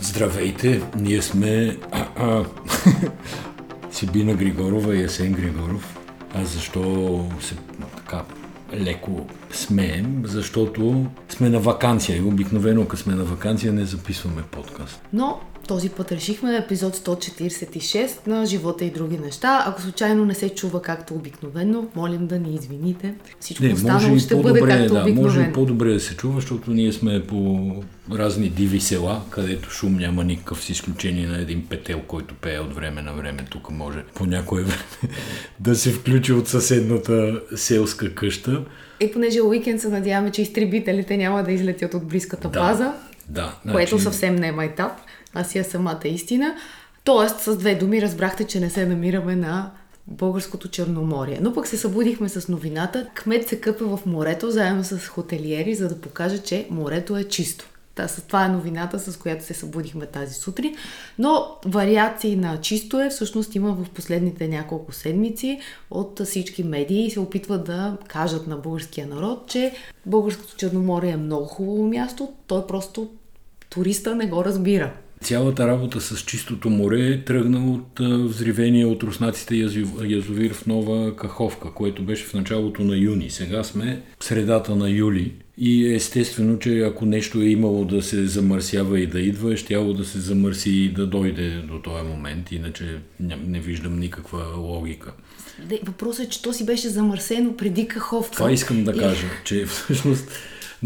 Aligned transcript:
Здравейте, 0.00 0.82
ние 0.96 1.22
сме 1.22 1.76
Сибина 3.90 4.34
Григорова 4.34 4.96
и 4.96 5.02
Есен 5.02 5.32
Григоров. 5.32 5.98
А 6.34 6.44
защо 6.44 7.26
се 7.40 7.54
така 7.96 8.22
леко 8.74 9.26
смеем? 9.52 10.22
Защото 10.24 11.06
сме 11.28 11.48
на 11.48 11.60
вакансия 11.60 12.18
и 12.18 12.22
обикновено, 12.22 12.88
като 12.88 13.02
сме 13.02 13.14
на 13.14 13.24
вакансия, 13.24 13.72
не 13.72 13.84
записваме 13.84 14.42
подкаст. 14.42 15.02
Но 15.12 15.40
този 15.64 15.88
път 15.88 16.12
решихме 16.12 16.56
епизод 16.56 16.96
146 16.96 18.26
на 18.26 18.46
Живота 18.46 18.84
и 18.84 18.90
други 18.90 19.18
неща. 19.18 19.64
Ако 19.66 19.82
случайно 19.82 20.24
не 20.24 20.34
се 20.34 20.48
чува 20.48 20.82
както 20.82 21.14
обикновено, 21.14 21.86
молим 21.94 22.26
да 22.26 22.38
ни 22.38 22.54
извините. 22.54 23.14
Всичко 23.40 23.64
Не, 23.64 23.72
останало 23.72 24.18
ще 24.18 24.36
бъде 24.36 24.60
както 24.60 24.94
да, 24.94 25.00
може 25.00 25.08
и 25.08 25.12
обикновено. 25.12 25.52
по-добре 25.52 25.92
да 25.92 26.00
се 26.00 26.16
чува, 26.16 26.34
защото 26.34 26.70
ние 26.70 26.92
сме 26.92 27.22
по 27.22 27.70
разни 28.12 28.48
диви 28.48 28.80
села, 28.80 29.22
където 29.30 29.70
шум 29.70 29.94
няма 29.94 30.24
никакъв, 30.24 30.64
с 30.64 30.70
изключение 30.70 31.26
на 31.26 31.38
един 31.38 31.66
петел, 31.66 32.00
който 32.00 32.34
пее 32.34 32.58
от 32.58 32.74
време 32.74 33.02
на 33.02 33.12
време. 33.12 33.38
Тук 33.50 33.70
може 33.70 34.04
по 34.14 34.26
някое 34.26 34.62
време 34.62 34.82
да 35.60 35.74
се 35.74 35.90
включи 35.90 36.32
от 36.32 36.48
съседната 36.48 37.40
селска 37.56 38.14
къща. 38.14 38.64
И 39.00 39.12
понеже 39.12 39.38
е 39.38 39.42
уикенд 39.42 39.80
се 39.80 39.88
надяваме, 39.88 40.30
че 40.30 40.42
изтребителите 40.42 41.16
няма 41.16 41.42
да 41.42 41.52
излетят 41.52 41.94
от 41.94 42.04
близката 42.04 42.48
Да. 42.48 42.60
база, 42.60 42.92
Да, 43.28 43.54
което 43.64 43.90
значи- 43.90 44.04
съвсем 44.04 44.36
не 44.36 44.48
е 44.48 44.52
майтап, 44.52 44.92
а 45.34 45.44
си 45.44 45.58
е 45.58 45.64
самата 45.64 46.00
истина. 46.04 46.54
Тоест, 47.04 47.40
с 47.40 47.56
две 47.56 47.74
думи 47.74 48.02
разбрахте, 48.02 48.44
че 48.44 48.60
не 48.60 48.70
се 48.70 48.86
намираме 48.86 49.36
на 49.36 49.70
българското 50.06 50.68
Черноморие. 50.68 51.38
Но 51.42 51.54
пък 51.54 51.66
се 51.66 51.76
събудихме 51.76 52.28
с 52.28 52.48
новината. 52.48 53.06
Кмет 53.14 53.48
се 53.48 53.60
къпе 53.60 53.84
в 53.84 54.00
морето 54.06 54.50
заедно 54.50 54.84
с 54.84 54.98
хотелиери, 55.08 55.74
за 55.74 55.88
да 55.88 56.00
покаже, 56.00 56.38
че 56.38 56.66
морето 56.70 57.16
е 57.16 57.24
чисто. 57.24 57.68
Та, 57.94 58.06
това 58.06 58.44
е 58.44 58.48
новината, 58.48 58.98
с 58.98 59.16
която 59.16 59.44
се 59.44 59.54
събудихме 59.54 60.06
тази 60.06 60.34
сутрин. 60.34 60.76
Но 61.18 61.46
вариации 61.64 62.36
на 62.36 62.60
чисто 62.60 63.00
е 63.00 63.10
всъщност 63.10 63.54
има 63.54 63.72
в 63.72 63.90
последните 63.90 64.48
няколко 64.48 64.92
седмици 64.92 65.60
от 65.90 66.20
всички 66.24 66.62
медии 66.62 67.06
и 67.06 67.10
се 67.10 67.20
опитват 67.20 67.64
да 67.64 67.96
кажат 68.08 68.46
на 68.46 68.56
българския 68.56 69.06
народ, 69.06 69.46
че 69.46 69.72
българското 70.06 70.56
Черноморие 70.56 71.10
е 71.10 71.16
много 71.16 71.44
хубаво 71.44 71.88
място, 71.88 72.32
той 72.46 72.66
просто 72.66 73.10
туриста 73.70 74.14
не 74.14 74.26
го 74.26 74.44
разбира. 74.44 74.92
Цялата 75.24 75.66
работа 75.66 76.00
с 76.00 76.24
чистото 76.24 76.70
море 76.70 77.24
тръгна 77.24 77.72
от 77.72 78.00
взривения 78.28 78.88
от 78.88 79.02
руснаците 79.02 79.54
язов- 79.54 80.10
язовир 80.10 80.54
в 80.54 80.66
Нова 80.66 81.16
Каховка, 81.16 81.74
което 81.74 82.02
беше 82.02 82.24
в 82.24 82.34
началото 82.34 82.82
на 82.82 82.96
юни. 82.96 83.30
Сега 83.30 83.64
сме 83.64 84.02
в 84.20 84.24
средата 84.24 84.76
на 84.76 84.90
юли 84.90 85.32
и 85.58 85.94
естествено, 85.94 86.58
че 86.58 86.80
ако 86.80 87.06
нещо 87.06 87.40
е 87.40 87.44
имало 87.44 87.84
да 87.84 88.02
се 88.02 88.26
замърсява 88.26 89.00
и 89.00 89.06
да 89.06 89.20
идва, 89.20 89.52
е 89.52 89.56
щяло 89.56 89.92
да 89.92 90.04
се 90.04 90.20
замърси 90.20 90.70
и 90.70 90.88
да 90.88 91.06
дойде 91.06 91.50
до 91.50 91.78
този 91.78 92.08
момент, 92.08 92.52
иначе 92.52 92.98
не, 93.20 93.60
виждам 93.60 93.98
никаква 93.98 94.44
логика. 94.56 95.12
Въпросът 95.82 96.26
е, 96.26 96.28
че 96.28 96.42
то 96.42 96.52
си 96.52 96.66
беше 96.66 96.88
замърсено 96.88 97.56
преди 97.56 97.88
Каховка. 97.88 98.36
Това 98.36 98.52
искам 98.52 98.84
да 98.84 98.92
кажа, 98.92 99.26
че 99.44 99.66
всъщност 99.66 100.30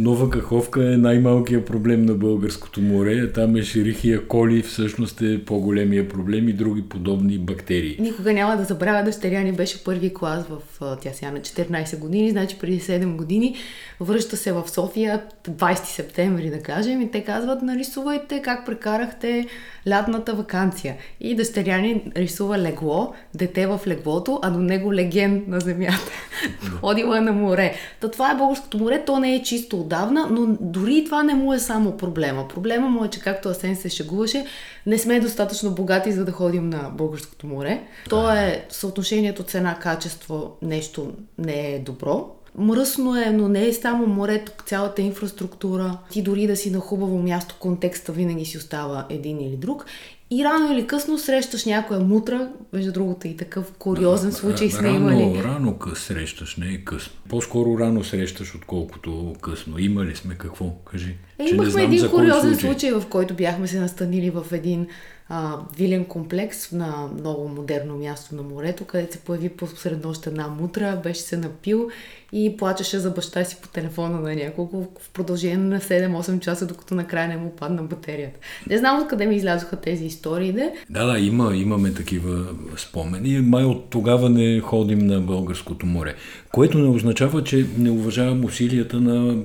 Нова 0.01 0.31
Каховка 0.31 0.93
е 0.93 0.97
най-малкият 0.97 1.67
проблем 1.67 2.05
на 2.05 2.15
българското 2.15 2.81
море. 2.81 3.33
Там 3.33 3.57
е 3.57 3.63
Шерихия 3.63 4.29
коли, 4.29 4.63
всъщност 4.63 5.23
е 5.23 5.45
по-големия 5.45 6.09
проблем 6.09 6.49
и 6.49 6.53
други 6.53 6.83
подобни 6.83 7.39
бактерии. 7.39 7.97
Никога 8.01 8.33
няма 8.33 8.57
да 8.57 8.65
забравя, 8.65 9.05
дъщеря 9.05 9.41
ни 9.41 9.53
беше 9.53 9.85
първи 9.85 10.15
клас 10.15 10.45
в 10.49 10.97
тя 11.01 11.11
сега 11.13 11.31
на 11.31 11.39
14 11.39 11.99
години, 11.99 12.31
значи 12.31 12.59
преди 12.59 12.81
7 12.81 13.17
години 13.17 13.57
връща 14.01 14.37
се 14.37 14.53
в 14.53 14.65
София 14.67 15.23
20 15.51 15.85
септември, 15.85 16.51
да 16.51 16.61
кажем, 16.63 17.01
и 17.01 17.11
те 17.11 17.25
казват, 17.25 17.63
нарисувайте 17.63 18.43
как 18.43 18.67
прекарахте 18.67 19.47
лятната 19.89 20.35
вакансия. 20.35 20.97
И 21.21 21.37
дъщеря 21.37 21.79
ни 21.79 22.13
рисува 22.17 22.59
легло, 22.59 23.15
дете 23.35 23.67
в 23.67 23.81
леглото, 23.87 24.39
а 24.43 24.51
до 24.51 24.59
него 24.59 24.95
леген 24.95 25.45
на 25.49 25.61
земята. 25.61 26.11
Ходила 26.81 27.19
е 27.19 27.21
на 27.21 27.33
море. 27.33 27.75
Та 28.01 28.11
това 28.11 28.33
е 28.33 28.37
българското 28.37 28.79
море, 28.79 29.03
то 29.07 29.21
не 29.21 29.35
е 29.35 29.43
чисто 29.43 29.88
отдавна, 29.89 30.27
но 30.31 30.57
дори 30.61 30.95
и 30.95 31.05
това 31.05 31.23
не 31.23 31.35
му 31.35 31.53
е 31.53 31.59
само 31.59 31.97
проблема. 31.97 32.49
Проблема 32.49 32.89
му 32.89 33.05
е, 33.05 33.09
че 33.09 33.21
както 33.21 33.49
Асен 33.49 33.77
се 33.77 33.89
шегуваше, 33.89 34.47
не 34.87 34.99
сме 34.99 35.21
достатъчно 35.21 35.71
богати, 35.71 36.13
за 36.13 36.25
да 36.25 36.33
ходим 36.33 36.71
на 36.71 36.91
българското 36.93 37.47
море. 37.47 37.83
То 38.09 38.33
е 38.33 38.67
съотношението 38.71 39.43
цена-качество 39.43 40.57
нещо 40.63 41.13
не 41.39 41.75
е 41.75 41.79
добро. 41.79 42.35
Мръсно 42.59 43.17
е, 43.17 43.31
но 43.31 43.49
не 43.49 43.67
е 43.67 43.73
само 43.73 44.07
морето, 44.07 44.53
цялата 44.67 45.03
инфраструктура. 45.03 45.99
Ти 46.11 46.23
дори 46.23 46.47
да 46.47 46.57
си 46.57 46.71
на 46.71 46.81
хубаво 46.81 47.19
място, 47.19 47.57
контекста 47.61 48.13
винаги 48.13 48.45
си 48.45 48.59
остава 48.59 49.07
един 49.11 49.41
или 49.41 49.57
друг. 49.57 49.87
И 50.31 50.45
рано 50.45 50.73
или 50.73 50.87
късно 50.87 51.19
срещаш 51.19 51.65
някоя 51.65 52.01
мутра, 52.01 52.49
между 52.73 52.93
другото 52.93 53.29
и 53.29 53.37
такъв 53.37 53.73
куриозен 53.73 54.33
случай 54.33 54.71
сме 54.71 54.89
рано, 54.89 55.11
имали. 55.11 55.43
Рано 55.45 55.79
къс 55.79 55.99
срещаш, 55.99 56.57
не 56.57 56.67
е 56.67 56.85
късно. 56.85 57.13
По-скоро 57.29 57.79
рано 57.79 58.05
срещаш, 58.05 58.55
отколкото 58.55 59.35
късно. 59.41 59.79
Имали 59.79 60.17
сме 60.17 60.35
какво? 60.35 60.71
Кажи. 60.85 61.17
Е, 61.39 61.47
Че 61.47 61.55
не 61.55 61.63
имахме 61.63 61.83
един 61.83 62.11
куриозен 62.11 62.57
случай, 62.57 62.93
в 62.93 63.05
който 63.11 63.35
бяхме 63.35 63.67
се 63.67 63.81
настанили 63.81 64.31
в 64.31 64.47
един 64.53 64.87
а, 65.29 65.57
вилен 65.77 66.05
комплекс 66.05 66.73
на 66.73 67.09
много 67.19 67.49
модерно 67.49 67.97
място 67.97 68.35
на 68.35 68.43
морето, 68.43 68.85
където 68.85 69.13
се 69.13 69.19
появи 69.19 69.49
посред 69.49 70.05
нощ 70.05 70.27
една 70.27 70.49
мутра, 70.49 71.01
беше 71.03 71.21
се 71.21 71.37
напил 71.37 71.89
и 72.33 72.57
плачеше 72.57 72.99
за 72.99 73.11
баща 73.11 73.45
си 73.45 73.57
по 73.63 73.69
телефона 73.69 74.21
на 74.21 74.35
няколко 74.35 74.89
в 75.01 75.11
продължение 75.11 75.57
на 75.57 75.81
7-8 75.81 76.41
часа, 76.41 76.67
докато 76.67 76.95
накрая 76.95 77.29
не 77.29 77.37
му 77.37 77.57
падна 77.57 77.83
батерията. 77.83 78.39
Не 78.71 78.79
знам 78.79 79.03
откъде 79.03 79.27
ми 79.27 79.37
излязоха 79.37 79.77
тези 79.77 80.05
истории, 80.05 80.53
де. 80.53 80.73
Да, 80.91 81.07
да, 81.07 81.19
има, 81.19 81.57
имаме 81.57 81.95
такива 81.95 82.47
спомени. 82.77 83.41
Май 83.41 83.65
от 83.65 83.91
тогава 83.91 84.31
не 84.31 84.61
ходим 84.61 84.99
на 84.99 85.21
българското 85.21 85.87
море. 85.87 86.15
Което 86.53 86.79
не 86.79 86.89
означава, 86.89 87.45
че 87.45 87.67
не 87.79 87.91
уважавам 87.91 88.45
усилията 88.45 89.01
на 89.01 89.37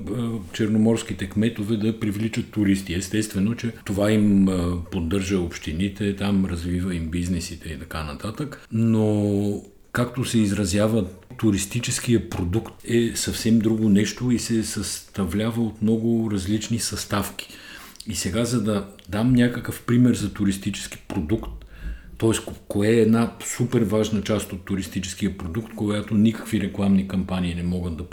черноморските 0.52 1.28
кметове 1.28 1.76
да 1.84 2.00
привличат 2.00 2.50
туристи. 2.50 2.94
Естествено, 2.94 3.54
че 3.54 3.72
това 3.84 4.10
им 4.10 4.48
поддържа 4.92 5.38
общините, 5.38 6.16
там 6.16 6.44
развива 6.44 6.94
им 6.94 7.10
бизнесите 7.10 7.68
и 7.68 7.78
така 7.78 8.04
нататък. 8.04 8.66
Но 8.72 9.62
както 9.92 10.24
се 10.24 10.38
изразяват, 10.38 11.26
туристическия 11.38 12.30
продукт 12.30 12.74
е 12.84 13.12
съвсем 13.14 13.58
друго 13.58 13.88
нещо 13.88 14.30
и 14.30 14.38
се 14.38 14.64
съставлява 14.64 15.62
от 15.62 15.82
много 15.82 16.30
различни 16.32 16.78
съставки. 16.78 17.48
И 18.06 18.14
сега, 18.14 18.44
за 18.44 18.62
да 18.62 18.86
дам 19.08 19.32
някакъв 19.32 19.82
пример 19.82 20.14
за 20.14 20.32
туристически 20.32 20.98
продукт, 21.08 21.50
т.е. 22.18 22.52
кое 22.68 22.88
е 22.88 23.00
една 23.00 23.32
супер 23.44 23.82
важна 23.82 24.22
част 24.22 24.52
от 24.52 24.64
туристическия 24.64 25.38
продукт, 25.38 25.74
която 25.74 26.14
никакви 26.14 26.60
рекламни 26.60 27.08
кампании 27.08 27.54
не 27.54 27.62
могат 27.62 27.96
да, 27.96 28.04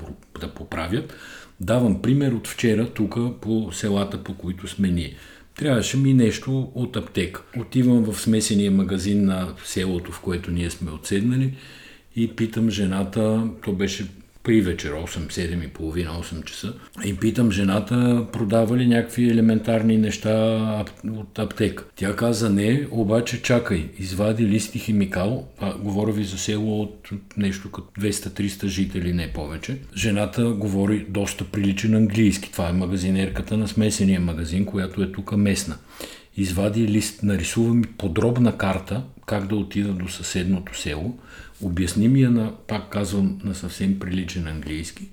да 0.41 0.53
поправят, 0.53 1.13
давам 1.61 2.01
пример 2.01 2.31
от 2.31 2.47
вчера 2.47 2.89
тук 2.89 3.17
по 3.41 3.69
селата, 3.71 4.23
по 4.23 4.33
които 4.33 4.67
сме 4.67 4.87
ние. 4.87 5.15
Трябваше 5.55 5.97
ми 5.97 6.13
нещо 6.13 6.71
от 6.75 6.95
аптека. 6.95 7.41
Отивам 7.57 8.03
в 8.03 8.21
смесения 8.21 8.71
магазин 8.71 9.25
на 9.25 9.53
селото, 9.65 10.11
в 10.11 10.19
което 10.19 10.51
ние 10.51 10.69
сме 10.69 10.91
отседнали 10.91 11.53
и 12.15 12.35
питам 12.35 12.69
жената, 12.69 13.47
то 13.63 13.73
беше 13.73 14.07
при 14.43 14.61
вечер, 14.61 14.91
8, 14.91 15.27
7 15.31 15.65
и 15.65 15.67
половина, 15.67 16.11
8 16.11 16.43
часа. 16.43 16.73
И 17.05 17.15
питам 17.15 17.51
жената, 17.51 18.27
продава 18.33 18.77
ли 18.77 18.87
някакви 18.87 19.29
елементарни 19.29 19.97
неща 19.97 20.85
от 21.07 21.39
аптека. 21.39 21.83
Тя 21.95 22.15
каза 22.15 22.49
не, 22.49 22.87
обаче 22.91 23.41
чакай, 23.41 23.89
извади 23.97 24.47
лист 24.47 24.73
химикал, 24.77 25.47
а, 25.59 25.77
говоря 25.77 26.11
ви 26.11 26.23
за 26.23 26.37
село 26.37 26.81
от 26.81 27.09
нещо 27.37 27.71
като 27.71 27.87
200-300 28.01 28.67
жители, 28.67 29.13
не 29.13 29.33
повече. 29.33 29.77
Жената 29.95 30.43
говори 30.43 31.05
доста 31.09 31.45
приличен 31.45 31.95
английски. 31.95 32.51
Това 32.51 32.69
е 32.69 32.73
магазинерката 32.73 33.57
на 33.57 33.67
смесения 33.67 34.19
магазин, 34.19 34.65
която 34.65 35.03
е 35.03 35.11
тук 35.11 35.37
местна 35.37 35.77
извади 36.37 36.87
лист, 36.87 37.23
нарисува 37.23 37.73
ми 37.73 37.83
подробна 37.83 38.57
карта 38.57 39.03
как 39.31 39.47
да 39.47 39.55
отида 39.55 39.93
до 39.93 40.07
съседното 40.07 40.79
село, 40.79 41.17
обясни 41.61 42.07
ми 42.07 42.21
я 42.21 42.31
на, 42.31 42.51
пак 42.67 42.89
казвам, 42.89 43.39
на 43.43 43.55
съвсем 43.55 43.99
приличен 43.99 44.47
английски 44.47 45.07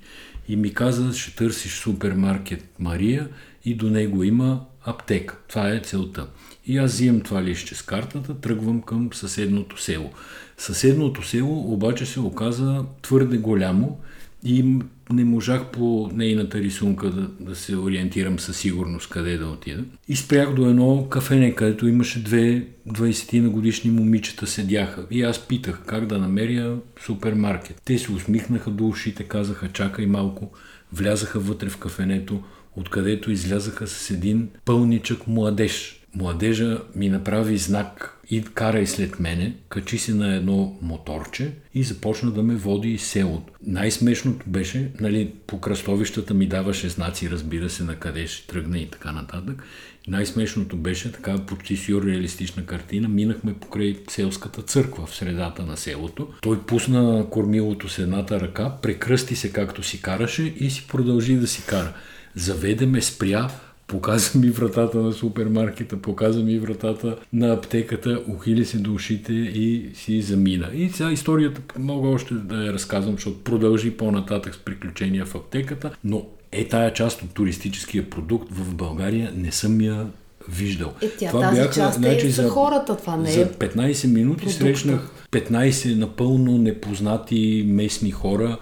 и 0.49 0.57
ми 0.57 0.75
каза, 0.75 1.13
ще 1.13 1.37
търсиш 1.37 1.73
супермаркет 1.73 2.65
Мария 2.79 3.29
и 3.65 3.75
до 3.75 3.91
него 3.91 4.25
има 4.25 4.65
аптека. 4.85 5.39
Това 5.49 5.69
е 5.69 5.81
целта. 5.81 6.27
И 6.67 6.79
аз 6.79 6.93
взимам 6.93 7.21
това 7.21 7.43
лище 7.43 7.75
с 7.75 7.83
картата, 7.83 8.41
тръгвам 8.41 8.83
към 8.83 9.13
съседното 9.13 9.83
село. 9.83 10.11
Съседното 10.57 11.23
село 11.23 11.73
обаче 11.73 12.07
се 12.07 12.21
оказа 12.21 12.85
твърде 13.03 13.37
голямо 13.37 13.99
и 14.45 14.79
не 15.11 15.25
можах 15.25 15.71
по 15.71 16.11
нейната 16.15 16.59
рисунка 16.59 17.11
да, 17.11 17.31
да 17.41 17.57
се 17.57 17.77
ориентирам 17.77 18.39
със 18.39 18.57
сигурност 18.57 19.11
къде 19.11 19.37
да 19.37 19.47
отида. 19.47 19.85
И 20.09 20.17
спрях 20.17 20.55
до 20.55 20.67
едно 20.67 21.09
кафене, 21.11 21.55
където 21.55 21.89
имаше 21.89 22.23
две 22.23 22.67
20 22.89 23.41
на 23.41 23.51
годишни 23.51 23.91
момичета 23.91 24.47
седяха. 24.47 25.07
И 25.11 25.23
аз 25.23 25.49
питах 25.49 25.83
как 25.87 26.07
да 26.07 26.19
намеря 26.19 26.77
супермаркет. 27.05 27.83
Те 27.85 27.99
се 27.99 28.13
усмихнаха 28.13 28.71
до 28.71 28.89
ушите, 28.89 29.25
казаха 29.25 29.69
чакай 29.69 30.07
малко, 30.07 30.51
влязаха 30.93 31.41
вътре 31.41 31.69
в 31.69 31.77
кафенето, 31.77 32.43
откъдето 32.77 33.31
излязаха 33.31 33.87
с 33.87 34.11
един 34.11 34.49
пълничък 34.65 35.27
младеж. 35.27 35.95
Младежа 36.15 36.81
ми 36.97 37.09
направи 37.09 37.59
знак 37.59 38.18
и 38.31 38.45
карай 38.45 38.87
след 38.87 39.21
мене, 39.21 39.55
качи 39.69 39.99
се 39.99 40.15
на 40.15 40.35
едно 40.35 40.79
моторче 40.83 41.53
и 41.75 41.83
започна 41.83 42.31
да 42.31 42.43
ме 42.43 42.55
води 42.55 42.91
из 42.91 43.03
селото. 43.07 43.53
Най-смешното 43.67 44.45
беше, 44.47 44.91
нали, 45.01 45.33
по 45.47 45.61
кръстовищата 45.61 46.35
ми 46.35 46.47
даваше 46.47 46.89
знаци, 46.89 47.31
разбира 47.31 47.71
се, 47.71 47.85
на 47.85 47.97
къде 47.97 48.27
ще 48.27 48.47
тръгна 48.47 48.79
и 48.79 48.87
така 48.87 49.13
нататък. 49.13 49.63
Най-смешното 50.09 50.77
беше 50.77 51.13
така 51.13 51.37
почти 51.47 51.77
сюрреалистична 51.77 52.67
картина. 52.67 53.09
Минахме 53.09 53.55
покрай 53.55 53.97
селската 54.11 54.63
църква 54.63 55.07
в 55.07 55.15
средата 55.15 55.63
на 55.67 55.77
селото. 55.77 56.29
Той 56.43 56.63
пусна 56.63 57.27
кормилото 57.31 57.89
с 57.89 57.99
едната 57.99 58.41
ръка, 58.41 58.77
прекръсти 58.83 59.37
се 59.37 59.53
както 59.53 59.83
си 59.83 60.03
караше 60.03 60.43
и 60.43 60.71
си 60.71 60.87
продължи 60.89 61.37
да 61.37 61.47
си 61.47 61.63
кара. 61.67 61.93
Заведе 62.35 62.87
ме, 62.87 63.03
спря, 63.03 63.51
показа 63.89 64.39
ми 64.39 64.51
вратата 64.51 64.99
на 64.99 65.13
супермаркета, 65.13 65.97
показа 65.97 66.41
ми 66.41 66.59
вратата 66.59 67.17
на 67.33 67.53
аптеката, 67.53 68.23
ухили 68.29 68.65
се 68.65 68.79
до 68.79 68.95
ушите 68.95 69.33
и 69.33 69.91
си 69.95 70.23
замина. 70.23 70.71
И 70.75 70.91
сега 70.91 71.11
историята 71.11 71.61
мога 71.79 72.09
още 72.09 72.35
да 72.35 72.65
я 72.65 72.73
разказвам, 72.73 73.15
защото 73.15 73.39
продължи 73.39 73.91
по-нататък 73.91 74.55
с 74.55 74.59
приключения 74.59 75.27
в 75.27 75.35
аптеката, 75.35 75.91
но 76.05 76.27
е 76.53 76.69
тая 76.69 76.93
част 76.93 77.23
от 77.23 77.35
туристическия 77.35 78.11
продукт 78.11 78.49
в 78.53 78.75
България 78.75 79.33
не 79.37 79.53
съм 79.53 79.81
я 79.81 80.07
виждал. 80.49 80.93
Е, 81.03 81.09
тя, 81.09 81.29
това 81.29 81.41
тази 81.41 81.61
бяха, 81.61 81.75
част 81.75 81.99
значи, 81.99 82.27
е 82.27 82.31
за, 82.31 82.43
за 82.43 82.49
хората, 82.49 82.97
това 82.97 83.17
не 83.17 83.33
за 83.33 83.47
15 83.47 84.13
минути 84.13 84.45
продукта. 84.45 84.65
срещнах 84.65 85.11
15 85.33 85.95
напълно 85.95 86.59
непознати 86.59 87.65
местни 87.69 88.11
хора, 88.11 88.59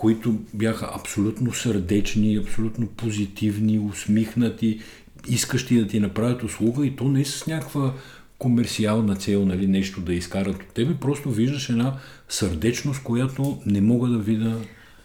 които 0.00 0.34
бяха 0.54 0.90
абсолютно 0.94 1.52
сърдечни, 1.52 2.36
абсолютно 2.36 2.86
позитивни, 2.86 3.78
усмихнати, 3.78 4.80
искащи 5.28 5.78
да 5.78 5.86
ти 5.86 6.00
направят 6.00 6.42
услуга 6.42 6.86
и 6.86 6.96
то 6.96 7.04
не 7.04 7.24
с 7.24 7.46
някаква 7.46 7.94
комерциална 8.38 9.16
цел, 9.16 9.46
нали, 9.46 9.66
нещо 9.66 10.00
да 10.00 10.14
изкарат 10.14 10.62
от 10.62 10.68
тебе, 10.74 10.94
просто 11.00 11.30
виждаш 11.30 11.68
една 11.68 11.96
сърдечност, 12.28 13.02
която 13.02 13.58
не 13.66 13.80
мога 13.80 14.08
да 14.08 14.18
видя 14.18 14.56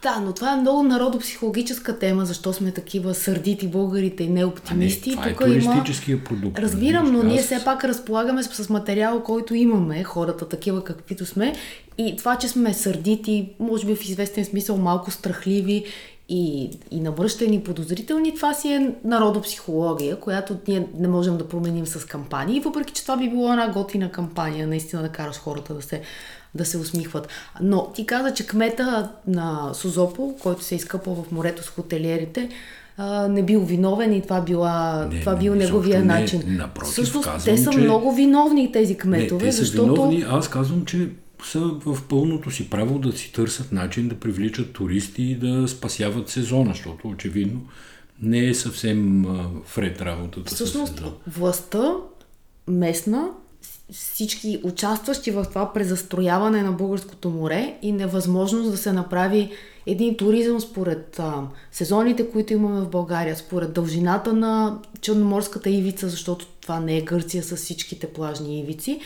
да, 0.06 0.20
но 0.20 0.34
това 0.34 0.54
е 0.54 0.56
много 0.56 0.84
народопсихологическа 0.84 2.00
тема, 2.00 2.26
защо 2.26 2.54
сме 2.54 2.72
такива 2.72 3.14
сърдити 3.14 3.68
българите 3.68 4.24
и 4.24 4.30
неоптимисти. 4.30 5.16
А 5.18 5.26
не, 5.26 5.34
това 5.34 5.46
е 5.46 5.50
туристическия 5.50 6.14
има... 6.14 6.24
продукт. 6.24 6.60
Разбирам, 6.60 7.12
но 7.12 7.24
ние 7.24 7.42
все 7.42 7.64
пак 7.66 7.84
разполагаме 7.84 8.44
с 8.44 8.70
материал, 8.70 9.24
който 9.24 9.56
имаме, 9.56 10.04
хората 10.04 10.50
такива 10.50 10.84
каквито 10.84 11.26
сме. 11.26 11.54
И 11.98 12.16
това, 12.18 12.36
че 12.36 12.48
сме 12.48 12.74
сърдити, 12.74 13.50
може 13.60 13.86
би 13.86 13.96
в 13.96 14.04
известен 14.10 14.46
смисъл 14.46 14.78
малко 14.78 15.12
страхливи 15.12 15.86
и, 16.30 16.70
и 16.92 17.00
навръщани 17.00 17.64
подозрителни, 17.64 18.36
това 18.36 18.54
си 18.54 18.74
е 18.74 18.92
народопсихология, 19.04 20.20
която 20.20 20.58
ние 20.68 20.88
не 20.98 21.08
можем 21.08 21.38
да 21.38 21.48
променим 21.48 21.86
с 21.86 22.06
кампании, 22.06 22.60
въпреки 22.60 22.94
че 22.94 23.02
това 23.02 23.18
би 23.18 23.30
било 23.30 23.52
една 23.52 23.72
готина 23.72 24.12
кампания, 24.12 24.68
наистина 24.68 25.02
да 25.02 25.10
караш 25.10 25.36
хората 25.36 25.74
да 25.74 25.82
се 25.82 26.02
да 26.56 26.66
се 26.66 26.78
усмихват. 26.78 27.28
Но 27.62 27.92
ти 27.96 28.06
каза, 28.06 28.34
че 28.34 28.48
кмета 28.48 29.12
на 29.28 29.74
Созопол, 29.74 30.36
който 30.42 30.64
се 30.64 30.76
изкъпва 30.76 31.16
в 31.16 31.32
морето 31.32 31.64
с 31.64 31.70
хотелиерите, 31.70 32.50
не 33.30 33.44
бил 33.44 33.62
виновен 33.62 34.14
и 34.14 34.22
това, 34.22 34.42
била, 34.42 35.08
не, 35.12 35.20
това 35.20 35.36
бил 35.36 35.56
не, 35.56 35.66
неговия 35.66 36.00
не, 36.00 36.06
начин. 36.06 36.44
Напротив, 36.48 36.92
Всъщност, 36.92 37.26
казвам, 37.26 37.56
те 37.56 37.64
са 37.64 37.72
че... 37.72 37.78
много 37.78 38.16
виновни 38.16 38.72
тези 38.72 38.98
кметове, 38.98 39.46
не, 39.46 39.52
те 39.52 39.56
защото... 39.56 39.86
са 39.86 39.92
виновни, 39.92 40.26
аз 40.30 40.50
казвам, 40.50 40.86
че 40.86 41.10
са 41.44 41.60
в 41.60 41.98
пълното 42.10 42.52
си 42.52 42.70
право 42.70 43.00
да 43.00 43.12
си 43.12 43.34
търсят 43.34 43.72
начин 43.72 44.08
да 44.08 44.16
привличат 44.16 44.74
туристи 44.74 45.24
и 45.24 45.36
да 45.36 45.68
спасяват 45.68 46.30
сезона, 46.30 46.70
защото 46.70 47.08
очевидно 47.08 47.62
не 48.22 48.48
е 48.48 48.54
съвсем 48.54 49.26
вред 49.76 50.02
работата 50.02 50.56
Всъщност, 50.56 51.04
властта 51.28 51.94
местна 52.68 53.30
всички 53.92 54.62
участващи 54.64 55.32
в 55.32 55.46
това 55.50 55.74
презастрояване 55.74 56.64
на 56.64 56.72
българското 56.72 57.30
море 57.30 57.78
и 57.82 57.92
невъзможност 57.92 58.72
да 58.72 58.78
се 58.78 58.94
направи 58.94 59.52
един 59.86 60.18
туризъм 60.18 60.62
според 60.62 61.20
а, 61.20 61.34
сезоните, 61.72 62.32
които 62.32 62.54
имаме 62.54 62.82
в 62.82 62.90
България, 62.90 63.36
според 63.36 63.74
дължината 63.74 64.34
на 64.34 64.80
Черноморската 65.02 65.70
ивица, 65.70 66.10
защото 66.10 66.46
това 66.46 66.80
не 66.80 66.98
е 66.98 67.02
Гърция 67.02 67.44
с 67.44 67.56
всичките 67.56 68.08
плажни 68.08 68.60
ивици, 68.60 69.00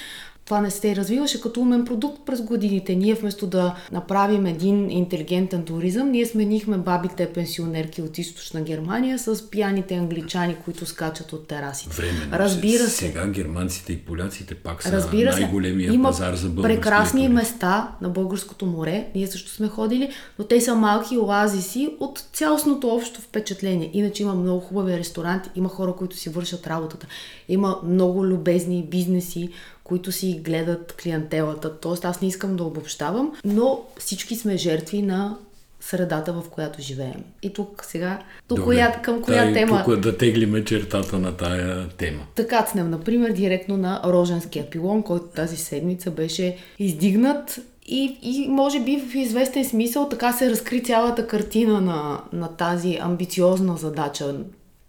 това 0.49 0.61
не 0.61 0.71
се 0.71 0.95
развиваше 0.95 1.41
като 1.41 1.61
умен 1.61 1.85
продукт 1.85 2.25
през 2.25 2.41
годините. 2.41 2.95
Ние 2.95 3.13
вместо 3.13 3.47
да 3.47 3.75
направим 3.91 4.45
един 4.45 4.91
интелигентен 4.91 5.63
туризъм, 5.63 6.11
ние 6.11 6.25
сменихме 6.25 6.77
бабите 6.77 7.29
пенсионерки 7.29 8.01
от 8.01 8.17
източна 8.17 8.61
Германия 8.61 9.19
с 9.19 9.49
пияните 9.49 9.95
англичани, 9.95 10.55
които 10.65 10.85
скачат 10.85 11.33
от 11.33 11.47
терасите. 11.47 11.95
Временно 11.95 12.31
Разбира 12.31 12.83
се. 12.83 12.89
Сега 12.89 13.27
германците 13.27 13.93
и 13.93 13.97
поляците 13.97 14.55
пак 14.55 14.83
са 14.83 14.91
Разбира 14.91 15.31
най-големия 15.31 15.93
има 15.93 16.09
пазар 16.09 16.33
за 16.33 16.55
прекрасни 16.55 17.21
туризм. 17.21 17.33
места 17.33 17.91
на 18.01 18.09
българското 18.09 18.65
море, 18.65 19.07
ние 19.15 19.27
също 19.27 19.51
сме 19.51 19.67
ходили, 19.67 20.09
но 20.39 20.45
те 20.45 20.61
са 20.61 20.75
малки 20.75 21.17
оазиси 21.17 21.89
от 21.99 22.25
цялостното 22.33 22.89
общо 22.89 23.21
впечатление. 23.21 23.89
Иначе 23.93 24.23
има 24.23 24.35
много 24.35 24.59
хубави 24.59 24.97
ресторанти, 24.97 25.49
има 25.55 25.69
хора, 25.69 25.93
които 25.93 26.15
си 26.17 26.29
вършат 26.29 26.67
работата. 26.67 27.07
Има 27.49 27.79
много 27.83 28.25
любезни 28.25 28.87
бизнеси, 28.91 29.49
които 29.89 30.11
си 30.11 30.41
гледат 30.43 30.95
клиентелата. 31.03 31.79
Тоест 31.79 32.05
аз 32.05 32.21
не 32.21 32.27
искам 32.27 32.55
да 32.55 32.63
обобщавам, 32.63 33.31
но 33.45 33.81
всички 33.97 34.35
сме 34.35 34.57
жертви 34.57 35.01
на 35.01 35.37
средата, 35.81 36.33
в 36.33 36.43
която 36.49 36.81
живеем. 36.81 37.23
И 37.41 37.53
тук 37.53 37.83
сега, 37.85 38.19
тук 38.47 38.57
Добре, 38.57 38.63
коя, 38.65 39.01
към 39.01 39.21
коя 39.21 39.43
тай, 39.43 39.53
тема... 39.53 39.83
Тук 39.85 39.99
да 39.99 40.17
теглиме 40.17 40.65
чертата 40.65 41.19
на 41.19 41.37
тая 41.37 41.89
тема. 41.89 42.21
Така 42.35 42.63
цнем, 42.63 42.89
например, 42.89 43.31
директно 43.31 43.77
на 43.77 44.01
Роженския 44.05 44.69
пилон, 44.69 45.03
който 45.03 45.25
тази 45.25 45.57
седмица 45.57 46.11
беше 46.11 46.57
издигнат 46.79 47.59
и, 47.85 48.17
и 48.21 48.47
може 48.49 48.79
би 48.79 49.03
в 49.11 49.15
известен 49.15 49.65
смисъл 49.65 50.09
така 50.09 50.33
се 50.33 50.49
разкри 50.49 50.83
цялата 50.83 51.27
картина 51.27 51.81
на, 51.81 52.21
на 52.33 52.47
тази 52.47 52.97
амбициозна 53.01 53.77
задача, 53.77 54.35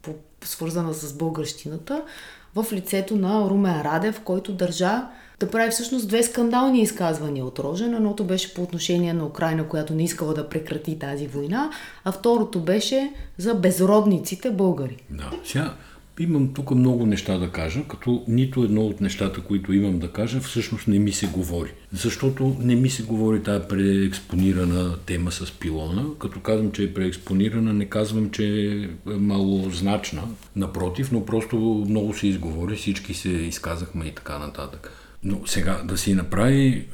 по, 0.02 0.14
свързана 0.44 0.94
с 0.94 1.12
българщината, 1.12 2.02
в 2.55 2.67
лицето 2.73 3.17
на 3.17 3.41
Румен 3.50 3.82
Радев, 3.82 4.20
който 4.20 4.52
държа 4.52 5.02
да 5.41 5.50
прави 5.50 5.70
всъщност 5.70 6.08
две 6.08 6.23
скандални 6.23 6.82
изказвания 6.82 7.44
от 7.44 7.58
Рожен. 7.58 7.94
Едното 7.94 8.25
беше 8.25 8.55
по 8.55 8.62
отношение 8.62 9.12
на 9.12 9.26
Украина, 9.26 9.69
която 9.69 9.94
не 9.94 10.05
искала 10.05 10.35
да 10.35 10.49
прекрати 10.49 10.99
тази 10.99 11.26
война, 11.26 11.70
а 12.05 12.12
второто 12.12 12.61
беше 12.61 13.12
за 13.38 13.55
безродниците 13.55 14.50
българи. 14.50 14.97
Да, 15.11 15.31
сега 15.44 15.75
Имам 16.20 16.55
тук 16.55 16.70
много 16.70 17.06
неща 17.06 17.38
да 17.38 17.50
кажа, 17.50 17.84
като 17.88 18.25
нито 18.28 18.64
едно 18.64 18.80
от 18.80 19.00
нещата, 19.00 19.40
които 19.40 19.73
имам 19.73 19.99
да 19.99 20.09
кажа, 20.09 20.40
всъщност 20.40 20.88
не 20.88 20.99
ми 20.99 21.12
се 21.12 21.26
говори. 21.26 21.71
Защото 21.92 22.56
не 22.61 22.75
ми 22.75 22.90
се 22.90 23.02
говори 23.02 23.42
тази 23.42 23.68
преекспонирана 23.68 24.97
тема 25.06 25.33
с 25.33 25.50
пилона. 25.50 26.04
Като 26.18 26.40
казвам, 26.40 26.73
че 26.73 26.85
е 26.85 26.95
преекспонирана, 26.95 27.73
не 27.73 27.85
казвам, 27.85 28.30
че 28.30 28.73
е 28.73 28.88
малозначна. 29.06 30.23
Напротив, 30.56 31.12
но 31.12 31.26
просто 31.26 31.56
много 31.88 32.14
се 32.14 32.26
изговори, 32.26 32.76
всички 32.76 33.14
се 33.14 33.28
изказахме 33.28 34.04
и 34.04 34.14
така 34.14 34.38
нататък. 34.38 34.92
Но 35.25 35.40
сега 35.47 35.83
да 35.85 35.99
си 35.99 36.14
направи 36.14 36.87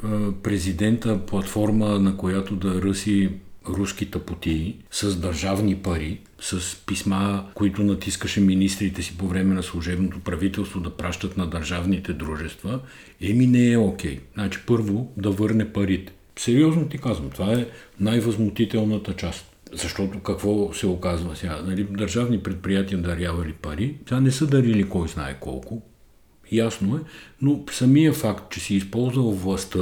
президента 0.42 1.26
платформа, 1.26 2.00
на 2.00 2.16
която 2.16 2.56
да 2.56 2.82
ръси 2.82 3.30
руски 3.68 4.10
тъпоти 4.10 4.76
с 4.90 5.16
държавни 5.16 5.74
пари, 5.76 6.20
с 6.40 6.76
писма, 6.86 7.46
които 7.54 7.82
натискаше 7.82 8.40
министрите 8.40 9.02
си 9.02 9.18
по 9.18 9.28
време 9.28 9.54
на 9.54 9.62
служебното 9.62 10.20
правителство 10.20 10.80
да 10.80 10.90
пращат 10.90 11.36
на 11.36 11.46
държавните 11.46 12.12
дружества, 12.12 12.80
еми 13.20 13.46
не 13.46 13.72
е 13.72 13.78
окей. 13.78 14.16
Okay. 14.16 14.20
Значи 14.34 14.60
първо 14.66 15.12
да 15.16 15.30
върне 15.30 15.72
парите. 15.72 16.12
Сериозно 16.38 16.88
ти 16.88 16.98
казвам, 16.98 17.30
това 17.30 17.52
е 17.52 17.66
най-възмутителната 18.00 19.16
част. 19.16 19.56
Защото 19.72 20.20
какво 20.20 20.72
се 20.72 20.86
оказва 20.86 21.36
сега? 21.36 21.62
Нали, 21.66 21.84
държавни 21.84 22.42
предприятия 22.42 22.98
дарявали 22.98 23.52
пари, 23.52 23.96
сега 24.08 24.20
не 24.20 24.30
са 24.30 24.46
дарили 24.46 24.88
кой 24.88 25.08
знае 25.08 25.36
колко, 25.40 25.82
ясно 26.52 26.96
е, 26.96 27.00
но 27.42 27.64
самия 27.70 28.12
факт, 28.12 28.52
че 28.52 28.60
си 28.60 28.74
използвал 28.74 29.32
властта 29.32 29.78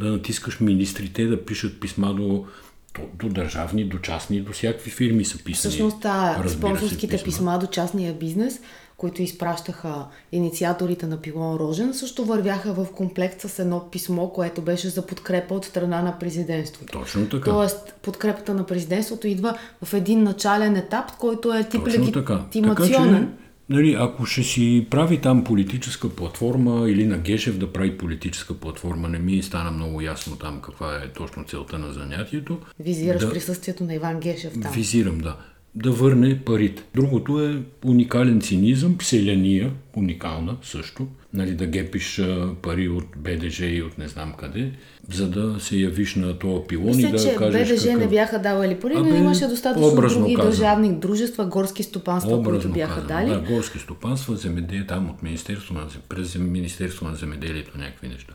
да 0.00 0.10
натискаш 0.10 0.60
министрите 0.60 1.26
да 1.26 1.44
пишат 1.44 1.80
писма 1.80 2.14
до 2.14 2.46
до, 2.94 3.02
до 3.14 3.34
държавни, 3.34 3.84
до 3.84 3.98
частни, 3.98 4.40
до 4.40 4.52
всякакви 4.52 4.90
фирми 4.90 5.24
са 5.24 5.38
писани. 5.44 5.70
Всъщност, 5.70 6.00
да, 6.00 6.44
спонсорските 6.48 7.16
писма. 7.16 7.24
писма 7.24 7.58
до 7.58 7.66
частния 7.66 8.14
бизнес, 8.14 8.60
които 8.96 9.22
изпращаха 9.22 10.06
инициаторите 10.32 11.06
на 11.06 11.16
Пилон 11.16 11.56
Рожен, 11.56 11.94
също 11.94 12.24
вървяха 12.24 12.72
в 12.72 12.86
комплект 12.94 13.40
с 13.40 13.58
едно 13.58 13.90
писмо, 13.90 14.28
което 14.28 14.62
беше 14.62 14.88
за 14.88 15.06
подкрепа 15.06 15.54
от 15.54 15.64
страна 15.64 16.02
на 16.02 16.18
президентството. 16.18 16.92
Точно 16.92 17.28
така. 17.28 17.50
Тоест, 17.50 17.94
подкрепата 18.02 18.54
на 18.54 18.66
президентството 18.66 19.28
идва 19.28 19.58
в 19.84 19.94
един 19.94 20.22
начален 20.22 20.76
етап, 20.76 21.16
който 21.18 21.52
е 21.52 21.64
тип 21.64 21.86
легитимационен. 21.86 22.54
Така, 22.54 23.36
че, 23.36 23.49
Нали, 23.70 23.96
ако 23.98 24.26
ще 24.26 24.42
си 24.42 24.86
прави 24.90 25.20
там 25.20 25.44
политическа 25.44 26.08
платформа 26.08 26.90
или 26.90 27.06
на 27.06 27.18
Гешев 27.18 27.58
да 27.58 27.72
прави 27.72 27.98
политическа 27.98 28.54
платформа, 28.54 29.08
не 29.08 29.18
ми 29.18 29.42
стана 29.42 29.70
много 29.70 30.00
ясно 30.00 30.36
там 30.36 30.60
каква 30.60 30.96
е 30.96 31.12
точно 31.12 31.44
целта 31.44 31.78
на 31.78 31.92
занятието. 31.92 32.58
Визираш 32.80 33.20
да, 33.20 33.30
присъствието 33.30 33.84
на 33.84 33.94
Иван 33.94 34.20
Гешев 34.20 34.52
там. 34.62 34.72
Визирам, 34.72 35.18
да. 35.18 35.36
Да 35.74 35.90
върне 35.90 36.38
парите. 36.38 36.82
Другото 36.94 37.44
е 37.44 37.62
уникален 37.84 38.40
цинизъм, 38.40 38.96
селяния, 39.00 39.72
уникална 39.96 40.56
също, 40.62 41.06
нали, 41.34 41.50
да 41.50 41.66
гепиш 41.66 42.22
пари 42.62 42.88
от 42.88 43.04
БДЖ 43.16 43.66
и 43.66 43.82
от 43.82 43.98
не 43.98 44.08
знам 44.08 44.34
къде, 44.38 44.72
за 45.12 45.30
да 45.30 45.60
се 45.60 45.76
явиш 45.76 46.14
на 46.14 46.38
този 46.38 46.66
пилон 46.68 46.96
Мисля, 46.96 47.08
и 47.08 47.12
да 47.12 47.18
че 47.18 47.34
кажеш 47.34 47.68
БДЖ 47.68 47.84
какъв... 47.84 48.00
не 48.00 48.08
бяха 48.08 48.38
давали 48.38 48.80
пари, 48.80 48.94
но 48.94 49.16
имаше 49.16 49.46
достатъчно 49.46 49.94
други 49.94 50.34
казано. 50.34 50.50
държавни 50.50 50.92
дружества, 50.92 51.46
горски 51.46 51.82
стопанства, 51.82 52.30
които 52.30 52.48
Образно 52.48 52.72
бяха 52.72 52.94
казано, 53.06 53.08
дали. 53.08 53.30
Да, 53.30 53.54
горски 53.54 53.78
стопанства, 53.78 54.36
земеделие, 54.36 54.86
там 54.86 55.10
от 55.10 55.22
Министерство 55.22 55.74
на, 55.74 55.86
през 56.08 56.38
Министерство 56.38 57.08
на 57.08 57.14
земеделието 57.14 57.78
някакви 57.78 58.08
неща. 58.08 58.32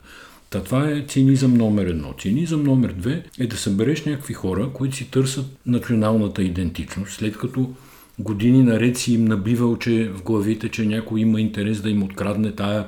Та 0.49 0.63
това 0.63 0.89
е 0.89 1.05
цинизъм 1.07 1.53
номер 1.53 1.85
едно. 1.85 2.13
Цинизъм 2.19 2.63
номер 2.63 2.93
две 2.93 3.23
е 3.39 3.47
да 3.47 3.57
събереш 3.57 4.05
някакви 4.05 4.33
хора, 4.33 4.69
които 4.73 4.95
си 4.95 5.11
търсят 5.11 5.45
националната 5.65 6.43
идентичност, 6.43 7.13
след 7.13 7.37
като 7.37 7.73
години 8.19 8.63
наред 8.63 8.97
си 8.97 9.13
им 9.13 9.25
набивал 9.25 9.77
че 9.77 10.09
в 10.09 10.23
главите, 10.23 10.69
че 10.69 10.85
някой 10.85 11.21
има 11.21 11.41
интерес 11.41 11.81
да 11.81 11.89
им 11.89 12.03
открадне 12.03 12.51
тая 12.51 12.85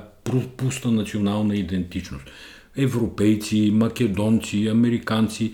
пуста 0.56 0.90
национална 0.90 1.56
идентичност. 1.56 2.24
Европейци, 2.76 3.70
македонци, 3.74 4.68
американци, 4.68 5.52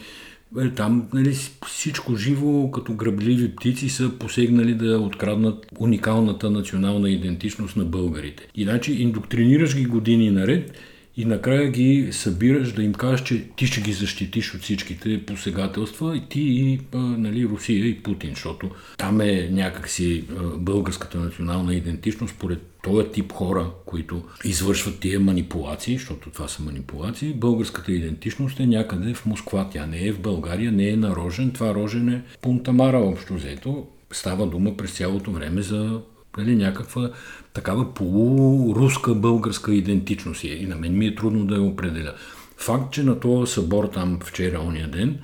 е, 0.61 0.71
там 0.71 1.09
нали, 1.15 1.35
всичко 1.67 2.17
живо, 2.17 2.71
като 2.71 2.95
грабливи 2.95 3.57
птици, 3.57 3.89
са 3.89 4.11
посегнали 4.19 4.75
да 4.75 4.99
откраднат 4.99 5.67
уникалната 5.79 6.51
национална 6.51 7.11
идентичност 7.11 7.77
на 7.77 7.85
българите. 7.85 8.49
Иначе 8.55 8.93
индоктринираш 8.93 9.77
ги 9.77 9.85
години 9.85 10.31
наред 10.31 10.73
и 11.17 11.25
накрая 11.25 11.71
ги 11.71 12.09
събираш 12.13 12.73
да 12.73 12.83
им 12.83 12.93
кажеш, 12.93 13.23
че 13.23 13.49
ти 13.57 13.67
ще 13.67 13.81
ги 13.81 13.93
защитиш 13.93 14.55
от 14.55 14.61
всичките 14.61 15.27
посегателства 15.27 16.17
и 16.17 16.23
ти 16.29 16.41
и 16.41 16.81
нали, 16.93 17.45
Русия 17.45 17.87
и 17.87 18.03
Путин, 18.03 18.31
защото 18.31 18.71
там 18.99 19.21
е 19.21 19.49
някакси 19.53 20.25
българската 20.57 21.19
национална 21.19 21.75
идентичност 21.75 22.35
според 22.35 22.75
този 22.83 23.09
тип 23.09 23.33
хора, 23.33 23.71
които 23.87 24.23
извършват 24.45 25.01
тия 25.01 25.21
манипулации, 25.21 25.99
защото 25.99 26.31
това 26.31 26.49
са 26.49 26.63
манипулации, 26.63 27.33
българската 27.33 27.93
идентичност 27.93 28.61
е 28.61 28.67
някъде 28.67 29.15
в 29.15 29.27
Москва. 29.27 29.69
Тя 29.73 29.87
не 29.87 30.07
е 30.07 30.13
в 30.13 30.21
България, 30.21 30.73
не 30.73 30.89
е 30.89 30.97
на 30.97 31.17
Рожен. 31.17 31.51
Това 31.51 31.75
Рожен 31.75 32.09
е 32.09 32.23
Пунтамара 32.41 32.99
общо 32.99 33.35
взето. 33.35 33.87
Става 34.13 34.47
дума 34.47 34.77
през 34.77 34.93
цялото 34.93 35.31
време 35.31 35.63
за 35.63 36.01
нали, 36.37 36.57
някаква 36.57 37.11
такава 37.53 37.95
полуруска 37.95 39.15
българска 39.15 39.75
идентичност. 39.75 40.45
И 40.45 40.67
на 40.67 40.77
мен 40.77 40.99
ми 40.99 41.07
е 41.07 41.15
трудно 41.15 41.45
да 41.45 41.55
я 41.55 41.63
определя. 41.63 42.15
Факт, 42.57 42.93
че 42.93 43.03
на 43.03 43.21
този 43.21 43.53
събор 43.53 43.85
там 43.85 44.19
вчера, 44.25 44.61
ония 44.61 44.89
ден, 44.89 45.19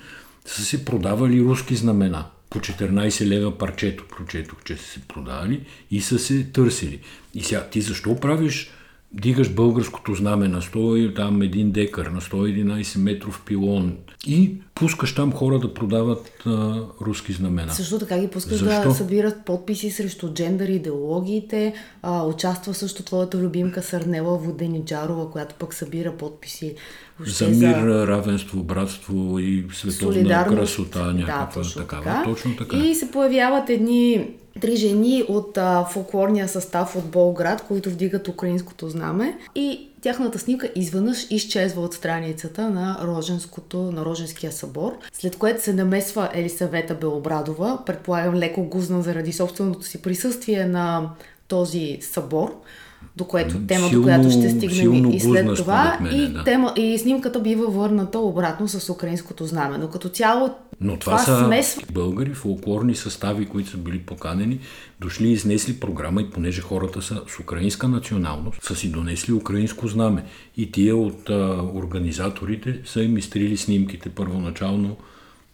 са 0.45 0.61
се 0.61 0.85
продавали 0.85 1.41
руски 1.41 1.75
знамена. 1.75 2.25
По 2.49 2.59
14 2.59 3.25
лева 3.25 3.57
парчето 3.57 4.05
прочетох, 4.17 4.63
че 4.63 4.77
са 4.77 4.83
се 4.83 4.99
продавали 4.99 5.65
и 5.91 6.01
са 6.01 6.19
се 6.19 6.43
търсили. 6.43 6.99
И 7.33 7.43
сега 7.43 7.67
ти 7.69 7.81
защо 7.81 8.15
правиш 8.15 8.71
дигаш 9.13 9.49
българското 9.49 10.15
знаме 10.15 10.47
на 10.47 10.61
100, 10.61 11.15
там 11.15 11.41
един 11.41 11.71
декар, 11.71 12.05
на 12.05 12.21
111 12.21 12.99
метров 12.99 13.41
пилон 13.45 13.97
и 14.27 14.55
пускаш 14.75 15.15
там 15.15 15.33
хора 15.33 15.59
да 15.59 15.73
продават 15.73 16.31
а, 16.45 16.81
руски 17.01 17.33
знамена. 17.33 17.73
Също 17.73 17.99
така 17.99 18.19
ги 18.19 18.27
пускаш 18.27 18.57
Защо? 18.57 18.89
да 18.89 18.95
събират 18.95 19.45
подписи 19.45 19.91
срещу 19.91 20.33
джендър 20.33 20.67
идеологиите. 20.67 21.73
А, 22.01 22.23
участва 22.23 22.73
също 22.73 23.03
твоята 23.03 23.37
любимка 23.37 23.81
Сърнела 23.83 24.37
Водениджарова, 24.37 25.31
която 25.31 25.55
пък 25.55 25.73
събира 25.73 26.17
подписи 26.17 26.75
за 27.27 27.47
мир, 27.47 27.75
равенство, 28.07 28.63
братство 28.63 29.39
и 29.39 29.65
световна 29.73 30.13
солидарност. 30.13 30.59
красота, 30.59 31.13
някаква 31.13 31.45
да, 31.45 31.51
точно 31.53 31.81
такава. 31.81 32.03
Така. 32.03 32.23
Точно 32.23 32.55
така. 32.55 32.77
И 32.77 32.95
се 32.95 33.11
появяват 33.11 33.69
едни 33.69 34.29
три 34.61 34.75
жени 34.75 35.23
от 35.27 35.57
а, 35.57 35.85
фолклорния 35.85 36.47
състав 36.47 36.95
от 36.95 37.05
Болград, 37.05 37.61
които 37.67 37.89
вдигат 37.89 38.27
украинското 38.27 38.89
знаме 38.89 39.37
и 39.55 39.90
тяхната 40.01 40.39
снимка 40.39 40.69
изведнъж 40.75 41.27
изчезва 41.29 41.81
от 41.81 41.93
страницата 41.93 42.69
на, 42.69 42.99
Роженското, 43.03 43.77
на 43.77 44.05
Роженския 44.05 44.51
събор, 44.51 44.97
след 45.13 45.37
което 45.37 45.63
се 45.63 45.73
намесва 45.73 46.29
Елисавета 46.33 46.95
Белобрадова, 46.95 47.79
предполагам 47.85 48.35
леко 48.35 48.63
гузна 48.63 49.01
заради 49.01 49.33
собственото 49.33 49.85
си 49.85 50.01
присъствие 50.01 50.65
на 50.65 51.09
този 51.47 51.97
събор, 52.01 52.61
до 53.15 53.23
което 53.25 53.59
тема, 53.59 53.87
Силно- 53.87 53.93
до 53.93 54.03
която 54.03 54.31
ще 54.31 54.49
стигнем 54.49 55.11
и 55.11 55.19
след 55.19 55.55
това. 55.55 55.97
мен, 56.01 56.15
и, 56.15 56.27
да. 56.27 56.43
тема, 56.43 56.73
и 56.77 56.97
снимката 56.97 57.39
бива 57.39 57.67
върната 57.67 58.19
обратно 58.19 58.67
с 58.67 58.89
украинското 58.89 59.45
знаме. 59.45 59.77
Но 59.77 59.87
като 59.89 60.09
цяло 60.09 60.49
Но 60.81 60.97
това, 60.97 61.11
това 61.23 61.37
са 61.37 61.45
смесва 61.45 61.81
българи, 61.91 62.33
фолклорни 62.33 62.95
състави, 62.95 63.45
които 63.45 63.69
са 63.69 63.77
били 63.77 63.99
поканени, 63.99 64.59
дошли 64.99 65.27
и 65.27 65.31
изнесли 65.31 65.79
програма 65.79 66.21
и 66.21 66.29
понеже 66.29 66.61
хората 66.61 67.01
са 67.01 67.21
с 67.27 67.39
украинска 67.39 67.87
националност, 67.87 68.63
са 68.63 68.75
си 68.75 68.91
донесли 68.91 69.33
украинско 69.33 69.87
знаме. 69.87 70.23
И 70.57 70.71
тия 70.71 70.95
от 70.97 71.29
а, 71.29 71.61
организаторите 71.75 72.79
са 72.85 73.03
им 73.03 73.17
изтрили 73.17 73.57
снимките 73.57 74.09
първоначално 74.09 74.95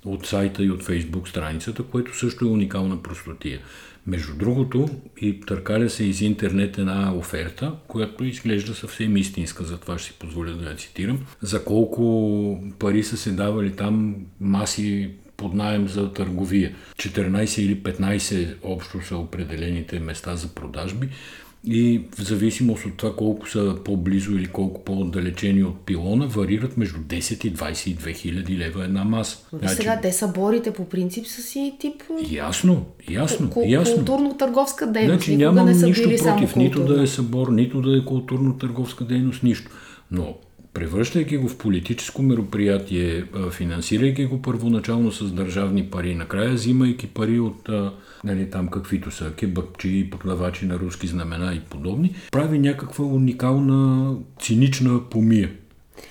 от 0.06 0.26
сайта 0.26 0.64
и 0.64 0.72
от 0.72 0.84
фейсбук 0.84 1.28
страницата, 1.30 1.84
което 1.84 2.18
също 2.18 2.46
е 2.46 2.50
уникална 2.50 3.04
простотия. 3.04 3.60
Между 4.08 4.36
другото, 4.36 4.90
и 5.22 5.40
търкаля 5.40 5.90
се 5.90 6.04
из 6.04 6.22
интернет 6.22 6.78
една 6.78 7.16
оферта, 7.16 7.74
която 7.88 8.24
изглежда 8.24 8.76
съвсем 8.76 9.18
истинска, 9.18 9.64
затова 9.64 9.98
ще 9.98 10.08
си 10.08 10.20
позволя 10.20 10.52
да 10.52 10.70
я 10.70 10.76
цитирам. 10.76 11.20
За 11.42 11.64
колко 11.64 12.64
пари 12.80 13.04
са 13.04 13.18
се 13.18 13.32
давали 13.32 13.76
там 13.76 14.16
маси 14.40 15.10
под 15.38 15.54
найем 15.54 15.88
за 15.88 16.14
търговия. 16.14 16.76
14 16.96 17.62
или 17.62 17.84
15 17.84 18.56
общо 18.64 19.02
са 19.02 19.18
определените 19.18 20.00
места 20.00 20.36
за 20.36 20.48
продажби 20.48 21.10
и 21.66 22.02
в 22.18 22.22
зависимост 22.22 22.86
от 22.86 22.98
това 22.98 23.16
колко 23.16 23.50
са 23.50 23.76
по-близо 23.86 24.32
или 24.32 24.48
колко 24.48 24.84
по-отдалечени 24.84 25.64
от 25.64 25.86
пилона, 25.86 26.28
варират 26.28 26.78
между 26.78 27.00
10 27.00 27.46
и 27.46 27.54
22 27.54 28.16
хиляди 28.16 28.58
лева 28.58 28.84
една 28.84 29.04
маса. 29.04 29.38
Значи... 29.54 29.76
Сега 29.76 30.00
те 30.02 30.12
съборите 30.12 30.74
по 30.74 30.90
принцип 30.90 31.28
са 31.28 31.42
си 31.42 31.74
тип 31.80 32.04
Ясно, 32.32 32.86
ясно, 33.10 33.52
ясно. 33.66 33.96
културно-търговска 33.96 34.92
дейност. 34.92 35.14
Значи 35.14 35.32
Никога 35.32 35.46
нямам 35.46 35.66
не 35.66 35.76
са 35.76 35.88
нищо 35.88 36.10
против, 36.24 36.56
нито 36.56 36.86
да 36.86 37.04
е 37.04 37.08
събор, 37.08 37.48
нито 37.48 37.82
да 37.82 37.98
е 37.98 38.00
културно-търговска 38.00 39.06
дейност, 39.06 39.44
нищо. 39.44 39.72
Но 40.12 40.36
превръщайки 40.78 41.38
го 41.38 41.48
в 41.48 41.58
политическо 41.58 42.22
мероприятие, 42.22 43.24
финансирайки 43.52 44.26
го 44.26 44.42
първоначално 44.42 45.12
с 45.12 45.32
държавни 45.32 45.84
пари, 45.84 46.16
накрая 46.16 46.54
взимайки 46.54 47.08
пари 47.08 47.40
от 47.40 47.70
нали, 48.24 48.50
там 48.50 48.68
каквито 48.68 49.12
са 49.12 49.32
кебабчи, 49.32 50.10
продавачи 50.12 50.66
на 50.66 50.80
руски 50.80 51.08
знамена 51.08 51.54
и 51.54 51.60
подобни, 51.60 52.16
прави 52.32 52.60
някаква 52.60 53.06
уникална 53.06 54.14
цинична 54.42 55.10
помия. 55.10 55.52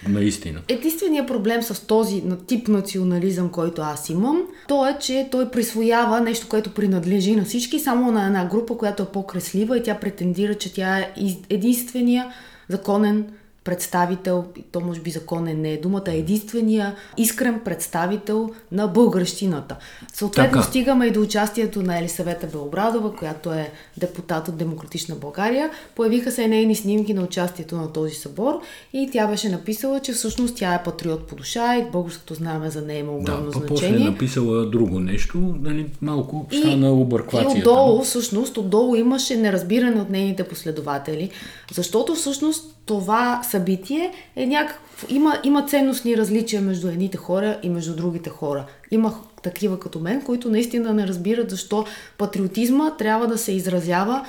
Наистина. 0.08 0.61
Единственият 0.68 1.28
проблем 1.28 1.62
с 1.62 1.87
този 1.87 2.23
тип 2.46 2.68
национализъм, 2.68 3.49
който 3.49 3.82
аз 3.82 4.08
имам, 4.08 4.42
то 4.68 4.88
е, 4.88 4.99
че 5.00 5.28
той 5.30 5.50
присвоява 5.50 6.20
нещо, 6.20 6.49
което 6.49 6.70
принадлежи 6.70 7.37
на 7.37 7.44
всички, 7.44 7.78
само 7.78 8.12
на 8.12 8.26
една 8.26 8.46
група, 8.46 8.76
която 8.76 9.02
е 9.02 9.12
по-креслива 9.12 9.78
и 9.78 9.82
тя 9.82 9.99
претендира, 10.00 10.54
че 10.54 10.75
тя 10.75 10.99
е 10.99 11.12
единствения 11.50 12.32
законен 12.68 13.26
представител, 13.66 14.44
и 14.56 14.62
то 14.62 14.80
може 14.80 15.00
би 15.00 15.11
законен 15.11 15.61
не 15.61 15.73
е 15.73 15.76
думата, 15.76 16.02
единствения 16.08 16.87
искрен 17.16 17.61
представител 17.61 18.50
на 18.73 18.87
българщината. 18.87 19.76
Съответно 20.12 20.52
Така. 20.52 20.62
стигаме 20.64 21.06
и 21.06 21.11
до 21.11 21.20
участието 21.20 21.82
на 21.82 21.99
Елисавета 21.99 22.46
Белобрадова, 22.46 23.14
която 23.14 23.52
е 23.52 23.70
депутат 23.96 24.49
от 24.49 24.56
Демократична 24.56 25.14
България. 25.14 25.70
Появиха 25.94 26.30
се 26.30 26.49
нейни 26.49 26.75
снимки 26.75 27.14
на 27.14 27.23
участието 27.23 27.76
на 27.76 27.92
този 27.92 28.14
събор 28.14 28.61
и 28.92 29.11
тя 29.12 29.26
беше 29.26 29.49
написала, 29.49 30.00
че 30.00 30.12
всъщност 30.12 30.56
тя 30.56 30.75
е 30.75 30.82
патриот 30.82 31.26
по 31.26 31.37
душа 31.37 31.76
и 31.76 31.90
българското 31.92 32.35
знаме 32.35 32.70
за 32.70 32.82
нея 32.82 32.99
има 32.99 33.12
Да, 33.12 33.18
огромно 33.18 33.50
па 33.52 33.61
после 33.61 33.87
е 33.87 33.88
значение. 33.88 34.11
написала 34.11 34.66
друго 34.66 35.00
нещо, 35.00 35.38
нали, 35.61 35.87
малко 36.00 36.46
И- 36.52 36.58
стана 36.58 36.87
И 36.87 36.90
обърквацията. 36.90 37.70
отдолу, 37.70 38.02
всъщност, 38.02 38.56
отдолу 38.56 38.94
имаше 38.96 39.37
неразбиране 39.37 40.00
от 40.00 40.11
нейните 40.11 40.44
последователи, 40.44 41.30
защото 41.73 42.14
всъщност 42.14 42.75
това 42.86 43.42
събитие 43.44 44.12
е 44.36 44.46
някакво... 44.46 45.06
Има, 45.08 45.38
има 45.44 45.66
ценностни 45.66 46.16
различия 46.16 46.62
между 46.62 46.88
едните 46.88 47.16
хора 47.16 47.60
и 47.62 47.70
между 47.70 47.96
другите 47.96 48.30
хора. 48.30 48.66
Има 48.90 49.14
такива 49.42 49.80
като 49.80 50.00
мен, 50.00 50.22
които 50.22 50.50
наистина 50.50 50.94
не 50.94 51.06
разбират 51.06 51.50
защо 51.50 51.86
патриотизма 52.18 52.96
трябва 52.96 53.26
да 53.26 53.38
се 53.38 53.52
изразява 53.52 54.26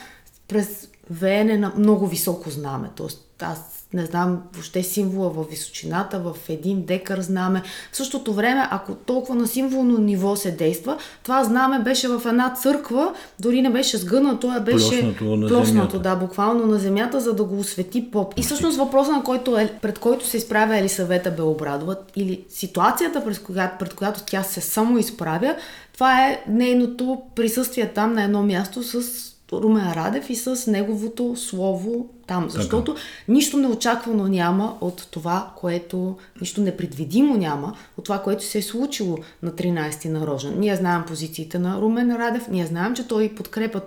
през 0.48 0.90
веене 1.10 1.58
на 1.58 1.74
много 1.78 2.08
високо 2.08 2.50
знаме. 2.50 2.90
Тоест, 2.96 3.36
аз 3.42 3.77
не 3.94 4.06
знам, 4.06 4.42
въобще 4.54 4.84
символа 4.84 5.30
в 5.30 5.46
височината, 5.50 6.20
в 6.20 6.36
един 6.50 6.86
декар 6.86 7.22
знаме. 7.22 7.62
В 7.92 7.98
същото 7.98 8.34
време, 8.34 8.68
ако 8.72 8.96
толкова 8.96 9.36
на 9.36 9.48
символно 9.48 9.98
ниво 9.98 10.36
се 10.36 10.52
действа, 10.52 10.98
това 11.24 11.44
знаме 11.44 11.80
беше 11.80 12.08
в 12.08 12.22
една 12.26 12.54
църква, 12.54 13.14
дори 13.40 13.62
не 13.62 13.70
беше 13.70 13.98
сгънато, 13.98 14.48
а 14.48 14.60
беше 14.60 15.16
земята. 15.64 16.00
да, 16.00 16.16
буквално 16.16 16.66
на 16.66 16.80
земята, 16.80 17.20
за 17.20 17.34
да 17.34 17.44
го 17.44 17.60
освети 17.60 18.12
поп. 18.12 18.34
И 18.38 18.42
всъщност 18.42 18.78
въпросът, 18.78 19.14
на 19.14 19.24
който 19.24 19.58
е, 19.58 19.74
пред 19.82 20.00
който 20.00 20.28
се 20.28 20.38
изправя 20.38 20.78
Елисавета 20.78 21.32
Белобрадова, 21.32 21.96
или 22.16 22.44
ситуацията, 22.50 23.24
пред 23.24 23.44
която, 23.44 23.78
пред 23.80 23.94
която 23.94 24.22
тя 24.26 24.44
се 24.44 24.62
само 24.62 24.98
изправя, 24.98 25.56
Това 25.94 26.28
е 26.28 26.44
нейното 26.48 27.22
присъствие 27.36 27.94
там 27.94 28.14
на 28.14 28.24
едно 28.24 28.44
място 28.44 28.84
с 28.84 29.27
Румен 29.54 29.94
Радев 29.94 30.30
и 30.30 30.36
с 30.36 30.72
неговото 30.72 31.36
слово 31.36 32.10
там. 32.28 32.50
Защото 32.50 32.94
така. 32.94 33.06
нищо 33.28 33.58
неочаквано 33.58 34.28
няма 34.28 34.78
от 34.82 35.08
това, 35.12 35.52
което, 35.56 36.18
нищо 36.42 36.62
непредвидимо 36.62 37.38
няма 37.38 37.76
от 37.98 38.04
това, 38.04 38.20
което 38.20 38.44
се 38.44 38.58
е 38.58 38.62
случило 38.62 39.18
на 39.42 39.52
13-ти 39.52 40.10
на 40.10 40.28
Рожен. 40.28 40.60
Ние 40.60 40.76
знаем 40.76 41.04
позициите 41.08 41.60
на 41.60 41.82
Румен 41.82 42.16
Радев, 42.16 42.48
ние 42.48 42.66
знаем, 42.66 42.96
че 42.96 43.08
той 43.08 43.36
подкрепа 43.36 43.82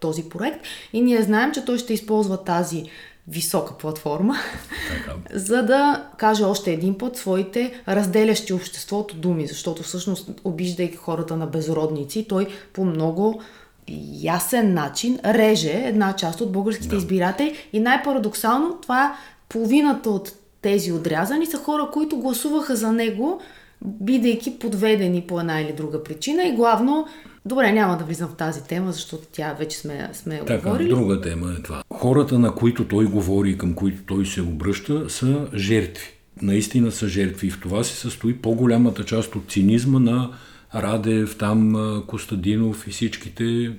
този 0.00 0.28
проект 0.28 0.60
и 0.92 1.00
ние 1.00 1.22
знаем, 1.22 1.52
че 1.52 1.64
той 1.64 1.78
ще 1.78 1.94
използва 1.94 2.44
тази 2.44 2.84
висока 3.28 3.78
платформа, 3.78 4.34
така. 4.88 5.16
за 5.38 5.62
да 5.62 6.06
каже 6.16 6.44
още 6.44 6.72
един 6.72 6.98
път 6.98 7.16
своите 7.16 7.82
разделящи 7.88 8.52
обществото 8.52 9.16
думи, 9.16 9.46
защото 9.46 9.82
всъщност 9.82 10.30
обиждайки 10.44 10.96
хората 10.96 11.36
на 11.36 11.46
безродници, 11.46 12.28
той 12.28 12.46
по 12.72 12.84
много 12.84 13.42
ясен 14.22 14.74
начин 14.74 15.18
реже 15.24 15.82
една 15.84 16.12
част 16.12 16.40
от 16.40 16.52
българските 16.52 16.88
да. 16.88 16.96
избиратели 16.96 17.54
и 17.72 17.80
най-парадоксално 17.80 18.78
това 18.82 19.16
половината 19.48 20.10
от 20.10 20.32
тези 20.62 20.92
отрязани 20.92 21.46
са 21.46 21.58
хора, 21.58 21.88
които 21.92 22.16
гласуваха 22.16 22.76
за 22.76 22.92
него, 22.92 23.40
бидейки 23.84 24.58
подведени 24.58 25.20
по 25.20 25.40
една 25.40 25.60
или 25.60 25.72
друга 25.72 26.02
причина 26.02 26.44
и 26.44 26.52
главно 26.52 27.06
Добре, 27.46 27.72
няма 27.72 27.98
да 27.98 28.04
влизам 28.04 28.28
в 28.28 28.34
тази 28.34 28.64
тема, 28.64 28.92
защото 28.92 29.26
тя 29.32 29.52
вече 29.52 29.78
сме, 29.78 30.10
сме 30.12 30.42
така, 30.46 30.68
говорили. 30.68 30.88
друга 30.88 31.20
тема 31.20 31.54
е 31.58 31.62
това. 31.62 31.82
Хората, 31.94 32.38
на 32.38 32.54
които 32.54 32.88
той 32.88 33.04
говори 33.04 33.50
и 33.50 33.58
към 33.58 33.74
които 33.74 34.02
той 34.06 34.26
се 34.26 34.42
обръща, 34.42 35.10
са 35.10 35.46
жертви. 35.54 36.06
Наистина 36.42 36.92
са 36.92 37.08
жертви 37.08 37.46
и 37.46 37.50
в 37.50 37.60
това 37.60 37.84
се 37.84 37.96
състои 37.96 38.36
по-голямата 38.36 39.04
част 39.04 39.34
от 39.36 39.50
цинизма 39.50 39.98
на 39.98 40.30
Радев, 40.76 41.36
там 41.38 41.76
Костадинов 42.06 42.86
и 42.86 42.90
всичките 42.90 43.72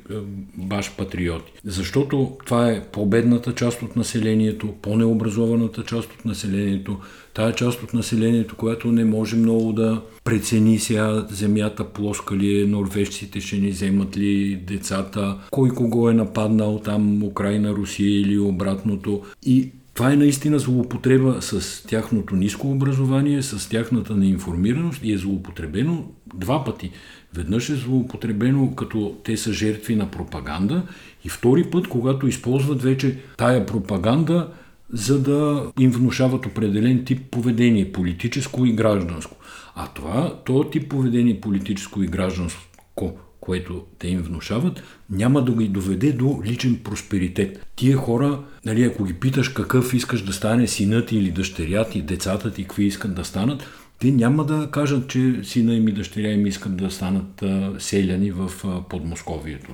баш 0.57 0.95
патриоти. 0.97 1.51
Защото 1.65 2.37
това 2.45 2.71
е 2.71 2.83
по-бедната 2.91 3.55
част 3.55 3.81
от 3.81 3.95
населението, 3.95 4.73
по-необразованата 4.81 5.83
част 5.83 6.13
от 6.13 6.25
населението, 6.25 6.97
тая 7.33 7.55
част 7.55 7.83
от 7.83 7.93
населението, 7.93 8.55
която 8.55 8.91
не 8.91 9.05
може 9.05 9.35
много 9.35 9.73
да 9.73 10.01
прецени 10.23 10.79
сега 10.79 11.25
земята 11.29 11.83
плоска 11.83 12.35
ли 12.35 12.61
е, 12.61 12.65
норвежците 12.65 13.41
ще 13.41 13.57
ни 13.57 13.69
вземат 13.69 14.17
ли 14.17 14.55
децата, 14.55 15.37
кой 15.51 15.69
кого 15.69 16.09
е 16.09 16.13
нападнал 16.13 16.81
там, 16.85 17.23
Украина, 17.23 17.73
Русия 17.73 18.21
или 18.21 18.39
обратното. 18.39 19.21
И 19.45 19.71
това 19.97 20.11
е 20.11 20.15
наистина 20.15 20.59
злоупотреба 20.59 21.41
с 21.41 21.83
тяхното 21.87 22.35
ниско 22.35 22.71
образование, 22.71 23.41
с 23.41 23.69
тяхната 23.69 24.15
неинформираност 24.15 25.03
и 25.03 25.13
е 25.13 25.17
злоупотребено 25.17 26.11
два 26.35 26.63
пъти. 26.63 26.91
Веднъж 27.33 27.69
е 27.69 27.75
злоупотребено 27.75 28.75
като 28.75 29.17
те 29.23 29.37
са 29.37 29.53
жертви 29.53 29.95
на 29.95 30.11
пропаганда 30.11 30.83
и 31.25 31.29
втори 31.29 31.63
път, 31.63 31.87
когато 31.87 32.27
използват 32.27 32.81
вече 32.81 33.17
тая 33.37 33.65
пропаганда, 33.65 34.49
за 34.93 35.21
да 35.21 35.71
им 35.79 35.91
внушават 35.91 36.45
определен 36.45 37.05
тип 37.05 37.31
поведение, 37.31 37.91
политическо 37.91 38.65
и 38.65 38.73
гражданско. 38.73 39.35
А 39.75 39.87
това, 39.87 40.41
този 40.45 40.69
тип 40.69 40.89
поведение, 40.89 41.41
политическо 41.41 42.03
и 42.03 42.07
гражданско, 42.07 43.17
което 43.39 43.85
те 43.99 44.07
им 44.07 44.21
внушават, 44.21 44.83
няма 45.09 45.41
да 45.41 45.51
ги 45.51 45.67
доведе 45.67 46.11
до 46.11 46.39
личен 46.45 46.79
просперитет. 46.83 47.65
Тия 47.75 47.97
хора, 47.97 48.39
нали, 48.65 48.83
ако 48.83 49.03
ги 49.03 49.13
питаш 49.13 49.49
какъв 49.49 49.93
искаш 49.93 50.21
да 50.21 50.33
стане 50.33 50.67
синът 50.67 51.11
или 51.11 51.31
дъщеря 51.31 51.85
ти, 51.85 52.01
децата 52.01 52.53
ти, 52.53 52.63
какви 52.63 52.85
искат 52.85 53.15
да 53.15 53.25
станат, 53.25 53.63
те 53.99 54.11
няма 54.11 54.43
да 54.43 54.67
кажат, 54.71 55.07
че 55.07 55.39
сина 55.43 55.75
им 55.75 55.87
и 55.87 55.91
дъщеря 55.91 56.31
им 56.31 56.45
искат 56.45 56.77
да 56.77 56.91
станат 56.91 57.41
а, 57.41 57.73
селяни 57.79 58.31
в 58.31 58.51
а, 58.63 58.81
Подмосковието. 58.89 59.71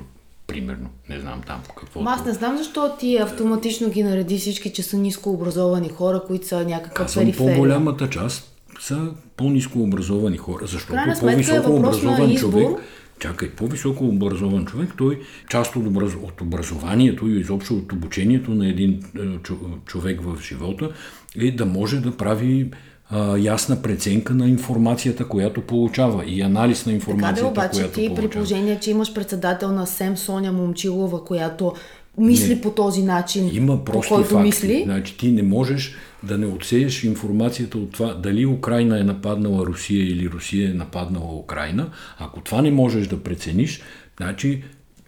Примерно. 0.47 0.89
Не 1.09 1.19
знам 1.19 1.41
там 1.47 1.61
какво. 1.77 2.01
Аз 2.05 2.25
не 2.25 2.33
знам 2.33 2.57
защо 2.57 2.91
ти 2.99 3.17
автоматично 3.17 3.89
ги 3.89 4.03
нареди 4.03 4.37
всички, 4.37 4.73
че 4.73 4.83
са 4.83 4.97
ниско 4.97 5.29
образовани 5.29 5.89
хора, 5.89 6.21
които 6.27 6.47
са 6.47 6.65
някакъв 6.65 7.15
периферия. 7.15 7.53
по-голямата 7.53 8.09
част 8.09 8.53
са 8.79 9.11
по-ниско 9.37 9.79
образовани 9.79 10.37
хора, 10.37 10.65
защото 10.67 10.93
по-високо 11.19 11.69
е 11.69 11.73
образован 11.73 12.35
човек 12.35 12.67
Чакай, 13.23 13.49
по-високо 13.49 14.05
образован 14.05 14.65
човек, 14.65 14.89
той 14.97 15.19
част 15.49 15.75
от, 15.75 15.87
образ... 15.87 16.13
от 16.23 16.41
образованието 16.41 17.27
и 17.27 17.39
изобщо 17.39 17.73
от 17.73 17.91
обучението 17.91 18.51
на 18.51 18.69
един 18.69 18.91
е, 18.91 19.19
човек 19.85 20.21
в 20.21 20.41
живота 20.41 20.89
е 21.39 21.51
да 21.51 21.65
може 21.65 21.99
да 21.99 22.17
прави 22.17 22.71
а, 23.09 23.37
ясна 23.37 23.81
преценка 23.81 24.33
на 24.33 24.47
информацията, 24.47 25.27
която 25.27 25.61
получава 25.61 26.25
и 26.25 26.41
анализ 26.41 26.85
на 26.85 26.91
информацията, 26.91 27.53
така 27.53 27.61
да, 27.61 27.61
обаче 27.61 27.79
която 27.79 27.93
ти 27.93 28.07
получава. 28.07 28.29
при 28.29 28.33
положение, 28.33 28.79
че 28.79 28.91
имаш 28.91 29.13
председател 29.13 29.71
на 29.71 29.87
СЕМ 29.87 30.17
Соня 30.17 30.51
Момчилова, 30.51 31.25
която 31.25 31.73
мисли 32.17 32.55
не, 32.55 32.61
по 32.61 32.71
този 32.71 33.03
начин, 33.03 33.49
има 33.53 33.83
по 33.83 33.91
който 33.91 34.23
факти. 34.23 34.35
мисли. 34.35 34.81
Значи 34.85 35.17
ти 35.17 35.31
не 35.31 35.43
можеш 35.43 35.95
да 36.23 36.37
не 36.37 36.45
отсееш 36.45 37.03
информацията 37.03 37.77
от 37.77 37.91
това 37.91 38.13
дали 38.13 38.45
Украина 38.45 38.99
е 38.99 39.03
нападнала 39.03 39.65
Русия 39.65 40.07
или 40.07 40.29
Русия 40.29 40.69
е 40.69 40.73
нападнала 40.73 41.35
Украина. 41.35 41.89
Ако 42.17 42.41
това 42.41 42.61
не 42.61 42.71
можеш 42.71 43.07
да 43.07 43.23
прецениш, 43.23 43.81
значи 44.17 44.63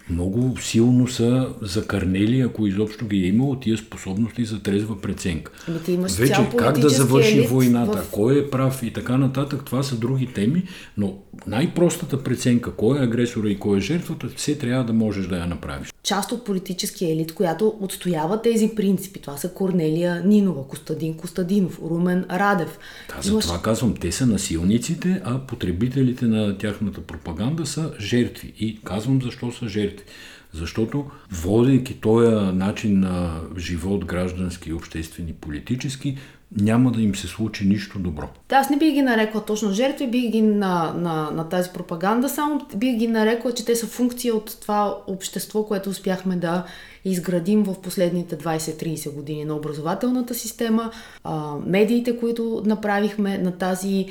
много 0.10 0.58
силно 0.62 1.08
са 1.08 1.50
закърнели, 1.62 2.42
ако 2.42 2.68
изобщо 2.68 3.06
ги 3.06 3.18
е 3.18 3.28
имало 3.28 3.56
тия 3.56 3.78
способности 3.78 4.46
за 4.46 4.64
трезва 4.64 5.02
преценка. 5.02 5.52
Ами 5.68 5.80
ти 5.80 5.92
имаш 5.92 6.12
Вече 6.12 6.50
как 6.58 6.80
да 6.80 6.90
завърши 6.90 7.42
войната, 7.42 7.98
в... 7.98 8.10
кой 8.12 8.40
е 8.40 8.50
прав 8.50 8.84
и 8.84 8.94
така 8.94 9.18
нататък, 9.18 9.66
това 9.66 9.84
са 9.84 9.96
други 9.96 10.28
теми, 10.28 10.64
но 10.98 11.18
най-простата 11.48 12.24
преценка, 12.24 12.72
кой 12.72 13.00
е 13.00 13.04
агресора 13.04 13.50
и 13.50 13.60
кой 13.60 13.78
е 13.78 13.82
жертвата, 13.82 14.28
все 14.36 14.58
трябва 14.58 14.86
да 14.86 14.94
можеш 14.94 15.28
да 15.28 15.38
я 15.38 15.48
направиш. 15.48 15.94
Част 16.04 16.32
от 16.32 16.46
политическия 16.46 17.12
елит, 17.12 17.34
която 17.34 17.76
отстоява 17.80 18.42
тези 18.42 18.72
принципи, 18.76 19.20
това 19.20 19.38
са 19.38 19.50
Корнелия 19.50 20.24
Нинова, 20.26 20.68
Костадин 20.68 21.14
Костадинов, 21.14 21.80
Румен 21.80 22.26
Радев. 22.32 22.80
Да, 23.16 23.22
за 23.22 23.40
това 23.40 23.62
казвам, 23.62 23.96
те 23.96 24.12
са 24.12 24.26
насилниците, 24.26 25.22
а 25.24 25.40
потребителите 25.40 26.26
на 26.26 26.58
тяхната 26.58 27.02
пропаганда 27.02 27.66
са 27.66 27.92
жертви. 28.00 28.54
И 28.60 28.80
казвам 28.84 29.22
защо 29.22 29.52
са 29.52 29.68
жертви. 29.68 29.95
Защото, 30.54 31.06
водейки 31.32 32.02
този 32.02 32.36
начин 32.36 33.00
на 33.00 33.42
живот, 33.58 34.06
граждански, 34.06 34.74
обществени, 34.74 35.34
политически, 35.34 36.18
няма 36.62 36.92
да 36.92 37.02
им 37.02 37.16
се 37.16 37.28
случи 37.28 37.66
нищо 37.66 38.00
добро. 38.00 38.30
Да, 38.50 38.56
аз 38.56 38.70
не 38.70 38.78
бих 38.78 38.94
ги 38.94 39.02
нарекла 39.02 39.46
точно 39.46 39.72
жертви, 39.72 40.08
бих 40.08 40.32
ги 40.32 40.42
на, 40.42 40.94
на, 40.98 41.32
на 41.32 41.50
тази 41.50 41.70
пропаганда, 41.74 42.30
само 42.30 42.68
бих 42.76 42.98
ги 42.98 43.08
нарекла, 43.08 43.54
че 43.54 43.66
те 43.66 43.76
са 43.76 43.88
функция 43.88 44.36
от 44.36 44.58
това 44.62 44.98
общество, 45.08 45.66
което 45.66 45.90
успяхме 45.90 46.36
да 46.36 46.66
изградим 47.06 47.64
в 47.64 47.82
последните 47.82 48.38
20-30 48.38 49.14
години 49.14 49.46
на 49.46 49.56
образователната 49.56 50.34
система, 50.34 50.92
медиите, 51.66 52.20
които 52.20 52.64
направихме 52.66 53.38
на 53.38 53.52
тази 53.52 54.06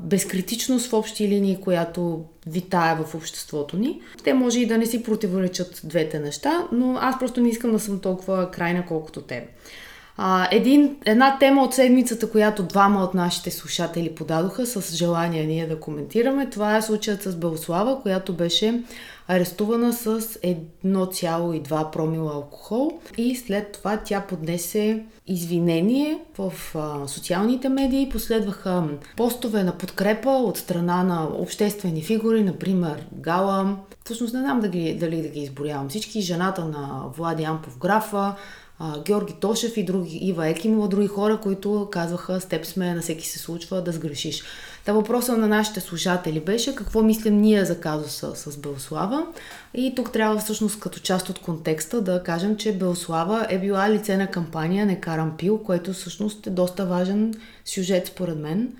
безкритичност 0.00 0.90
в 0.90 0.92
общи 0.92 1.28
линии, 1.28 1.60
която 1.60 2.24
витае 2.46 2.96
в 3.04 3.14
обществото 3.14 3.76
ни. 3.76 4.00
Те 4.24 4.34
може 4.34 4.60
и 4.60 4.66
да 4.66 4.78
не 4.78 4.86
си 4.86 5.02
противоречат 5.02 5.80
двете 5.84 6.18
неща, 6.18 6.68
но 6.72 6.96
аз 7.00 7.18
просто 7.18 7.40
не 7.40 7.48
искам 7.48 7.72
да 7.72 7.80
съм 7.80 8.00
толкова 8.00 8.50
крайна, 8.50 8.86
колкото 8.86 9.22
те. 9.22 9.48
А, 10.18 10.48
един, 10.50 10.96
една 11.04 11.38
тема 11.38 11.62
от 11.62 11.74
седмицата, 11.74 12.30
която 12.30 12.62
двама 12.62 13.04
от 13.04 13.14
нашите 13.14 13.50
слушатели 13.50 14.14
подадоха 14.14 14.66
с 14.66 14.96
желание 14.96 15.44
ние 15.44 15.66
да 15.66 15.80
коментираме, 15.80 16.50
това 16.50 16.76
е 16.76 16.82
случаят 16.82 17.22
с 17.22 17.36
Белослава, 17.36 18.02
която 18.02 18.32
беше 18.32 18.82
арестувана 19.28 19.92
с 19.92 20.20
1,2 20.20 21.90
промила 21.90 22.34
алкохол 22.34 22.92
и 23.18 23.36
след 23.36 23.72
това 23.72 23.96
тя 23.96 24.20
поднесе 24.20 25.04
извинение 25.26 26.18
в 26.38 26.52
а, 26.74 27.08
социалните 27.08 27.68
медии. 27.68 28.08
Последваха 28.08 28.84
постове 29.16 29.62
на 29.62 29.72
подкрепа 29.72 30.30
от 30.30 30.58
страна 30.58 31.02
на 31.02 31.24
обществени 31.24 32.02
фигури, 32.02 32.42
например 32.42 33.06
Гала. 33.12 33.76
Всъщност 34.04 34.34
не 34.34 34.40
знам 34.40 34.60
дали, 34.60 34.96
дали 35.00 35.22
да 35.22 35.28
ги 35.28 35.40
изборявам 35.40 35.88
всички. 35.88 36.20
Жената 36.20 36.64
на 36.64 37.02
Влади 37.16 37.44
Ампов 37.44 37.78
Графа, 37.78 38.34
а, 38.78 39.02
Георги 39.02 39.32
Тошев 39.32 39.76
и 39.76 39.84
други, 39.84 40.18
Ива 40.22 40.48
Екимова, 40.48 40.88
други 40.88 41.06
хора, 41.06 41.40
които 41.42 41.88
казваха 41.92 42.40
с 42.40 42.46
теб 42.46 42.66
сме, 42.66 42.94
на 42.94 43.02
всеки 43.02 43.28
се 43.28 43.38
случва 43.38 43.82
да 43.82 43.92
сгрешиш. 43.92 44.42
Та 44.84 44.92
въпроса 44.92 45.36
на 45.36 45.48
нашите 45.48 45.80
слушатели 45.80 46.40
беше 46.40 46.74
какво 46.74 47.02
мислим 47.02 47.40
ние 47.40 47.64
за 47.64 47.80
казуса 47.80 48.36
с 48.36 48.56
Белслава. 48.56 49.26
И 49.74 49.92
тук 49.96 50.12
трябва 50.12 50.38
всъщност 50.38 50.80
като 50.80 51.00
част 51.00 51.28
от 51.28 51.38
контекста 51.38 52.00
да 52.00 52.22
кажем, 52.22 52.56
че 52.56 52.78
Белслава 52.78 53.46
е 53.50 53.58
била 53.58 53.90
лице 53.90 54.16
на 54.16 54.30
кампания 54.30 54.86
Не 54.86 55.00
карам 55.00 55.36
пил, 55.36 55.58
което 55.58 55.92
всъщност 55.92 56.46
е 56.46 56.50
доста 56.50 56.86
важен 56.86 57.34
сюжет 57.64 58.06
според 58.06 58.38
мен 58.38 58.72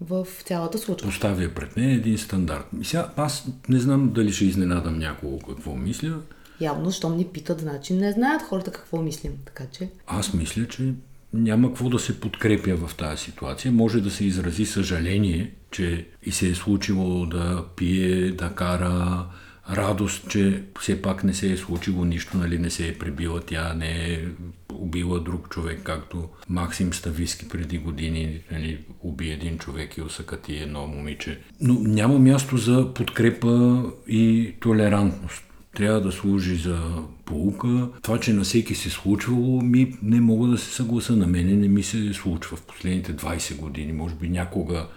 в 0.00 0.26
цялата 0.44 0.78
случка. 0.78 1.08
Поставя 1.08 1.48
пред 1.54 1.76
нея 1.76 1.94
един 1.94 2.18
стандарт. 2.18 2.66
Сега 2.82 3.08
аз 3.16 3.46
не 3.68 3.78
знам 3.78 4.12
дали 4.14 4.32
ще 4.32 4.44
изненадам 4.44 4.98
някого 4.98 5.38
какво 5.38 5.74
мисля. 5.74 6.12
Явно, 6.60 6.92
щом 6.92 7.16
ни 7.16 7.24
питат, 7.24 7.60
значи 7.60 7.94
не 7.94 8.12
знаят 8.12 8.42
хората 8.42 8.72
какво 8.72 9.02
мислим. 9.02 9.32
Така 9.44 9.64
че... 9.72 9.90
Аз 10.06 10.34
мисля, 10.34 10.68
че 10.68 10.94
няма 11.32 11.68
какво 11.68 11.88
да 11.88 11.98
се 11.98 12.20
подкрепя 12.20 12.76
в 12.76 12.94
тази 12.94 13.22
ситуация. 13.22 13.72
Може 13.72 14.00
да 14.00 14.10
се 14.10 14.24
изрази 14.24 14.66
съжаление, 14.66 15.52
че 15.70 16.06
и 16.22 16.32
се 16.32 16.48
е 16.48 16.54
случило 16.54 17.26
да 17.26 17.64
пие, 17.76 18.30
да 18.30 18.50
кара, 18.50 19.26
радост, 19.70 20.28
че 20.28 20.62
все 20.80 21.02
пак 21.02 21.24
не 21.24 21.34
се 21.34 21.52
е 21.52 21.56
случило 21.56 22.04
нищо, 22.04 22.36
нали, 22.36 22.58
не 22.58 22.70
се 22.70 22.88
е 22.88 22.98
пребила, 22.98 23.40
тя 23.40 23.74
не 23.74 24.12
е 24.12 24.24
убила 24.72 25.20
друг 25.20 25.48
човек, 25.48 25.80
както 25.82 26.28
Максим 26.48 26.92
Стависки 26.92 27.48
преди 27.48 27.78
години 27.78 28.40
нали, 28.52 28.84
уби 29.00 29.30
един 29.30 29.58
човек 29.58 29.96
и 29.96 30.02
усъкати 30.02 30.56
едно 30.56 30.86
момиче. 30.86 31.40
Но 31.60 31.74
няма 31.74 32.18
място 32.18 32.56
за 32.56 32.94
подкрепа 32.94 33.84
и 34.08 34.54
толерантност 34.60 35.44
трябва 35.74 36.00
да 36.00 36.12
служи 36.12 36.56
за 36.56 36.78
полука. 37.24 37.88
Това, 38.02 38.20
че 38.20 38.32
на 38.32 38.42
всеки 38.42 38.74
се 38.74 38.90
случвало, 38.90 39.60
ми 39.60 39.96
не 40.02 40.20
мога 40.20 40.48
да 40.48 40.58
се 40.58 40.74
съгласа. 40.74 41.16
На 41.16 41.26
мене 41.26 41.52
не 41.52 41.68
ми 41.68 41.82
се 41.82 42.12
случва 42.12 42.56
в 42.56 42.62
последните 42.62 43.16
20 43.16 43.56
години. 43.56 43.92
Може 43.92 44.14
би 44.14 44.28
някога 44.28 44.88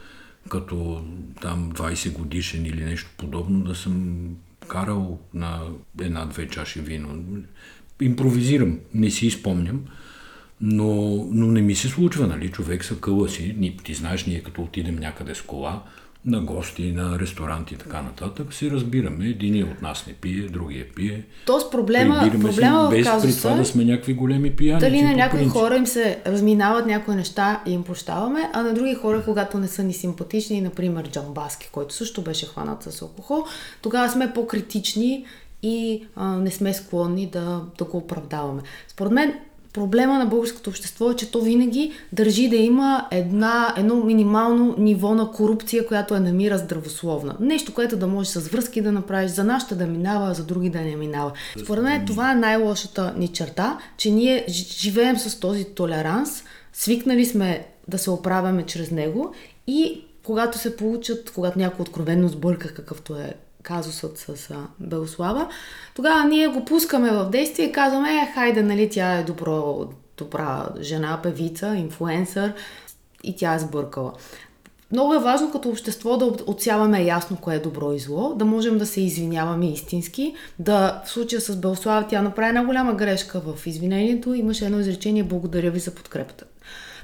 като 0.49 1.03
там 1.41 1.71
20 1.71 2.11
годишен 2.11 2.65
или 2.65 2.83
нещо 2.83 3.09
подобно 3.17 3.63
да 3.63 3.75
съм 3.75 4.27
карал 4.67 5.19
на 5.33 5.61
една-две 6.01 6.47
чаши 6.47 6.81
вино. 6.81 7.23
Импровизирам, 8.01 8.79
не 8.93 9.09
си 9.09 9.27
изпомням, 9.27 9.81
но, 10.61 11.15
но 11.31 11.47
не 11.47 11.61
ми 11.61 11.75
се 11.75 11.87
случва, 11.87 12.27
нали? 12.27 12.51
Човек 12.51 12.85
са 12.85 12.99
къла 12.99 13.29
си, 13.29 13.73
ти 13.83 13.93
знаеш, 13.93 14.25
ние 14.25 14.43
като 14.43 14.61
отидем 14.61 14.95
някъде 14.95 15.35
с 15.35 15.41
кола, 15.41 15.83
на 16.27 16.41
гости, 16.41 16.91
на 16.91 17.19
ресторанти 17.19 17.73
и 17.73 17.77
така 17.77 18.01
нататък, 18.01 18.53
си 18.53 18.71
разбираме. 18.71 19.25
Един 19.25 19.63
от 19.63 19.81
нас 19.81 20.07
не 20.07 20.13
пие, 20.13 20.41
другия 20.41 20.85
пие. 20.95 21.23
Тоест 21.45 21.71
проблема, 21.71 22.31
проблема 22.41 22.87
без 22.89 23.07
в 23.07 23.09
казуса, 23.09 23.27
при 23.27 23.41
това 23.41 23.55
да 23.55 23.65
сме 23.65 23.85
някакви 23.85 24.13
големи 24.13 24.55
пияни. 24.55 24.79
Дали 24.79 25.01
на 25.01 25.13
някои 25.13 25.39
принцип. 25.39 25.57
хора 25.57 25.75
им 25.75 25.87
се 25.87 26.19
разминават 26.25 26.85
някои 26.85 27.15
неща 27.15 27.63
и 27.65 27.71
им 27.71 27.83
прощаваме, 27.83 28.49
а 28.53 28.63
на 28.63 28.73
други 28.73 28.95
хора, 28.95 29.23
когато 29.25 29.57
не 29.57 29.67
са 29.67 29.83
ни 29.83 29.93
симпатични, 29.93 30.61
например 30.61 31.09
Джон 31.09 31.33
Баски, 31.33 31.69
който 31.71 31.93
също 31.93 32.21
беше 32.21 32.45
хванат 32.45 32.83
с 32.83 33.01
алкохол, 33.01 33.43
тогава 33.81 34.09
сме 34.09 34.33
по-критични 34.33 35.25
и 35.63 36.05
а, 36.15 36.37
не 36.37 36.51
сме 36.51 36.73
склонни 36.73 37.25
да, 37.25 37.61
да 37.77 37.85
го 37.85 37.97
оправдаваме. 37.97 38.61
Според 38.87 39.11
мен 39.11 39.33
Проблема 39.77 40.19
на 40.19 40.25
българското 40.25 40.69
общество 40.69 41.11
е, 41.11 41.15
че 41.15 41.31
то 41.31 41.41
винаги 41.41 41.91
държи 42.11 42.49
да 42.49 42.55
има 42.55 43.07
една, 43.11 43.73
едно 43.77 43.95
минимално 43.95 44.75
ниво 44.77 45.15
на 45.15 45.31
корупция, 45.31 45.87
която 45.87 46.15
е 46.15 46.19
намира 46.19 46.57
здравословна. 46.57 47.35
Нещо, 47.39 47.73
което 47.73 47.97
да 47.97 48.07
можеш 48.07 48.33
с 48.33 48.47
връзки 48.47 48.81
да 48.81 48.91
направиш, 48.91 49.31
за 49.31 49.43
нашата 49.43 49.75
да 49.75 49.87
минава, 49.87 50.33
за 50.33 50.43
други 50.43 50.69
да 50.69 50.81
не 50.81 50.95
минава. 50.95 51.31
Според 51.63 51.83
мен 51.83 52.05
това 52.05 52.31
е 52.31 52.35
най-лошата 52.35 53.13
ни 53.17 53.27
черта, 53.27 53.77
че 53.97 54.11
ние 54.11 54.45
живеем 54.79 55.17
с 55.17 55.39
този 55.39 55.63
толеранс, 55.63 56.43
свикнали 56.73 57.25
сме 57.25 57.67
да 57.87 57.97
се 57.97 58.11
оправяме 58.11 58.63
чрез 58.63 58.91
него 58.91 59.33
и 59.67 60.01
когато 60.23 60.57
се 60.57 60.75
получат, 60.77 61.31
когато 61.35 61.59
някой 61.59 61.83
откровенно 61.83 62.27
сбърка, 62.27 62.73
какъвто 62.73 63.15
е 63.15 63.33
казусът 63.67 64.17
с 64.17 64.53
Белослава, 64.79 65.49
тогава 65.95 66.25
ние 66.25 66.47
го 66.47 66.65
пускаме 66.65 67.11
в 67.11 67.29
действие 67.29 67.65
и 67.65 67.71
казваме, 67.71 68.09
е, 68.09 68.31
хайде, 68.33 68.63
нали, 68.63 68.89
тя 68.89 69.13
е 69.13 69.23
добро, 69.23 69.85
добра 70.17 70.69
жена, 70.81 71.19
певица, 71.23 71.75
инфлуенсър 71.75 72.53
и 73.23 73.35
тя 73.35 73.53
е 73.53 73.59
сбъркала. 73.59 74.13
Много 74.91 75.13
е 75.13 75.19
важно 75.19 75.51
като 75.51 75.69
общество 75.69 76.17
да 76.17 76.25
отсяваме 76.25 77.03
ясно 77.03 77.37
кое 77.41 77.55
е 77.55 77.59
добро 77.59 77.93
и 77.93 77.99
зло, 77.99 78.33
да 78.35 78.45
можем 78.45 78.77
да 78.77 78.85
се 78.85 79.01
извиняваме 79.01 79.71
истински, 79.71 80.35
да 80.59 81.01
в 81.05 81.09
случая 81.09 81.41
с 81.41 81.55
Белослава 81.55 82.07
тя 82.07 82.21
направи 82.21 82.49
една 82.49 82.65
голяма 82.65 82.93
грешка 82.93 83.39
в 83.39 83.67
извинението, 83.67 84.33
имаше 84.33 84.65
едно 84.65 84.79
изречение 84.79 85.23
благодаря 85.23 85.71
ви 85.71 85.79
за 85.79 85.91
подкрепата. 85.91 86.45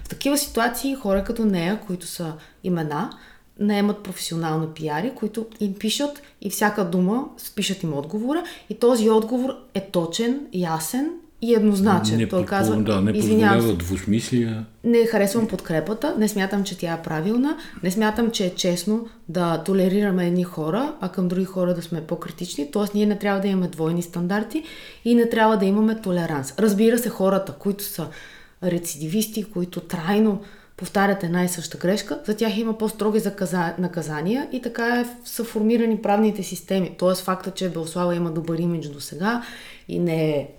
В 0.04 0.10
такива 0.10 0.38
ситуации 0.38 0.95
хора 0.95 1.23
като 1.23 1.45
нея, 1.45 1.80
които 1.88 2.08
са 2.08 2.34
имена, 2.63 3.10
наемат 3.59 4.03
професионални 4.03 4.67
пиари, 4.67 5.11
които 5.15 5.45
им 5.59 5.73
пишат 5.73 6.21
и 6.41 6.49
всяка 6.49 6.85
дума, 6.85 7.25
пишат 7.55 7.83
им 7.83 7.93
отговора 7.93 8.43
и 8.69 8.79
този 8.79 9.09
отговор 9.09 9.49
е 9.73 9.89
точен, 9.91 10.39
ясен 10.53 11.09
и 11.43 11.53
еднозначен. 11.53 12.17
Не 12.17 12.29
Той 12.29 12.45
казва, 12.45 12.77
да, 12.77 13.01
не 13.01 13.13
позволява 13.13 13.73
двусмислия. 13.73 14.65
Не 14.83 15.05
харесвам 15.05 15.47
подкрепата, 15.47 16.15
не 16.17 16.27
смятам, 16.27 16.63
че 16.63 16.77
тя 16.77 16.93
е 16.93 17.01
правилна, 17.01 17.57
не 17.83 17.91
смятам, 17.91 18.31
че 18.31 18.45
е 18.45 18.55
честно 18.55 19.07
да 19.29 19.63
толерираме 19.63 20.27
едни 20.27 20.43
хора, 20.43 20.95
а 21.01 21.09
към 21.09 21.27
други 21.27 21.45
хора 21.45 21.73
да 21.73 21.81
сме 21.81 22.01
по-критични. 22.01 22.71
Тоест, 22.71 22.93
ние 22.93 23.05
не 23.05 23.19
трябва 23.19 23.41
да 23.41 23.47
имаме 23.47 23.67
двойни 23.67 24.01
стандарти 24.01 24.63
и 25.05 25.15
не 25.15 25.29
трябва 25.29 25.57
да 25.57 25.65
имаме 25.65 26.01
толеранс. 26.01 26.53
Разбира 26.59 26.97
се, 26.97 27.09
хората, 27.09 27.53
които 27.53 27.83
са 27.83 28.07
рецидивисти, 28.63 29.43
които 29.43 29.79
трайно 29.79 30.41
повтарят 30.77 31.23
една 31.23 31.43
и 31.43 31.49
съща 31.49 31.77
грешка, 31.77 32.19
за 32.25 32.38
тях 32.38 32.57
има 32.57 32.77
по-строги 32.77 33.21
наказания 33.77 34.49
и 34.51 34.62
така 34.62 34.99
е, 34.99 35.05
са 35.25 35.43
формирани 35.43 36.01
правните 36.01 36.43
системи. 36.43 36.95
Тоест 36.99 37.23
факта, 37.23 37.51
че 37.51 37.69
Белслава 37.69 38.15
има 38.15 38.31
добър 38.31 38.57
имидж 38.57 38.88
до 38.88 38.99
сега 38.99 39.43
и 39.88 39.99
не 39.99 40.29
е 40.29 40.49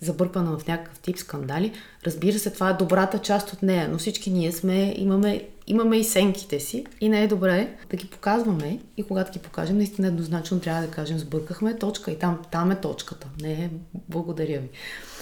забъркана 0.00 0.58
в 0.58 0.66
някакъв 0.66 0.98
тип 0.98 1.18
скандали. 1.18 1.72
Разбира 2.06 2.38
се, 2.38 2.50
това 2.50 2.70
е 2.70 2.74
добрата 2.74 3.18
част 3.18 3.52
от 3.52 3.62
нея, 3.62 3.88
но 3.92 3.98
всички 3.98 4.30
ние 4.30 4.52
сме, 4.52 4.94
имаме, 4.96 5.48
имаме 5.66 5.96
и 5.96 6.04
сенките 6.04 6.60
си 6.60 6.86
и 7.00 7.08
не 7.08 7.22
е 7.22 7.28
добре 7.28 7.76
да 7.90 7.96
ги 7.96 8.06
показваме 8.06 8.78
и 8.96 9.02
когато 9.02 9.32
ги 9.32 9.38
покажем, 9.38 9.76
наистина 9.76 10.08
еднозначно 10.08 10.60
трябва 10.60 10.82
да 10.82 10.90
кажем 10.90 11.18
сбъркахме 11.18 11.78
точка 11.78 12.10
и 12.10 12.18
там, 12.18 12.38
там 12.50 12.70
е 12.70 12.80
точката. 12.80 13.28
Не 13.40 13.70
благодаря 14.08 14.60
ви. 14.60 14.68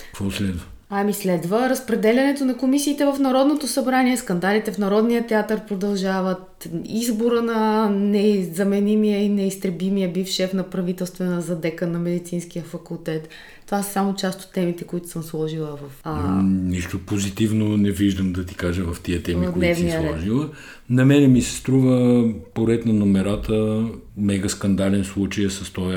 Какво 0.07 0.31
следва? 0.31 0.65
Ами 0.97 1.13
следва 1.13 1.69
разпределянето 1.69 2.45
на 2.45 2.57
комисиите 2.57 3.05
в 3.05 3.17
Народното 3.21 3.67
събрание, 3.67 4.17
скандалите 4.17 4.73
в 4.73 4.79
Народния 4.79 5.27
театър 5.27 5.67
продължават, 5.67 6.69
избора 6.85 7.43
на 7.43 7.91
незаменимия 7.91 9.25
и 9.25 9.29
неизтребимия 9.29 10.13
бив 10.13 10.29
шеф 10.29 10.53
на 10.53 10.63
правителствена 10.63 11.41
задека 11.41 11.87
на 11.87 11.99
медицинския 11.99 12.65
факултет. 12.65 13.29
Това 13.67 13.83
са 13.83 13.93
само 13.93 14.15
част 14.15 14.43
от 14.43 14.53
темите, 14.53 14.85
които 14.85 15.09
съм 15.09 15.23
сложила 15.23 15.77
в... 15.77 16.01
А... 16.05 16.43
Нищо 16.43 16.99
позитивно 16.99 17.77
не 17.77 17.91
виждам 17.91 18.33
да 18.33 18.47
ти 18.47 18.55
кажа 18.55 18.85
в 18.85 19.01
тия 19.03 19.23
теми, 19.23 19.47
които 19.53 19.77
си 19.77 19.91
сложила. 19.91 20.49
На 20.91 21.05
мене 21.05 21.29
ми 21.29 21.43
се 21.43 21.57
струва 21.57 22.25
поред 22.55 22.87
на 22.87 22.93
номерата 22.93 23.87
мега 24.17 24.49
скандален 24.49 25.05
случай 25.05 25.51
с 25.51 25.73
този 25.73 25.97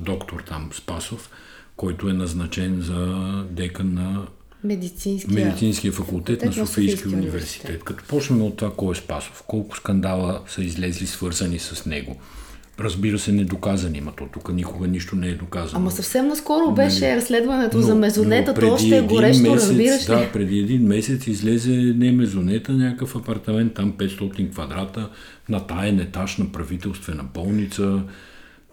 доктор 0.00 0.42
там, 0.48 0.70
Спасов 0.72 1.30
който 1.78 2.08
е 2.08 2.12
назначен 2.12 2.80
за 2.80 3.44
декан 3.50 3.94
на 3.94 4.26
медицинския, 4.64 5.44
медицинския 5.44 5.92
факултет, 5.92 6.44
на 6.44 6.52
Софийския 6.52 7.08
университет. 7.08 7.14
университет. 7.14 7.84
Като 7.84 8.04
почнем 8.04 8.42
от 8.42 8.56
това 8.56 8.72
кой 8.76 8.92
е 8.92 8.94
Спасов, 8.94 9.44
колко 9.46 9.76
скандала 9.76 10.40
са 10.48 10.62
излезли 10.62 11.06
свързани 11.06 11.58
с 11.58 11.86
него. 11.86 12.16
Разбира 12.80 13.18
се, 13.18 13.32
недоказани, 13.32 14.00
ма 14.00 14.12
то 14.16 14.26
тук 14.32 14.52
никога 14.52 14.88
нищо 14.88 15.16
не 15.16 15.28
е 15.28 15.34
доказано. 15.34 15.80
Ама 15.80 15.90
съвсем 15.90 16.28
наскоро 16.28 16.72
беше 16.72 17.08
нали? 17.08 17.16
разследването 17.16 17.76
но, 17.76 17.82
за 17.82 17.94
мезонета, 17.94 18.54
то 18.54 18.72
още 18.72 18.96
е 18.96 19.02
горещо, 19.02 19.42
месец, 19.42 19.68
разбираш 19.68 20.02
ли? 20.02 20.06
Да, 20.06 20.32
преди 20.32 20.58
един 20.58 20.86
месец 20.86 21.26
излезе 21.26 21.94
не 21.96 22.12
мезонета, 22.12 22.72
някакъв 22.72 23.16
апартамент, 23.16 23.74
там 23.74 23.92
500 23.92 24.50
квадрата, 24.52 25.08
на 25.48 25.66
таен 25.66 26.00
етаж 26.00 26.36
на 26.36 26.52
правителствена 26.52 27.24
болница, 27.34 28.02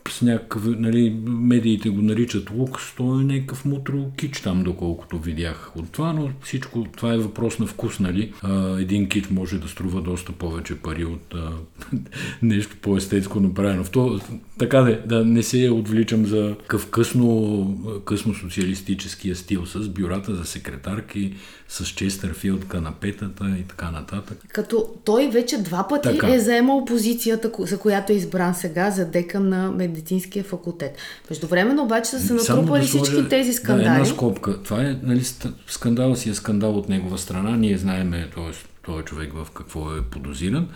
с 0.09 0.21
някакъв, 0.21 0.65
нали, 0.79 1.17
медиите 1.25 1.89
го 1.89 2.01
наричат 2.01 2.51
лукс, 2.51 2.95
то 2.97 3.19
е 3.19 3.23
някакъв 3.23 3.65
мутро 3.65 4.11
кич 4.17 4.41
там, 4.41 4.63
доколкото 4.63 5.19
видях 5.19 5.71
от 5.75 5.91
това, 5.91 6.13
но 6.13 6.29
всичко 6.41 6.87
това 6.97 7.13
е 7.13 7.17
въпрос 7.17 7.59
на 7.59 7.67
вкус, 7.67 7.99
нали. 7.99 8.33
А, 8.41 8.79
един 8.79 9.09
кич 9.09 9.29
може 9.29 9.59
да 9.59 9.67
струва 9.67 10.01
доста 10.01 10.31
повече 10.31 10.75
пари 10.75 11.05
от 11.05 11.33
а, 11.35 11.51
нещо 12.41 12.75
по-естетско 12.81 13.39
направено. 13.39 13.83
В 13.83 13.91
то, 13.91 14.19
така 14.59 14.81
да, 14.81 15.01
да 15.05 15.25
не 15.25 15.43
се 15.43 15.69
отвличам 15.69 16.25
за 16.25 16.55
къв 16.67 16.89
късно, 16.89 18.01
късно 18.05 18.33
социалистическия 18.33 19.35
стил 19.35 19.65
с 19.65 19.89
бюрата 19.89 20.35
за 20.35 20.45
секретарки, 20.45 21.33
с 21.67 21.85
Честърфилд, 21.85 22.67
канапетата 22.67 23.55
и 23.59 23.63
така 23.63 23.91
нататък. 23.91 24.37
Като 24.53 24.89
той 25.05 25.29
вече 25.29 25.57
два 25.57 25.87
пъти 25.87 26.09
така. 26.09 26.33
е 26.33 26.39
заемал 26.39 26.85
позицията, 26.85 27.51
за 27.59 27.79
която 27.79 28.11
е 28.11 28.15
избран 28.15 28.55
сега 28.55 28.91
за 28.91 29.05
декан 29.05 29.49
на 29.49 29.71
медицинския 29.71 30.43
факултет. 30.43 30.97
Междувременно 31.29 31.83
обаче 31.83 32.09
са 32.09 32.19
се 32.19 32.33
натрупали 32.33 32.81
да 32.81 32.87
всички 32.87 33.29
тези 33.29 33.53
скандали. 33.53 33.85
Да, 33.85 33.93
една 33.93 34.05
скобка. 34.05 34.63
Това 34.63 34.81
е, 34.81 34.99
нали, 35.03 35.21
скандал 35.67 36.15
си 36.15 36.29
е 36.29 36.33
скандал 36.33 36.77
от 36.77 36.89
негова 36.89 37.17
страна. 37.17 37.57
Ние 37.57 37.77
знаеме, 37.77 38.29
т.е. 38.35 38.51
този 38.85 39.03
човек 39.03 39.33
в 39.33 39.47
какво 39.51 39.95
е 39.95 40.01
подозиран. 40.01 40.67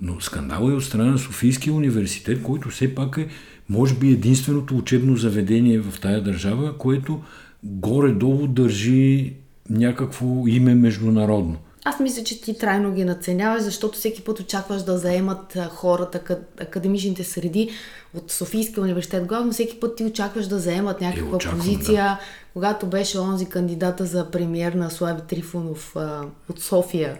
Но 0.00 0.20
скандал 0.20 0.70
е 0.70 0.74
от 0.74 0.84
страна 0.84 1.10
на 1.10 1.18
Софийския 1.18 1.74
университет, 1.74 2.42
който 2.42 2.68
все 2.68 2.94
пак 2.94 3.16
е, 3.18 3.28
може 3.68 3.94
би, 3.94 4.12
единственото 4.12 4.76
учебно 4.76 5.16
заведение 5.16 5.78
в 5.78 6.00
тая 6.00 6.22
държава, 6.22 6.78
което 6.78 7.22
горе-долу 7.64 8.46
държи 8.46 9.34
някакво 9.70 10.46
име 10.46 10.74
международно. 10.74 11.56
Аз 11.84 12.00
мисля, 12.00 12.24
че 12.24 12.40
ти 12.40 12.58
трайно 12.58 12.92
ги 12.92 13.04
наценяваш, 13.04 13.62
защото 13.62 13.98
всеки 13.98 14.22
път 14.22 14.40
очакваш 14.40 14.82
да 14.82 14.98
заемат 14.98 15.58
хората, 15.70 16.38
академичните 16.60 17.24
среди 17.24 17.70
от 18.14 18.30
Софийския 18.30 18.82
университет. 18.82 19.26
Главно 19.26 19.52
всеки 19.52 19.80
път 19.80 19.96
ти 19.96 20.04
очакваш 20.04 20.46
да 20.46 20.58
заемат 20.58 21.00
някаква 21.00 21.30
е, 21.30 21.34
очаквам, 21.34 21.60
позиция. 21.60 22.04
Да. 22.04 22.20
Когато 22.52 22.86
беше 22.86 23.18
онзи 23.18 23.46
кандидата 23.46 24.06
за 24.06 24.30
премьер 24.30 24.72
на 24.72 24.90
Слави 24.90 25.20
Трифонов 25.28 25.96
а, 25.96 26.22
от 26.50 26.60
София, 26.60 27.18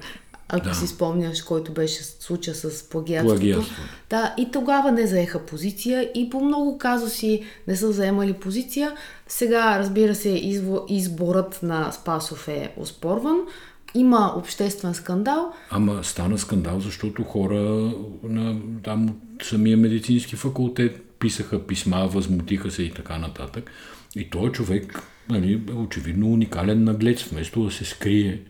ако 0.53 0.69
да. 0.69 0.75
си 0.75 0.87
спомняш, 0.87 1.43
който 1.43 1.73
беше 1.73 2.05
случая 2.05 2.55
с 2.55 2.89
плагиатството. 2.89 3.41
Плагиатство. 3.41 3.83
Да, 4.11 4.35
и 4.39 4.51
тогава 4.53 4.93
не 4.93 5.07
заеха 5.07 5.47
позиция 5.47 6.11
и 6.15 6.31
по 6.31 6.41
много 6.41 6.79
казуси 6.79 7.45
не 7.69 7.77
са 7.77 7.93
заемали 7.93 8.33
позиция. 8.33 8.93
Сега, 9.29 9.79
разбира 9.79 10.15
се, 10.15 10.43
изборът 10.89 11.63
на 11.63 11.93
Спасов 11.93 12.49
е 12.49 12.75
оспорван. 12.77 13.39
Има 13.95 14.35
обществен 14.37 14.95
скандал. 14.95 15.53
Ама 15.71 16.05
стана 16.05 16.39
скандал, 16.39 16.81
защото 16.81 17.25
хора 17.25 17.93
на 18.23 18.57
там 18.83 19.09
от 19.09 19.45
самия 19.45 19.77
медицински 19.77 20.37
факултет 20.37 21.03
писаха 21.19 21.67
писма, 21.67 22.07
възмутиха 22.07 22.71
се 22.71 22.83
и 22.83 22.91
така 22.91 23.19
нататък. 23.19 23.71
И 24.17 24.31
той 24.31 24.53
човек, 24.53 25.03
нали, 25.29 25.63
е 25.69 25.73
очевидно 25.73 26.33
уникален 26.33 26.85
наглец, 26.85 27.23
вместо 27.23 27.65
да 27.65 27.71
се 27.71 27.85
скрие 27.85 28.41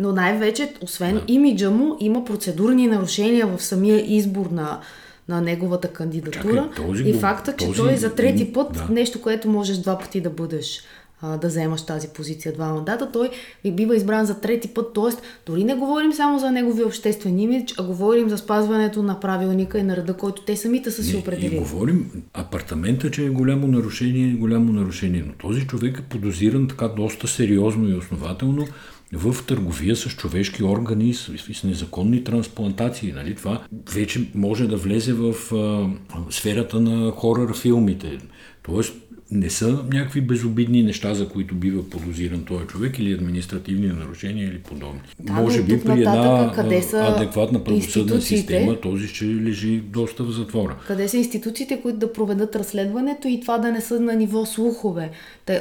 но 0.00 0.12
най-вече, 0.12 0.72
освен 0.82 1.14
да. 1.14 1.22
имиджа 1.28 1.70
му, 1.70 1.96
има 2.00 2.24
процедурни 2.24 2.86
нарушения 2.86 3.46
в 3.46 3.62
самия 3.62 4.14
избор 4.14 4.46
на, 4.46 4.80
на 5.28 5.40
неговата 5.40 5.88
кандидатура. 5.88 6.68
Чакай, 6.76 6.86
този 6.86 7.02
и 7.02 7.12
факта, 7.12 7.56
че 7.56 7.66
този... 7.66 7.78
той 7.78 7.96
за 7.96 8.14
трети 8.14 8.52
път, 8.52 8.72
да. 8.72 8.86
нещо, 8.90 9.20
което 9.20 9.48
можеш 9.48 9.76
два 9.76 9.98
пъти 9.98 10.20
да 10.20 10.30
бъдеш 10.30 10.82
да 11.22 11.48
вземаш 11.48 11.82
тази 11.82 12.08
позиция 12.08 12.52
два 12.52 12.68
мандата, 12.68 13.12
той 13.12 13.30
бива 13.72 13.96
избран 13.96 14.26
за 14.26 14.40
трети 14.40 14.68
път, 14.68 14.94
т.е. 14.94 15.22
дори 15.46 15.64
не 15.64 15.74
говорим 15.74 16.12
само 16.12 16.38
за 16.38 16.50
неговия 16.50 16.86
обществен 16.86 17.38
имидж, 17.38 17.74
а 17.78 17.82
говорим 17.82 18.28
за 18.28 18.38
спазването 18.38 19.02
на 19.02 19.20
правилника 19.20 19.78
и 19.78 19.82
на 19.82 19.96
реда, 19.96 20.14
който 20.14 20.42
те 20.42 20.56
самите 20.56 20.90
са 20.90 21.04
си 21.04 21.16
определили. 21.16 21.56
И 21.56 21.58
говорим, 21.58 22.10
апартамента, 22.34 23.10
че 23.10 23.24
е 23.24 23.28
голямо 23.28 23.66
нарушение, 23.66 24.28
е 24.28 24.36
голямо 24.36 24.72
нарушение, 24.72 25.24
но 25.26 25.32
този 25.32 25.66
човек 25.66 25.98
е 25.98 26.02
подозиран 26.02 26.68
така 26.68 26.88
доста 26.88 27.28
сериозно 27.28 27.88
и 27.88 27.94
основателно 27.94 28.66
в 29.12 29.36
търговия 29.46 29.96
с 29.96 30.10
човешки 30.10 30.62
органи, 30.62 31.14
с, 31.14 31.38
с 31.54 31.64
незаконни 31.64 32.24
трансплантации. 32.24 33.12
Нали? 33.12 33.34
Това 33.34 33.62
вече 33.94 34.30
може 34.34 34.68
да 34.68 34.76
влезе 34.76 35.12
в 35.12 35.34
а, 35.54 35.88
сферата 36.30 36.80
на 36.80 37.10
хорър 37.10 37.56
филмите. 37.56 38.18
Тоест, 38.62 38.94
не 39.32 39.50
са 39.50 39.78
някакви 39.92 40.20
безобидни 40.20 40.82
неща, 40.82 41.14
за 41.14 41.28
които 41.28 41.54
бива 41.54 41.90
подозиран 41.90 42.44
този 42.44 42.66
човек 42.66 42.98
или 42.98 43.12
административни 43.12 43.86
нарушения 43.86 44.48
или 44.48 44.58
подобни. 44.58 45.00
Да, 45.20 45.32
Може 45.32 45.62
би 45.62 45.80
при 45.84 45.92
една 45.92 46.52
къде 46.54 46.82
са 46.82 47.14
адекватна 47.16 47.64
правосъдна 47.64 48.20
система 48.20 48.80
този 48.80 49.08
ще 49.08 49.24
лежи 49.24 49.80
доста 49.80 50.24
в 50.24 50.30
затвора. 50.30 50.76
Къде 50.86 51.08
са 51.08 51.16
институциите, 51.16 51.80
които 51.82 51.98
да 51.98 52.12
проведат 52.12 52.56
разследването 52.56 53.28
и 53.28 53.40
това 53.40 53.58
да 53.58 53.72
не 53.72 53.80
са 53.80 54.00
на 54.00 54.14
ниво 54.14 54.46
слухове, 54.46 55.10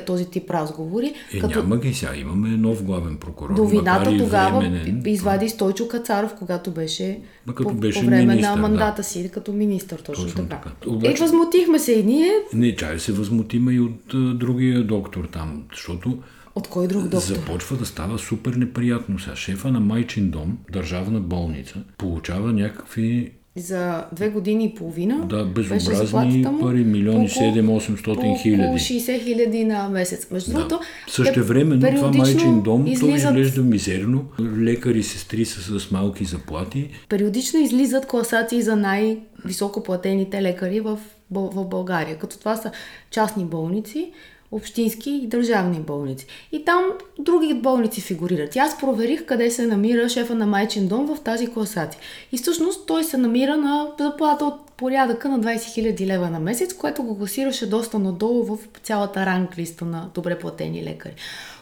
този 0.06 0.26
тип 0.26 0.50
разговори? 0.50 1.14
Е, 1.34 1.40
като... 1.40 1.60
няма 1.60 1.78
ги 1.78 1.94
сега, 1.94 2.16
имаме 2.16 2.50
нов 2.50 2.84
главен 2.84 3.18
прокурор. 3.18 3.56
До 3.56 3.66
вината 3.66 4.18
тогава 4.18 4.60
временен... 4.60 5.04
извади 5.06 5.50
Стойчо 5.50 5.88
Кацаров, 5.88 6.34
когато 6.40 6.72
беше, 6.72 7.20
като 7.48 7.64
по, 7.64 7.74
беше 7.74 8.00
по 8.00 8.06
време 8.06 8.26
министър, 8.26 8.50
на 8.50 8.56
мандата 8.56 8.98
да. 8.98 9.04
си 9.04 9.30
като 9.34 9.54
министър. 9.54 10.00
Точно, 10.00 10.24
точно 10.24 10.44
така. 10.44 10.70
така. 10.80 10.90
Обаче... 10.90 11.24
Е, 11.24 11.26
възмутихме 11.26 11.80
се 11.80 11.94
и 11.94 12.04
ние. 12.04 12.32
Не, 12.54 12.76
чай 12.76 13.00
се 13.00 13.12
възмути 13.12 13.59
има 13.60 13.74
и 13.74 13.80
от 13.80 14.14
а, 14.14 14.34
другия 14.34 14.84
доктор 14.84 15.26
там, 15.26 15.64
защото 15.72 16.24
от 16.56 16.68
кой 16.68 16.88
друг 16.88 17.04
доктор? 17.04 17.20
Започва 17.20 17.78
да 17.78 17.86
става 17.86 18.20
супер 18.20 18.54
неприятно. 18.54 19.20
Сега 19.20 19.36
шефа 19.36 19.72
на 19.72 19.80
Майчин 19.80 20.30
дом, 20.30 20.58
държавна 20.72 21.20
болница, 21.20 21.84
получава 21.98 22.54
някакви 22.54 23.32
за 23.60 24.06
две 24.16 24.30
години 24.30 24.66
и 24.66 24.76
половина. 24.76 25.26
Да, 25.26 25.46
безобразни 25.46 26.46
пари, 26.62 26.84
милиони 26.84 27.30
7-800 27.30 28.42
хиляди. 28.42 28.62
Около 28.62 28.78
60 28.78 29.24
хиляди 29.24 29.64
на 29.64 29.90
месец. 29.90 30.28
Между 30.32 30.52
другото, 30.52 30.80
да. 31.08 31.12
Също 31.12 31.44
време, 31.44 31.96
това 31.96 32.12
майчин 32.12 32.62
дом, 32.62 32.88
излизат... 32.88 33.10
той 33.10 33.42
изглежда 33.42 33.62
мизерно. 33.62 34.26
Лекари, 34.58 35.04
сестри 35.04 35.46
са 35.46 35.80
с 35.80 35.92
малки 35.92 36.26
заплати. 36.26 36.90
Периодично 37.10 37.60
излизат 37.60 38.06
класации 38.06 38.62
за 38.62 38.76
най-високо 38.76 39.84
платените 39.84 40.42
лекари 40.42 40.80
в 40.80 41.00
в 41.32 41.66
България, 41.66 42.18
като 42.18 42.40
това 42.40 42.56
са 42.56 42.72
частни 43.12 43.46
болници, 43.46 44.12
общински 44.52 45.10
и 45.12 45.28
държавни 45.28 45.80
болници. 45.80 46.26
И 46.52 46.66
там 46.66 46.84
други 47.20 47.54
болници 47.54 48.02
фигурират. 48.02 48.56
Аз 48.56 48.80
проверих 48.80 49.26
къде 49.26 49.52
се 49.52 49.68
намира 49.68 50.10
шефа 50.10 50.36
на 50.36 50.46
Майчин 50.46 50.88
дом 50.88 51.16
в 51.16 51.22
тази 51.22 51.48
класация. 51.48 52.02
И 52.32 52.38
всъщност 52.38 52.88
той 52.88 53.04
се 53.04 53.18
намира 53.18 53.58
на 53.58 53.88
заплата 54.00 54.46
от 54.46 54.72
порядъка 54.78 55.30
на 55.30 55.40
20 55.40 55.58
000 55.58 56.06
лева 56.06 56.30
на 56.30 56.40
месец, 56.40 56.74
което 56.74 57.04
го 57.04 57.18
класираше 57.18 57.70
доста 57.70 58.00
надолу 58.00 58.44
в 58.44 58.58
цялата 58.84 59.26
ранг 59.26 59.58
листа 59.58 59.86
на 59.86 60.10
добре 60.14 60.40
платени 60.40 60.84
лекари. 60.84 61.14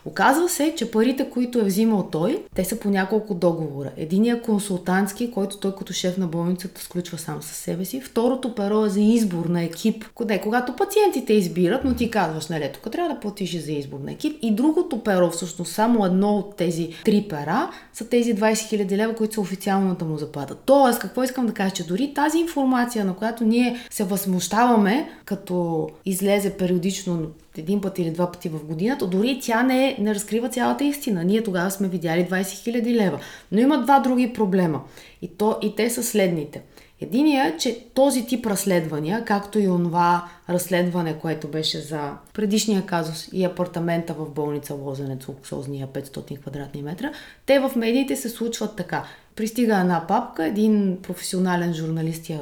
Оказва 0.08 0.50
се, 0.50 0.74
че 0.78 0.92
парите, 0.92 1.30
които 1.30 1.60
е 1.60 1.64
взимал 1.64 2.08
той, 2.12 2.44
те 2.56 2.66
са 2.66 2.80
по 2.80 2.90
няколко 2.90 3.34
договора. 3.34 3.92
Единият 3.98 4.42
консултантски, 4.42 5.32
който 5.32 5.58
той 5.58 5.76
като 5.76 5.94
шеф 5.94 6.18
на 6.18 6.28
болницата 6.28 6.82
сключва 6.82 7.18
сам 7.18 7.42
със 7.42 7.58
себе 7.58 7.86
си. 7.86 8.02
Второто 8.02 8.56
перо 8.56 8.86
е 8.86 8.90
за 8.90 9.00
избор 9.00 9.46
на 9.46 9.64
екип. 9.64 10.06
Не, 10.26 10.42
когато 10.42 10.76
пациентите 10.76 11.34
избират, 11.34 11.84
но 11.84 11.94
ти 11.94 12.12
казваш, 12.12 12.48
нали, 12.48 12.70
тук 12.74 12.92
трябва 12.92 13.14
да 13.14 13.20
платиш 13.20 13.64
за 13.64 13.72
избор 13.72 14.00
на 14.00 14.12
екип. 14.12 14.38
И 14.42 14.56
другото 14.56 15.04
перо, 15.04 15.30
всъщност 15.30 15.74
само 15.74 16.06
едно 16.06 16.36
от 16.36 16.56
тези 16.56 16.90
три 17.06 17.26
пера, 17.30 17.72
са 17.94 18.10
тези 18.10 18.36
20 18.36 18.54
000 18.54 18.92
лева, 18.98 19.16
които 19.16 19.34
са 19.34 19.42
официалната 19.42 20.06
му 20.06 20.18
заплата. 20.18 20.56
Тоест, 20.56 21.00
какво 21.00 21.24
искам 21.24 21.46
да 21.46 21.54
кажа, 21.54 21.74
че 21.74 21.88
дори 21.88 22.14
тази 22.14 22.38
информация, 22.38 23.06
на 23.06 23.14
която 23.14 23.44
ние 23.44 23.78
се 23.90 24.04
възмущаваме, 24.04 25.10
като 25.26 25.88
излезе 26.06 26.58
периодично 26.58 27.28
един 27.58 27.82
път 27.82 28.00
или 28.00 28.12
два 28.12 28.32
пъти 28.32 28.50
в 28.50 28.66
годината, 28.66 29.08
дори 29.08 29.40
тя 29.42 29.64
не, 29.64 29.98
не 30.00 30.16
разкрива 30.16 30.50
цялата 30.50 30.84
истина. 30.84 31.24
Ние 31.24 31.44
тогава 31.44 31.72
сме 31.72 31.88
видяли 31.88 32.26
20 32.26 32.42
000 32.42 32.96
лева. 32.96 33.20
Но 33.52 33.60
има 33.60 33.82
два 33.82 34.00
други 34.00 34.34
проблема. 34.34 34.82
И, 35.22 35.28
то, 35.28 35.58
и 35.62 35.76
те 35.76 35.90
са 35.90 36.04
следните. 36.04 36.62
Единият 37.02 37.56
е, 37.56 37.58
че 37.58 37.86
този 37.94 38.26
тип 38.26 38.46
разследвания, 38.46 39.26
както 39.26 39.60
и 39.60 39.68
онова 39.68 40.30
разследване, 40.50 41.20
което 41.20 41.48
беше 41.48 41.80
за 41.80 42.12
предишния 42.34 42.86
казус 42.86 43.30
и 43.34 43.44
апартамента 43.44 44.14
в 44.14 44.30
болница 44.30 44.74
Лозенец, 44.74 45.28
луксозния 45.28 45.88
500 45.88 46.40
квадратни 46.40 46.82
метра, 46.82 47.12
те 47.46 47.60
в 47.60 47.72
медиите 47.76 48.16
се 48.16 48.30
случват 48.30 48.76
така. 48.76 49.04
Пристига 49.36 49.80
една 49.80 50.08
папка, 50.08 50.46
един 50.46 50.98
професионален 51.02 51.74
журналист 51.74 52.30
я 52.30 52.40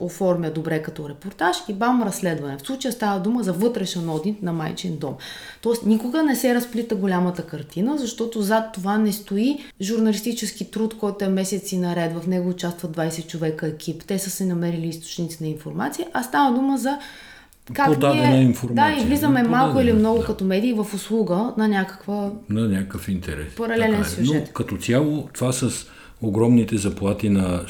оформя 0.00 0.50
добре 0.50 0.82
като 0.82 1.08
репортаж 1.08 1.56
и 1.68 1.72
бам 1.72 2.02
разследване. 2.02 2.56
В 2.58 2.66
случая 2.66 2.92
става 2.92 3.20
дума 3.20 3.42
за 3.42 3.52
вътрешен 3.52 4.08
одит 4.08 4.42
на 4.42 4.52
майчин 4.52 4.96
дом. 4.96 5.14
Тоест 5.60 5.86
никога 5.86 6.22
не 6.22 6.36
се 6.36 6.54
разплита 6.54 6.94
голямата 6.94 7.42
картина, 7.42 7.98
защото 7.98 8.42
зад 8.42 8.72
това 8.72 8.98
не 8.98 9.12
стои 9.12 9.58
журналистически 9.80 10.70
труд, 10.70 10.98
който 10.98 11.24
е 11.24 11.28
месеци 11.28 11.78
наред. 11.78 12.12
В 12.12 12.26
него 12.26 12.48
участват 12.48 12.96
20 12.96 13.26
човека 13.26 13.66
екип. 13.66 14.04
Те 14.06 14.18
са 14.18 14.30
се 14.30 14.46
намерили 14.46 14.86
източници 14.86 15.38
на 15.40 15.48
информация, 15.48 16.06
а 16.12 16.22
става 16.22 16.54
дума 16.54 16.78
за 16.78 16.98
как 17.72 17.86
подадена 17.86 18.30
ние, 18.30 18.42
информация. 18.42 18.96
Да, 18.96 19.02
и 19.02 19.06
влизаме 19.06 19.40
подадена, 19.40 19.58
малко 19.58 19.80
или 19.80 19.92
много 19.92 20.18
да. 20.18 20.24
като 20.24 20.44
медии 20.44 20.72
в 20.72 20.86
услуга 20.94 21.54
на 21.56 21.68
някаква... 21.68 22.30
На 22.48 22.68
някакъв 22.68 23.08
интерес. 23.08 23.54
Паралелен 23.56 23.90
така 23.90 24.06
е. 24.06 24.10
сюжет. 24.10 24.42
Но 24.46 24.52
като 24.52 24.76
цяло 24.76 25.28
това 25.32 25.52
с 25.52 25.86
огромните 26.22 26.76
заплати 26.76 27.28
на 27.28 27.62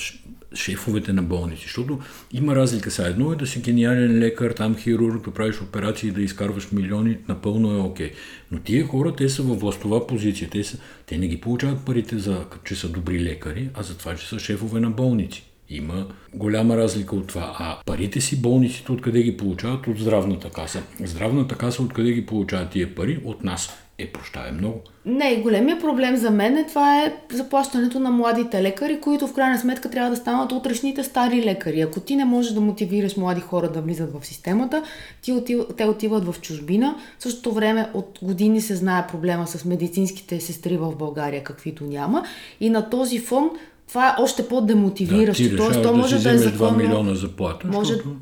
шефовете 0.55 1.13
на 1.13 1.23
болници. 1.23 1.63
Защото 1.63 1.99
има 2.33 2.57
разлика. 2.57 2.91
Сега 2.91 3.09
едно 3.09 3.33
е 3.33 3.37
да 3.37 3.47
си 3.47 3.61
гениален 3.61 4.19
лекар, 4.19 4.51
там 4.51 4.77
хирург, 4.77 5.25
да 5.25 5.31
правиш 5.31 5.61
операции, 5.61 6.11
да 6.11 6.23
изкарваш 6.23 6.73
милиони, 6.73 7.19
напълно 7.29 7.77
е 7.77 7.81
окей. 7.81 8.13
Но 8.51 8.59
тия 8.59 8.87
хора, 8.87 9.17
те 9.17 9.29
са 9.29 9.43
във 9.43 9.61
властова 9.61 10.07
позиция. 10.07 10.51
Те, 10.51 10.65
са, 10.65 10.79
те 11.07 11.19
не 11.19 11.29
ги 11.29 11.41
получават 11.41 11.85
парите 11.85 12.19
за, 12.19 12.45
че 12.65 12.75
са 12.75 12.89
добри 12.89 13.25
лекари, 13.25 13.69
а 13.75 13.83
за 13.83 13.99
това, 13.99 14.17
че 14.17 14.29
са 14.29 14.39
шефове 14.39 14.81
на 14.81 14.91
болници. 14.91 15.45
Има 15.69 16.07
голяма 16.35 16.77
разлика 16.77 17.17
от 17.17 17.27
това. 17.27 17.57
А 17.59 17.79
парите 17.87 18.21
си 18.21 18.43
болниците 18.43 18.93
откъде 18.93 19.23
ги 19.23 19.37
получават? 19.37 19.87
От 19.87 19.99
здравната 19.99 20.51
каса. 20.51 20.83
Здравната 21.05 21.55
каса 21.55 21.83
откъде 21.83 22.13
ги 22.13 22.27
получават 22.27 22.71
тия 22.71 22.95
пари? 22.95 23.21
От 23.25 23.45
нас. 23.45 23.84
Е, 23.99 24.13
прощавай 24.13 24.53
много. 24.53 24.81
Не, 25.07 25.37
големия 25.37 25.81
проблем 25.81 26.17
за 26.17 26.31
мен 26.31 26.57
е 26.57 26.67
това 26.67 27.03
е 27.03 27.17
заплащането 27.33 28.01
на 28.01 28.11
младите 28.11 28.63
лекари, 28.63 29.01
които 29.01 29.27
в 29.27 29.35
крайна 29.35 29.59
сметка 29.59 29.91
трябва 29.91 30.11
да 30.11 30.17
станат 30.17 30.53
утрешните 30.53 31.05
стари 31.05 31.43
лекари. 31.43 31.81
Ако 31.81 32.01
ти 32.01 32.17
не 32.17 32.25
можеш 32.25 32.53
да 32.53 32.61
мотивираш 32.61 33.17
млади 33.17 33.41
хора 33.41 33.73
да 33.73 33.81
влизат 33.81 34.13
в 34.13 34.27
системата, 34.27 34.83
ти 35.23 35.33
отив... 35.33 35.61
те 35.77 35.85
отиват 35.85 36.25
в 36.25 36.41
чужбина. 36.41 36.97
В 37.19 37.23
същото 37.23 37.53
време 37.53 37.91
от 37.95 38.19
години 38.23 38.61
се 38.61 38.77
знае 38.77 39.07
проблема 39.07 39.47
с 39.47 39.65
медицинските 39.65 40.41
сестри 40.41 40.77
в 40.77 40.97
България, 40.97 41.45
каквито 41.45 41.85
няма. 41.85 42.25
И 42.61 42.71
на 42.71 42.91
този 42.91 43.19
фон 43.19 43.51
това 43.89 44.09
е 44.09 44.23
още 44.23 44.49
по-демотивиращо. 44.49 45.51
Да, 45.51 45.57
Тоест, 45.57 45.83
то 45.83 45.97
може 45.97 46.17
да, 46.17 46.23
да 46.23 46.35
е 46.35 46.39
законно. 46.39 46.79
2 46.79 46.83
милиона 46.83 47.15
заплата. 47.15 47.67
Може, 47.67 47.93
защото... 47.93 48.17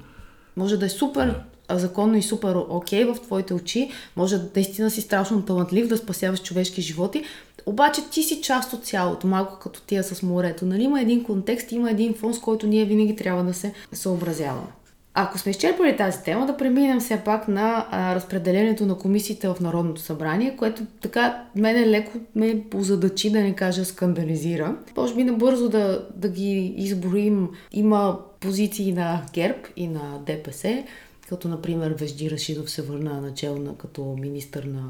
може 0.57 0.77
да 0.77 0.87
е 0.87 0.89
супер 0.89 1.27
да 1.27 1.35
законно 1.79 2.17
и 2.17 2.23
супер 2.23 2.55
окей 2.69 3.05
в 3.05 3.15
твоите 3.15 3.55
очи, 3.55 3.91
може 4.17 4.41
наистина 4.57 4.91
си 4.91 5.01
страшно 5.01 5.43
талантлив 5.43 5.89
да 5.89 5.97
спасяваш 5.97 6.43
човешки 6.43 6.83
животи, 6.83 7.25
обаче 7.67 8.01
ти 8.11 8.23
си 8.23 8.43
част 8.43 8.73
от 8.73 8.85
цялото, 8.85 9.27
малко 9.27 9.59
като 9.59 9.83
тия 9.83 10.05
с 10.05 10.23
морето. 10.23 10.67
Нали? 10.67 10.83
Има 10.83 11.01
един 11.01 11.25
контекст, 11.25 11.73
има 11.73 11.91
един 11.91 12.15
фон, 12.15 12.35
с 12.35 12.39
който 12.39 12.67
ние 12.67 12.85
винаги 12.85 13.17
трябва 13.17 13.45
да 13.45 13.55
се 13.55 13.73
съобразяваме. 13.93 14.69
Ако 15.15 15.39
сме 15.39 15.51
изчерпали 15.51 15.97
тази 15.97 16.23
тема, 16.23 16.47
да 16.47 16.57
преминем 16.57 17.01
все 17.01 17.21
пак 17.25 17.49
на 17.49 17.87
а, 17.91 18.15
разпределението 18.15 18.87
на 18.87 18.99
комисиите 18.99 19.49
в 19.49 19.57
Народното 19.61 20.01
събрание, 20.01 20.57
което 20.57 20.83
така 21.01 21.45
мене 21.57 21.87
леко 21.87 22.19
ме 22.35 22.63
позадачи, 22.71 23.31
да 23.31 23.41
не 23.41 23.55
кажа 23.55 23.85
скандализира. 23.85 24.77
Може 24.97 25.15
би 25.15 25.25
набързо 25.25 25.69
да, 25.69 26.07
да 26.17 26.29
ги 26.29 26.75
изброим. 26.77 27.49
Има 27.73 28.19
позиции 28.41 28.93
на 28.93 29.23
ГЕРБ 29.33 29.59
и 29.77 29.89
на 29.89 30.19
ДПС, 30.27 30.85
като 31.33 31.49
например 31.49 31.91
Вежди 31.91 32.31
Рашидов 32.31 32.71
се 32.71 32.83
върна 32.83 33.21
начало 33.21 33.59
на, 33.59 33.77
като 33.77 34.17
министър 34.21 34.65
на 34.65 34.83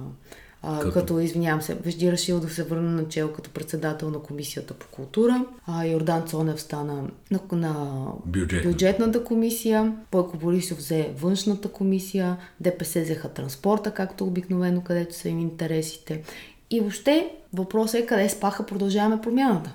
а, 0.62 0.80
като? 0.80 0.92
като, 0.92 1.20
извинявам 1.20 1.62
се, 1.62 1.74
Вежди 1.74 2.12
Рашилов 2.12 2.54
се 2.54 2.62
върна 2.62 2.90
начало 2.90 3.32
като 3.32 3.50
председател 3.50 4.10
на 4.10 4.18
Комисията 4.18 4.74
по 4.74 4.86
култура, 4.86 5.44
а 5.66 5.86
Йордан 5.86 6.26
Цонев 6.26 6.60
стана 6.60 7.08
на, 7.30 7.40
на 7.52 8.04
Бюджетна. 8.26 8.70
бюджетната 8.70 9.24
комисия, 9.24 9.92
Бойко 10.12 10.36
Борисов 10.36 10.78
взе 10.78 11.10
външната 11.16 11.68
комисия, 11.68 12.36
ДПС 12.60 13.02
взеха 13.02 13.28
транспорта, 13.28 13.94
както 13.94 14.24
обикновено, 14.24 14.80
където 14.80 15.14
са 15.14 15.28
им 15.28 15.38
интересите. 15.38 16.22
И 16.70 16.80
въобще 16.80 17.30
въпросът 17.52 18.00
е 18.00 18.06
къде 18.06 18.28
спаха 18.28 18.66
продължаваме 18.66 19.20
промяната. 19.20 19.74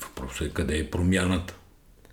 Въпросът 0.00 0.46
е 0.46 0.50
къде 0.50 0.78
е 0.78 0.90
промяната. 0.90 1.54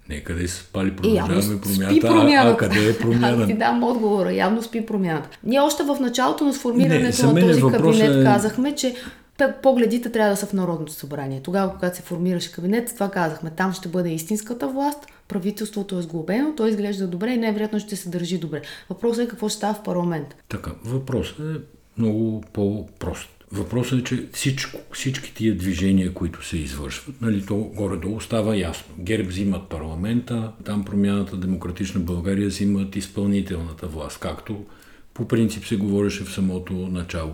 Не 0.09 0.23
къде 0.23 0.47
се 0.47 0.55
спали 0.55 0.95
продължаваме 0.95 1.61
промяната, 1.61 2.01
промяната, 2.01 2.49
а, 2.49 2.53
а 2.53 2.57
къде 2.57 2.89
е 2.89 2.97
промяната? 2.99 3.41
Аз 3.41 3.47
ти 3.47 3.53
дам 3.53 3.83
отговора, 3.83 4.33
явно 4.33 4.63
спи 4.63 4.85
промяната. 4.85 5.29
Ние 5.43 5.59
още 5.59 5.83
в 5.83 5.97
началото 5.99 6.45
на 6.45 6.53
сформирането 6.53 7.33
не, 7.33 7.41
на 7.41 7.47
този 7.47 7.61
кабинет 7.61 8.21
е... 8.21 8.23
казахме, 8.23 8.75
че 8.75 8.95
погледите 9.63 10.11
трябва 10.11 10.31
да 10.31 10.37
са 10.37 10.45
в 10.45 10.53
Народното 10.53 10.91
събрание. 10.91 11.41
Тогава, 11.43 11.73
когато 11.73 11.97
се 11.97 12.03
формираше 12.03 12.51
кабинет, 12.51 12.91
това 12.93 13.11
казахме. 13.11 13.49
Там 13.49 13.73
ще 13.73 13.89
бъде 13.89 14.09
истинската 14.09 14.67
власт, 14.67 14.99
правителството 15.27 15.99
е 15.99 16.01
сглобено, 16.01 16.55
то 16.55 16.67
изглежда 16.67 17.07
добре 17.07 17.31
и 17.31 17.37
най-вероятно 17.37 17.79
ще 17.79 17.95
се 17.95 18.09
държи 18.09 18.37
добре. 18.37 18.61
Въпросът 18.89 19.25
е 19.25 19.27
какво 19.27 19.49
ще 19.49 19.57
става 19.57 19.73
в 19.73 19.83
парламент. 19.83 20.35
Така, 20.49 20.71
въпросът 20.83 21.39
е 21.39 21.59
много 21.97 22.43
по-прост. 22.53 23.34
Въпросът 23.55 23.99
е, 23.99 24.03
че 24.03 24.25
всичко, 24.33 24.79
всички 24.93 25.33
тия 25.33 25.57
движения, 25.57 26.13
които 26.13 26.47
се 26.47 26.57
извършват, 26.57 27.21
нали, 27.21 27.45
то 27.45 27.55
горе-долу 27.55 28.21
става 28.21 28.57
ясно. 28.57 28.95
ГЕРБ 28.99 29.29
взимат 29.29 29.69
парламента, 29.69 30.51
там 30.65 30.85
промяната 30.85 31.37
Демократична 31.37 31.99
България 31.99 32.47
взимат 32.47 32.95
изпълнителната 32.95 33.87
власт, 33.87 34.19
както 34.19 34.65
по 35.13 35.27
принцип 35.27 35.65
се 35.65 35.75
говореше 35.75 36.23
в 36.23 36.33
самото 36.33 36.73
начало. 36.73 37.33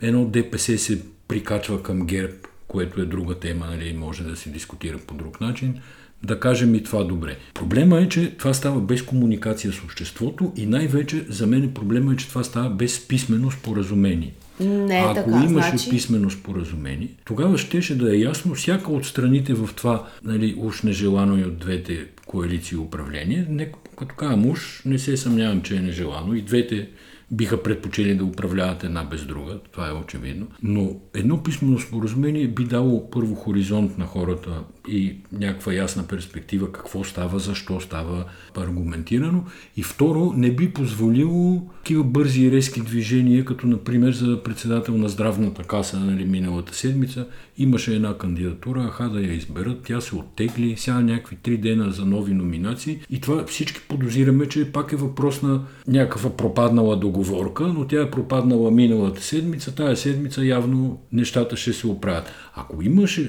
Едно 0.00 0.24
ДПС 0.24 0.78
се 0.78 1.02
прикачва 1.28 1.82
към 1.82 2.06
ГЕРБ, 2.06 2.34
което 2.68 3.00
е 3.00 3.06
друга 3.06 3.34
тема, 3.34 3.66
нали, 3.66 3.92
може 3.92 4.24
да 4.24 4.36
се 4.36 4.50
дискутира 4.50 4.98
по 4.98 5.14
друг 5.14 5.40
начин. 5.40 5.80
Да 6.22 6.40
кажем 6.40 6.74
и 6.74 6.82
това 6.82 7.04
добре. 7.04 7.36
Проблема 7.54 8.00
е, 8.00 8.08
че 8.08 8.36
това 8.36 8.54
става 8.54 8.80
без 8.80 9.02
комуникация 9.02 9.72
с 9.72 9.82
обществото 9.84 10.52
и 10.56 10.66
най-вече 10.66 11.26
за 11.28 11.46
мен 11.46 11.74
проблема 11.74 12.12
е, 12.12 12.16
че 12.16 12.28
това 12.28 12.44
става 12.44 12.70
без 12.70 13.08
писмено 13.08 13.50
споразумение. 13.50 14.32
Не 14.60 14.98
е 14.98 15.02
Ако 15.02 15.14
така, 15.14 15.44
имаше 15.44 15.68
значи... 15.68 15.90
писмено 15.90 16.30
споразумение, 16.30 17.08
тогава 17.24 17.58
щеше 17.58 17.98
да 17.98 18.16
е 18.16 18.18
ясно 18.18 18.54
всяка 18.54 18.92
от 18.92 19.06
страните 19.06 19.54
в 19.54 19.68
това, 19.76 20.08
нали, 20.24 20.54
уж 20.58 20.82
нежелано 20.82 21.38
и 21.38 21.44
от 21.44 21.58
двете 21.58 22.06
коалиции 22.26 22.78
управление. 22.78 23.46
Не, 23.50 23.72
като 23.98 24.14
казвам 24.14 24.46
уж, 24.46 24.82
не 24.84 24.98
се 24.98 25.16
съмнявам, 25.16 25.62
че 25.62 25.76
е 25.76 25.80
нежелано. 25.80 26.34
И 26.34 26.42
двете 26.42 26.88
биха 27.30 27.62
предпочели 27.62 28.14
да 28.14 28.24
управляват 28.24 28.84
една 28.84 29.04
без 29.04 29.24
друга, 29.24 29.58
това 29.72 29.88
е 29.88 29.92
очевидно. 29.92 30.46
Но 30.62 30.96
едно 31.14 31.42
писмено 31.42 31.78
споразумение 31.78 32.48
би 32.48 32.64
дало 32.64 33.10
първо 33.10 33.34
хоризонт 33.34 33.98
на 33.98 34.06
хората 34.06 34.50
и 34.88 35.16
някаква 35.32 35.72
ясна 35.72 36.06
перспектива 36.06 36.72
какво 36.72 37.04
става, 37.04 37.38
защо 37.38 37.80
става 37.80 38.24
аргументирано. 38.56 39.44
И 39.76 39.82
второ, 39.82 40.32
не 40.36 40.50
би 40.50 40.72
позволило 40.72 41.62
такива 41.76 42.04
бързи 42.04 42.42
и 42.42 42.52
резки 42.52 42.80
движения, 42.80 43.44
като 43.44 43.66
например 43.66 44.12
за 44.12 44.42
председател 44.42 44.98
на 44.98 45.08
здравната 45.08 45.62
каса 45.62 46.00
нали, 46.00 46.24
миналата 46.24 46.74
седмица. 46.74 47.26
Имаше 47.58 47.94
една 47.94 48.18
кандидатура, 48.18 48.84
аха 48.84 49.08
да 49.08 49.20
я 49.20 49.32
изберат, 49.32 49.82
тя 49.82 50.00
се 50.00 50.16
оттегли, 50.16 50.74
сега 50.76 51.00
някакви 51.00 51.36
три 51.36 51.56
дена 51.56 51.90
за 51.90 52.04
нови 52.04 52.34
номинации. 52.34 52.98
И 53.10 53.20
това 53.20 53.44
всички 53.46 53.80
подозираме, 53.88 54.48
че 54.48 54.72
пак 54.72 54.92
е 54.92 54.96
въпрос 54.96 55.42
на 55.42 55.60
някаква 55.88 56.36
пропаднала 56.36 56.96
договорка, 56.96 57.66
но 57.66 57.86
тя 57.86 58.02
е 58.02 58.10
пропаднала 58.10 58.70
миналата 58.70 59.22
седмица, 59.22 59.74
тая 59.74 59.96
седмица 59.96 60.44
явно 60.44 61.00
нещата 61.12 61.56
ще 61.56 61.72
се 61.72 61.86
оправят. 61.86 62.30
Ако 62.54 62.82
имаше 62.82 63.28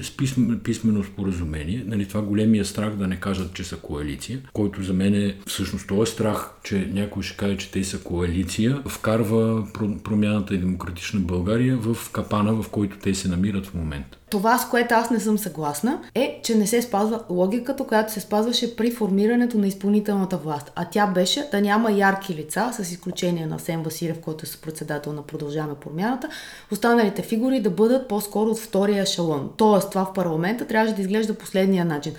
писмено 0.64 1.04
споразумение, 1.04 1.47
нали, 1.86 2.08
това 2.08 2.22
големия 2.22 2.64
страх 2.64 2.94
да 2.94 3.06
не 3.06 3.16
кажат, 3.16 3.54
че 3.54 3.64
са 3.64 3.76
коалиция, 3.76 4.40
който 4.52 4.82
за 4.82 4.92
мен 4.92 5.14
е 5.14 5.36
всъщност 5.46 5.88
този 5.88 6.12
страх, 6.12 6.50
че 6.62 6.90
някой 6.92 7.22
ще 7.22 7.36
каже, 7.36 7.56
че 7.56 7.70
те 7.70 7.84
са 7.84 8.00
коалиция, 8.00 8.82
вкарва 8.88 9.66
промяната 10.04 10.54
и 10.54 10.58
демократична 10.58 11.20
България 11.20 11.76
в 11.76 12.10
капана, 12.12 12.62
в 12.62 12.68
който 12.68 12.98
те 12.98 13.14
се 13.14 13.28
намират 13.28 13.66
в 13.66 13.74
момента. 13.74 14.18
Това, 14.30 14.58
с 14.58 14.68
което 14.68 14.94
аз 14.94 15.10
не 15.10 15.20
съм 15.20 15.38
съгласна, 15.38 16.00
е, 16.14 16.40
че 16.44 16.54
не 16.54 16.66
се 16.66 16.82
спазва 16.82 17.20
логиката, 17.30 17.84
която 17.84 18.12
се 18.12 18.20
спазваше 18.20 18.76
при 18.76 18.90
формирането 18.90 19.58
на 19.58 19.66
изпълнителната 19.66 20.36
власт. 20.36 20.72
А 20.74 20.84
тя 20.84 21.06
беше 21.06 21.48
да 21.50 21.60
няма 21.60 21.92
ярки 21.92 22.34
лица, 22.34 22.70
с 22.72 22.92
изключение 22.92 23.46
на 23.46 23.58
Сен 23.58 23.82
Василев, 23.82 24.20
който 24.20 24.46
е 24.46 24.60
председател 24.62 25.12
на 25.12 25.22
Продължаваме 25.22 25.74
промяната, 25.74 26.28
останалите 26.72 27.22
фигури 27.22 27.60
да 27.60 27.70
бъдат 27.70 28.08
по-скоро 28.08 28.50
от 28.50 28.58
втория 28.58 29.02
ешалон. 29.02 29.50
Тоест, 29.56 29.90
това 29.90 30.04
в 30.04 30.12
парламента 30.12 30.66
трябваше 30.66 30.94
да 30.94 31.02
изглежда 31.02 31.34
последния 31.34 31.84
начин. 31.84 32.14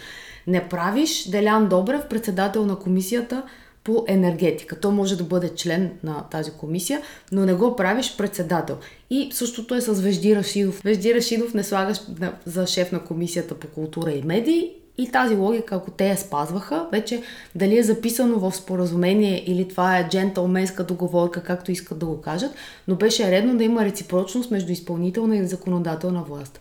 Не 0.47 0.69
правиш 0.69 1.29
Делян 1.29 1.67
Добрев 1.67 2.07
председател 2.07 2.65
на 2.65 2.75
комисията 2.75 3.43
по 3.89 4.03
енергетика. 4.07 4.79
То 4.79 4.91
може 4.91 5.17
да 5.17 5.23
бъде 5.23 5.49
член 5.55 5.91
на 6.03 6.23
тази 6.31 6.51
комисия, 6.51 7.01
но 7.31 7.45
не 7.45 7.53
го 7.53 7.75
правиш 7.75 8.15
председател. 8.17 8.77
И 9.09 9.29
същото 9.33 9.75
е 9.75 9.81
с 9.81 9.93
Вежди 9.93 10.35
Рашидов. 10.35 10.81
Вежди 10.83 11.15
Рашидов 11.15 11.53
не 11.53 11.63
слагаш 11.63 12.01
за 12.45 12.67
шеф 12.67 12.91
на 12.91 13.03
комисията 13.03 13.55
по 13.55 13.67
култура 13.67 14.11
и 14.11 14.23
медии 14.23 14.71
и 14.97 15.11
тази 15.11 15.35
логика, 15.35 15.75
ако 15.75 15.91
те 15.91 16.07
я 16.07 16.17
спазваха, 16.17 16.87
вече 16.91 17.21
дали 17.55 17.77
е 17.77 17.83
записано 17.83 18.39
в 18.39 18.55
споразумение 18.55 19.43
или 19.47 19.67
това 19.67 19.97
е 19.97 20.09
джентълменска 20.09 20.83
договорка, 20.83 21.43
както 21.43 21.71
искат 21.71 21.99
да 21.99 22.05
го 22.05 22.21
кажат, 22.21 22.51
но 22.87 22.95
беше 22.95 23.31
редно 23.31 23.57
да 23.57 23.63
има 23.63 23.85
реципрочност 23.85 24.51
между 24.51 24.71
изпълнителна 24.71 25.37
и 25.37 25.47
законодателна 25.47 26.23
власт. 26.23 26.59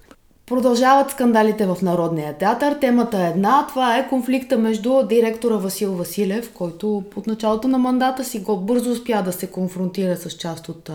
Продължават 0.48 1.10
скандалите 1.10 1.66
в 1.66 1.76
Народния 1.82 2.38
театър. 2.38 2.74
Темата 2.80 3.18
е 3.18 3.28
една. 3.28 3.66
Това 3.66 3.98
е 3.98 4.08
конфликта 4.08 4.58
между 4.58 5.02
директора 5.08 5.56
Васил 5.56 5.92
Василев, 5.92 6.52
който 6.52 6.96
от 7.16 7.26
началото 7.26 7.68
на 7.68 7.78
мандата 7.78 8.24
си 8.24 8.40
го 8.40 8.60
бързо 8.60 8.90
успя 8.90 9.22
да 9.22 9.32
се 9.32 9.46
конфронтира 9.46 10.16
с 10.16 10.30
част 10.30 10.68
от 10.68 10.90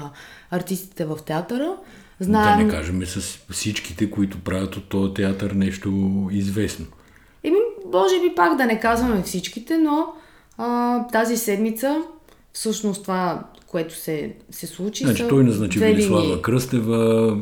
артистите 0.51 1.05
в 1.05 1.17
театъра. 1.25 1.75
Знаем... 2.19 2.57
Да 2.57 2.63
не 2.63 2.71
кажем 2.71 3.05
с 3.05 3.39
всичките, 3.51 4.11
които 4.11 4.43
правят 4.43 4.75
от 4.75 4.89
този 4.89 5.13
театър 5.13 5.51
нещо 5.51 5.91
известно. 6.31 6.85
Еми, 7.43 7.57
може 7.93 8.21
би 8.21 8.35
пак 8.35 8.57
да 8.57 8.65
не 8.65 8.79
казваме 8.79 9.23
всичките, 9.23 9.77
но 9.77 10.07
а, 10.57 11.07
тази 11.07 11.37
седмица 11.37 12.01
всъщност 12.53 13.01
това 13.01 13.43
което 13.73 13.95
се, 13.95 14.33
се 14.51 14.67
случи. 14.67 15.03
Значи, 15.03 15.27
той 15.29 15.43
назначи 15.43 15.79
Велислава 15.79 16.41
Кръстева, 16.41 17.37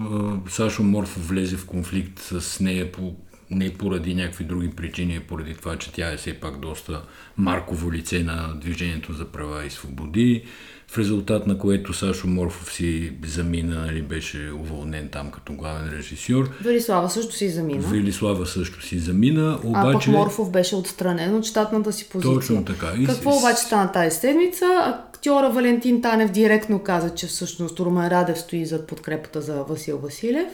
Сашо 0.50 0.84
Морфов 0.84 1.28
влезе 1.28 1.58
в 1.58 1.66
конфликт 1.66 2.20
с 2.20 2.60
нея 2.60 2.92
по 2.92 3.14
не 3.50 3.74
поради 3.74 4.16
някакви 4.16 4.44
други 4.44 4.70
причини, 4.70 5.16
а 5.16 5.28
поради 5.28 5.54
това, 5.54 5.78
че 5.78 5.94
тя 5.94 6.12
е 6.12 6.18
все 6.18 6.34
пак 6.34 6.60
доста 6.60 7.02
марково 7.38 7.94
лице 7.94 8.24
на 8.24 8.54
Движението 8.62 9.14
за 9.14 9.26
права 9.26 9.66
и 9.66 9.70
свободи, 9.70 10.44
в 10.88 10.98
резултат 10.98 11.48
на 11.48 11.58
което 11.58 11.94
Сашо 11.94 12.28
Морфов 12.28 12.74
си 12.74 13.12
замина, 13.26 13.86
нали, 13.86 14.02
беше 14.02 14.52
уволнен 14.60 15.10
там 15.12 15.32
като 15.32 15.54
главен 15.54 15.90
режисьор. 15.98 16.50
Велислава 16.62 17.10
също 17.10 17.36
си 17.36 17.50
замина. 17.50 17.88
Велислава 17.88 18.46
също 18.46 18.82
си 18.82 19.00
замина, 19.00 19.60
обаче... 19.64 19.88
А 19.88 19.94
пък 19.94 20.08
Морфов 20.08 20.52
беше 20.52 20.76
отстранен 20.76 21.36
от 21.36 21.46
щатната 21.46 21.94
си 21.94 22.10
позиция. 22.10 22.34
Точно 22.36 22.66
така. 22.66 22.94
И 23.00 23.06
Какво 23.06 23.38
обаче 23.38 23.62
стана 23.62 23.92
тази 23.92 24.18
седмица? 24.18 24.98
Актьора 25.22 25.50
Валентин 25.50 26.02
Танев 26.02 26.32
директно 26.32 26.80
каза, 26.80 27.16
че 27.16 27.28
всъщност 27.28 27.80
Румен 27.80 28.08
Радев 28.08 28.40
стои 28.40 28.66
зад 28.66 28.88
подкрепата 28.88 29.42
за 29.42 29.64
Васил 29.64 29.98
Василев. 29.98 30.48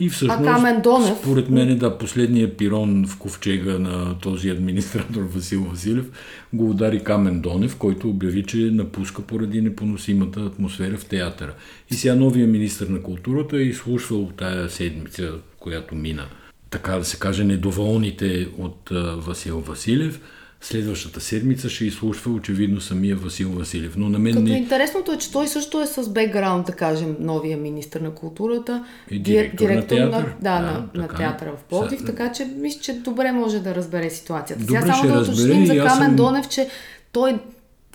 И 0.00 0.08
всъщност, 0.08 0.40
а 0.40 0.44
Камен 0.44 0.80
Донев... 0.80 1.18
според 1.18 1.50
мен, 1.50 1.78
да, 1.78 1.98
последният 1.98 2.56
пирон 2.56 3.06
в 3.06 3.18
ковчега 3.18 3.78
на 3.78 4.18
този 4.18 4.50
администратор 4.50 5.22
Васил 5.22 5.64
Василев 5.64 6.04
го 6.52 6.70
удари 6.70 7.04
Камен 7.04 7.40
Донев, 7.40 7.76
който 7.76 8.08
обяви, 8.08 8.42
че 8.42 8.56
напуска 8.56 9.22
поради 9.22 9.60
непоносимата 9.60 10.40
атмосфера 10.40 10.96
в 10.96 11.04
театъра. 11.04 11.54
И 11.90 11.94
сега 11.94 12.14
новия 12.14 12.46
министр 12.46 12.86
на 12.88 13.02
културата 13.02 13.56
е 13.56 13.60
изслушвал 13.60 14.30
тая 14.36 14.70
седмица, 14.70 15.32
която 15.58 15.94
мина, 15.94 16.26
така 16.70 16.92
да 16.92 17.04
се 17.04 17.18
каже, 17.18 17.44
недоволните 17.44 18.48
от 18.58 18.90
Васил 19.26 19.60
Василев– 19.60 20.20
следващата 20.66 21.20
седмица 21.20 21.68
ще 21.68 21.84
изслушва 21.84 22.32
очевидно 22.32 22.80
самия 22.80 23.16
Васил 23.16 23.50
Василев. 23.50 23.96
Но 23.96 24.08
на 24.08 24.18
мен 24.18 24.32
Като 24.32 24.44
не... 24.44 24.56
интересното 24.58 25.12
е, 25.12 25.18
че 25.18 25.32
той 25.32 25.48
също 25.48 25.80
е 25.80 25.86
с 25.86 26.10
бекграунд, 26.10 26.66
да 26.66 26.72
кажем, 26.72 27.16
новия 27.20 27.56
министр 27.56 28.00
на 28.00 28.10
културата. 28.10 28.84
И 29.10 29.18
директор 29.18 29.70
на 29.70 29.86
театър. 29.86 30.06
На, 30.06 30.20
да, 30.20 30.34
Да, 30.40 30.60
на, 30.60 30.88
на 30.94 31.08
театъра 31.08 31.52
в 31.56 31.62
Пловдив, 31.62 32.00
Са- 32.00 32.06
така 32.06 32.32
че 32.32 32.44
мисля, 32.44 32.80
че 32.80 32.92
добре 32.92 33.32
може 33.32 33.60
да 33.60 33.74
разбере 33.74 34.10
ситуацията. 34.10 34.64
Добре 34.64 34.80
Сега 34.80 34.94
само 34.94 35.08
да 35.08 35.14
разбере 35.14 35.46
уточним 35.46 35.66
за 35.66 35.76
Камен 35.76 36.06
съм- 36.06 36.16
Донев, 36.16 36.48
че 36.48 36.68
той 37.12 37.38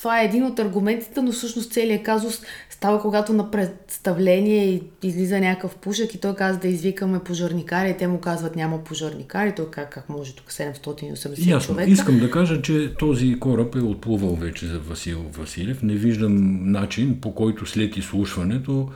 това 0.02 0.22
е 0.22 0.26
един 0.26 0.46
от 0.46 0.60
аргументите, 0.60 1.22
но 1.22 1.32
всъщност 1.32 1.72
целият 1.72 2.04
казус 2.04 2.42
става 2.70 3.02
когато 3.02 3.34
на 3.34 3.52
представление 3.52 4.82
излиза 5.04 5.40
някакъв 5.40 5.76
пушек 5.76 6.14
и 6.14 6.18
той 6.18 6.36
каза 6.36 6.60
да 6.60 6.68
извикаме 6.68 7.20
пожарникари 7.20 7.90
и 7.90 7.98
те 7.98 8.08
му 8.08 8.20
казват 8.20 8.56
няма 8.56 8.84
пожарникари. 8.84 9.54
Той 9.56 9.70
как, 9.72 9.90
как 9.94 10.10
може 10.10 10.36
тук 10.36 10.52
780 10.52 11.48
Ясно. 11.48 11.76
човека. 11.76 11.92
Искам 11.92 12.20
да 12.20 12.32
кажа, 12.32 12.62
че 12.62 12.94
този 13.00 13.40
кораб 13.40 13.76
е 13.76 13.80
отплувал 13.80 14.36
вече 14.36 14.66
за 14.66 14.80
Васил 14.80 15.20
Василев. 15.38 15.82
Не 15.84 15.94
виждам 15.94 16.60
начин, 16.72 17.22
по 17.22 17.36
който 17.36 17.66
след 17.66 17.98
изслушването 17.98 18.90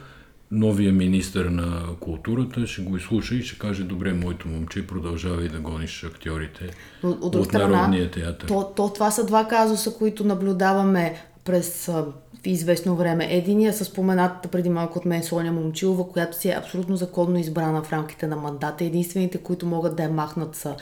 новия 0.56 0.94
министър 0.94 1.46
на 1.46 1.84
културата 2.00 2.68
ще 2.68 2.82
го 2.82 2.98
изслуша 2.98 3.36
и 3.36 3.44
ще 3.44 3.60
каже, 3.60 3.84
добре, 3.84 4.14
моето 4.14 4.48
момче, 4.48 4.88
продължавай 4.88 5.48
да 5.48 5.60
гониш 5.60 6.04
актьорите 6.04 6.70
Но, 7.04 7.10
от 7.10 7.20
друга 7.20 7.38
от 7.38 7.46
страна, 7.46 7.68
Народния 7.68 8.12
театър. 8.12 8.48
То, 8.48 8.72
то, 8.76 8.94
това 8.94 9.12
са 9.12 9.26
два 9.26 9.48
казуса, 9.48 9.94
които 9.98 10.24
наблюдаваме 10.24 11.16
през 11.46 11.90
а, 11.90 12.06
известно 12.46 12.96
време. 12.96 13.28
Единия 13.32 13.74
с 13.74 13.86
споменатата 13.86 14.48
преди 14.48 14.70
малко 14.70 15.00
от 15.00 15.06
мен 15.06 15.24
Соня 15.24 15.52
Момчилова, 15.52 16.10
която 16.10 16.38
си 16.38 16.50
е 16.50 16.58
абсолютно 16.58 16.96
законно 16.96 17.40
избрана 17.40 17.84
в 17.84 17.94
рамките 17.94 18.28
на 18.28 18.36
мандата. 18.36 18.84
Единствените, 18.84 19.38
които 19.38 19.66
могат 19.66 19.96
да 19.96 20.04
я 20.04 20.10
махнат 20.10 20.56
са 20.56 20.76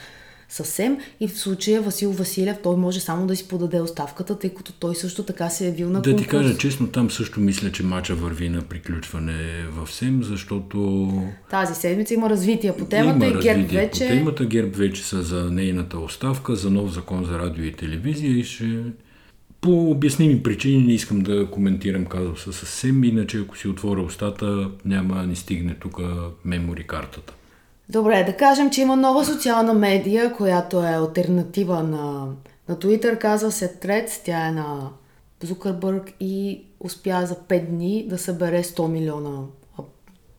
съвсем. 0.54 0.98
И 1.20 1.28
в 1.28 1.38
случая 1.38 1.82
Васил 1.82 2.12
Василев, 2.12 2.56
той 2.62 2.76
може 2.76 3.00
само 3.00 3.26
да 3.26 3.36
си 3.36 3.48
подаде 3.48 3.80
оставката, 3.80 4.38
тъй 4.38 4.54
като 4.54 4.72
той 4.72 4.94
също 4.94 5.22
така 5.22 5.48
се 5.50 5.64
е 5.64 5.68
явил 5.68 5.90
на 5.90 6.00
Да 6.00 6.10
конкурс. 6.10 6.22
ти 6.22 6.28
кажа 6.28 6.58
честно, 6.58 6.86
там 6.86 7.10
също 7.10 7.40
мисля, 7.40 7.72
че 7.72 7.82
мача 7.82 8.14
върви 8.14 8.48
на 8.48 8.62
приключване 8.62 9.66
в 9.70 9.92
СЕМ, 9.92 10.22
защото 10.22 11.08
Тази 11.50 11.74
седмица 11.74 12.14
има 12.14 12.30
развитие 12.30 12.76
по 12.76 12.84
темата 12.84 13.26
има 13.26 13.38
и 13.38 13.42
ГЕРБ 13.42 13.66
вече... 13.66 13.98
по 13.98 14.14
темата. 14.14 14.44
ГЕРБ 14.44 14.76
вече 14.76 15.02
са 15.02 15.22
за 15.22 15.50
нейната 15.50 15.98
оставка, 15.98 16.56
за 16.56 16.70
нов 16.70 16.92
закон 16.92 17.24
за 17.24 17.38
радио 17.38 17.64
и 17.64 17.72
телевизия 17.72 18.38
и 18.38 18.44
ще... 18.44 18.82
По 19.60 19.90
обясними 19.90 20.42
причини 20.42 20.84
не 20.84 20.92
искам 20.92 21.20
да 21.20 21.46
коментирам 21.50 22.06
казуса 22.06 22.52
с 22.52 22.66
СЕМ, 22.66 23.04
иначе 23.04 23.38
ако 23.38 23.58
си 23.58 23.68
отворя 23.68 24.02
устата, 24.02 24.70
няма 24.84 25.14
да 25.14 25.26
ни 25.26 25.36
стигне 25.36 25.74
тук 25.80 26.00
мемори 26.44 26.86
картата. 26.86 27.32
Добре, 27.94 28.24
да 28.24 28.36
кажем, 28.36 28.70
че 28.70 28.80
има 28.80 28.96
нова 28.96 29.24
социална 29.24 29.74
медия, 29.74 30.32
която 30.32 30.84
е 30.84 30.86
альтернатива 30.86 31.82
на, 31.82 32.26
на 32.68 32.76
Twitter, 32.76 33.18
казва 33.18 33.52
се 33.52 33.76
Threads, 33.76 34.24
тя 34.24 34.46
е 34.46 34.50
на 34.50 34.90
Зукърбърг 35.42 36.12
и 36.20 36.64
успя 36.80 37.26
за 37.26 37.34
5 37.34 37.66
дни 37.66 38.06
да 38.08 38.18
събере 38.18 38.62
100 38.62 38.86
милиона 38.88 39.40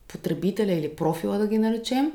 потребителя 0.08 0.72
или 0.72 0.95
профила 0.95 1.38
да 1.38 1.47
ги 1.47 1.58
наречем. 1.58 2.12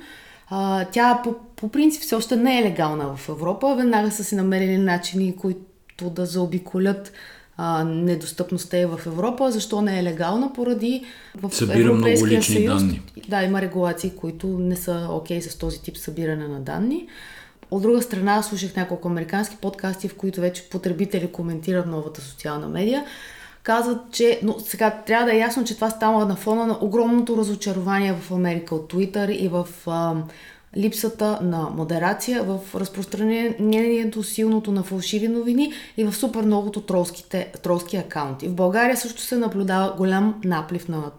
А, 0.48 0.84
тя 0.84 1.20
по, 1.24 1.34
по 1.56 1.68
принцип 1.68 2.02
все 2.02 2.14
още 2.14 2.36
не 2.36 2.58
е 2.58 2.62
легална 2.62 3.16
в 3.16 3.28
Европа. 3.28 3.74
Веднага 3.74 4.10
са 4.10 4.24
си 4.24 4.34
намерили 4.34 4.78
начини, 4.78 5.36
които 5.36 6.10
да 6.10 6.26
заобиколят 6.26 7.12
а, 7.62 7.84
недостъпността 7.84 8.78
е 8.78 8.86
в 8.86 9.00
Европа. 9.06 9.50
Защо 9.50 9.82
не 9.82 9.98
е 9.98 10.02
легална? 10.02 10.52
Поради 10.52 11.04
в 11.42 11.54
Събира 11.54 11.78
много 11.78 11.94
Европейския 11.94 12.38
лични 12.38 12.54
съюз 12.54 12.82
данни. 12.82 13.02
да, 13.28 13.42
има 13.42 13.62
регулации, 13.62 14.10
които 14.10 14.46
не 14.46 14.76
са 14.76 15.08
окей 15.10 15.42
с 15.42 15.58
този 15.58 15.82
тип 15.82 15.96
събиране 15.96 16.48
на 16.48 16.60
данни. 16.60 17.06
От 17.70 17.82
друга 17.82 18.02
страна, 18.02 18.42
слушах 18.42 18.76
няколко 18.76 19.08
американски 19.08 19.56
подкасти, 19.56 20.08
в 20.08 20.14
които 20.14 20.40
вече 20.40 20.68
потребители 20.70 21.32
коментират 21.32 21.86
новата 21.86 22.20
социална 22.20 22.68
медия. 22.68 23.04
Казват, 23.62 23.98
че... 24.12 24.40
Но 24.42 24.56
сега 24.58 24.90
трябва 24.90 25.26
да 25.26 25.34
е 25.34 25.38
ясно, 25.38 25.64
че 25.64 25.74
това 25.74 25.90
става 25.90 26.26
на 26.26 26.36
фона 26.36 26.66
на 26.66 26.78
огромното 26.80 27.36
разочарование 27.36 28.12
в 28.12 28.30
Америка 28.30 28.74
от 28.74 28.92
Twitter 28.92 29.36
и 29.36 29.48
в 29.48 29.68
а, 29.86 30.14
липсата 30.76 31.38
на 31.42 31.70
модерация, 31.70 32.42
в 32.42 32.60
разпространението 32.74 34.22
силното 34.22 34.72
на 34.72 34.82
фалшиви 34.82 35.28
новини 35.28 35.72
и 35.96 36.04
в 36.04 36.12
супер 36.12 36.42
многото 36.42 36.80
тролските, 36.80 37.52
тролски 37.62 37.96
акаунти. 37.96 38.48
В 38.48 38.54
България 38.54 38.96
също 38.96 39.22
се 39.22 39.36
наблюдава 39.36 39.94
голям 39.96 40.40
наплив 40.44 40.88
на 40.88 41.10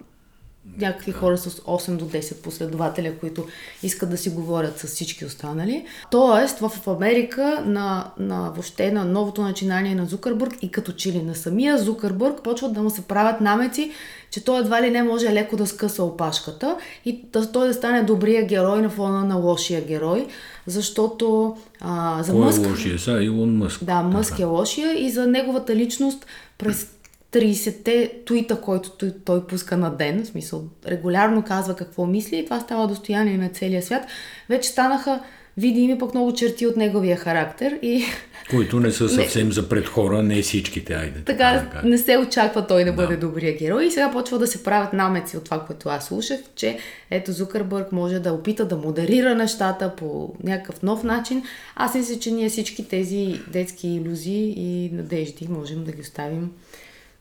някакви 0.78 1.12
хора 1.12 1.38
с 1.38 1.50
8 1.50 1.96
до 1.96 2.06
10 2.06 2.42
последователя, 2.42 3.14
които 3.20 3.48
искат 3.84 4.10
да 4.10 4.18
си 4.18 4.30
говорят 4.30 4.80
с 4.80 4.88
всички 4.88 5.26
останали. 5.26 5.86
Тоест, 6.12 6.60
в 6.60 6.88
Америка 6.88 7.64
на, 7.66 8.12
на 8.18 8.52
въобще 8.52 8.92
на 8.92 9.06
новото 9.06 9.42
начинание 9.42 9.96
на 9.96 10.06
Зукърбърг 10.06 10.54
и 10.62 10.72
като 10.72 10.92
че 10.92 11.12
ли 11.12 11.24
на 11.24 11.36
самия 11.36 11.78
Зукърбърг 11.78 12.44
почват 12.44 12.74
да 12.74 12.82
му 12.82 12.90
се 12.90 13.02
правят 13.02 13.42
намеци, 13.42 13.92
че 14.32 14.44
той 14.44 14.60
едва 14.60 14.82
ли 14.82 14.90
не 14.90 15.04
може 15.04 15.34
леко 15.34 15.58
да 15.58 15.68
скъса 15.68 16.04
опашката 16.04 16.78
и 17.06 17.22
да, 17.34 17.52
той 17.52 17.68
да 17.68 17.74
стане 17.74 18.04
добрия 18.04 18.46
герой 18.46 18.82
на 18.82 18.90
фона 18.90 19.26
на 19.26 19.36
лошия 19.36 19.82
герой, 19.82 20.28
защото 20.68 21.58
а, 21.82 22.24
за 22.24 22.32
Кой 22.32 22.42
Мъск... 22.42 22.62
е 22.66 22.70
лошия? 22.70 23.00
Са 23.00 23.24
Илон 23.24 23.58
Мъск. 23.58 23.84
Да, 23.84 24.02
Мъск 24.02 24.40
е 24.40 24.44
лошия 24.44 25.06
и 25.06 25.10
за 25.10 25.28
неговата 25.28 25.76
личност 25.76 26.26
през 26.58 26.88
30-те 27.34 28.12
туита, 28.26 28.62
който 28.62 28.90
той, 28.90 29.14
той 29.26 29.48
пуска 29.48 29.78
на 29.78 29.96
ден, 29.96 30.24
в 30.24 30.28
смисъл 30.28 30.64
регулярно 30.88 31.44
казва 31.44 31.76
какво 31.76 32.06
мисли 32.06 32.38
и 32.38 32.46
това 32.46 32.60
става 32.60 32.88
достояние 32.88 33.38
на 33.38 33.50
целия 33.50 33.84
свят, 33.84 34.04
вече 34.50 34.70
станаха 34.70 35.20
видими 35.58 35.98
пък 35.98 36.14
много 36.14 36.34
черти 36.34 36.68
от 36.68 36.78
неговия 36.78 37.18
характер 37.18 37.80
и 37.82 38.04
Които 38.50 38.80
не 38.80 38.92
са 38.92 39.10
съвсем 39.10 39.52
за 39.52 39.70
пред 39.70 39.88
хора, 39.88 40.24
не 40.24 40.42
всичките, 40.42 40.94
айде. 40.94 41.22
така 41.26 41.52
да 41.64 41.70
кажем. 41.70 41.90
не 41.90 41.98
се 41.98 42.18
очаква 42.18 42.68
той 42.68 42.84
да 42.86 42.94
бъде 42.94 43.18
добрия 43.18 43.58
герой 43.58 43.86
и 43.86 43.92
сега 43.92 44.12
почва 44.12 44.40
да 44.40 44.48
се 44.48 44.64
правят 44.64 44.94
намеци 44.94 45.38
от 45.38 45.44
това, 45.44 45.66
което 45.66 45.90
аз 45.90 46.06
слушах, 46.06 46.40
че 46.56 46.78
ето 47.12 47.32
Зукърбърг 47.32 47.92
може 47.92 48.20
да 48.20 48.34
опита 48.34 48.66
да 48.66 48.78
модерира 48.78 49.36
нещата 49.36 49.96
по 49.96 50.34
някакъв 50.44 50.82
нов 50.84 51.04
начин. 51.04 51.44
Аз 51.76 51.96
мисля, 51.96 52.20
че 52.20 52.32
ние 52.32 52.50
всички 52.50 52.88
тези 52.88 53.40
детски 53.48 53.88
иллюзии 53.88 54.54
и 54.58 54.90
надежди 54.94 55.48
можем 55.50 55.84
да 55.84 55.92
ги 55.92 56.02
оставим 56.02 56.52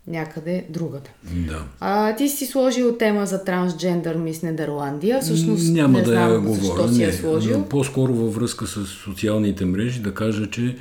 някъде 0.07 0.64
другаде. 0.70 1.11
Да. 1.32 1.64
А, 1.80 2.16
ти 2.16 2.28
си 2.28 2.46
сложил 2.46 2.96
тема 2.96 3.26
за 3.26 3.44
трансджендър 3.44 4.16
мис 4.16 4.42
Нидерландия. 4.42 5.20
Всъщност 5.20 5.72
Няма 5.72 5.98
не 5.98 6.05
да 6.05 6.11
знам 6.11 6.32
я 6.32 6.40
говоря. 6.40 6.61
защо 6.61 6.88
си 6.88 7.03
я 7.03 7.07
не, 7.07 7.12
сложил. 7.12 7.59
но 7.59 7.64
По-скоро 7.68 8.14
във 8.14 8.34
връзка 8.34 8.66
с 8.66 8.86
социалните 8.86 9.64
мрежи 9.64 10.01
да 10.01 10.14
кажа, 10.14 10.51
че 10.51 10.76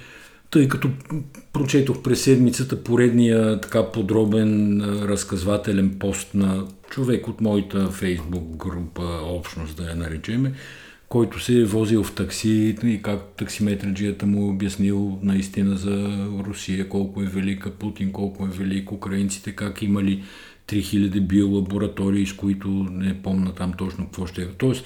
тъй 0.51 0.67
като 0.67 0.89
прочетох 1.53 2.01
през 2.01 2.21
седмицата 2.21 2.83
поредния 2.83 3.61
така 3.61 3.91
подробен 3.91 4.81
разказвателен 5.07 5.95
пост 5.99 6.33
на 6.33 6.63
човек 6.89 7.27
от 7.27 7.41
моята 7.41 7.89
фейсбук 7.89 8.55
група, 8.55 9.03
общност 9.23 9.77
да 9.77 9.83
я 9.83 9.95
наречеме, 9.95 10.53
който 11.09 11.39
се 11.39 11.59
е 11.59 11.65
возил 11.65 12.03
в 12.03 12.15
такси 12.15 12.75
и 12.83 13.01
как 13.01 13.19
таксиметраджията 13.37 14.25
му 14.25 14.41
е 14.41 14.49
обяснил 14.49 15.19
наистина 15.23 15.77
за 15.77 16.27
Русия, 16.47 16.89
колко 16.89 17.21
е 17.21 17.25
велика 17.25 17.71
Путин, 17.71 18.11
колко 18.11 18.45
е 18.45 18.49
велик 18.49 18.91
украинците, 18.91 19.51
как 19.51 19.81
имали 19.81 20.23
3000 20.67 21.19
биолаборатории, 21.21 22.25
с 22.25 22.33
които 22.33 22.69
не 22.91 23.21
помна 23.21 23.55
там 23.55 23.73
точно 23.77 24.05
какво 24.05 24.27
ще 24.27 24.41
е. 24.41 24.47
Тоест, 24.47 24.85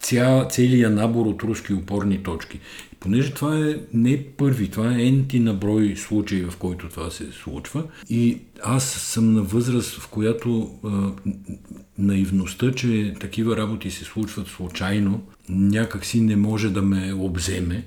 ця, 0.00 0.48
целият 0.50 0.94
набор 0.94 1.26
от 1.26 1.42
руски 1.42 1.72
опорни 1.72 2.22
точки. 2.22 2.60
И 2.92 2.96
понеже 3.00 3.34
това 3.34 3.58
е 3.58 3.76
не 3.92 4.24
първи, 4.36 4.68
това 4.68 4.94
е 4.94 5.02
енти 5.02 5.40
на 5.40 5.54
брой 5.54 5.96
случаи, 5.96 6.44
в 6.44 6.56
който 6.56 6.88
това 6.88 7.10
се 7.10 7.32
случва. 7.32 7.84
И 8.10 8.38
аз 8.62 8.84
съм 8.84 9.32
на 9.32 9.42
възраст, 9.42 9.94
в 9.94 10.08
която 10.08 10.70
наивността, 11.98 12.72
че 12.72 13.14
такива 13.20 13.56
работи 13.56 13.90
се 13.90 14.04
случват 14.04 14.48
случайно, 14.48 15.22
някакси 15.48 16.20
не 16.20 16.36
може 16.36 16.70
да 16.70 16.82
ме 16.82 17.12
обземе 17.12 17.84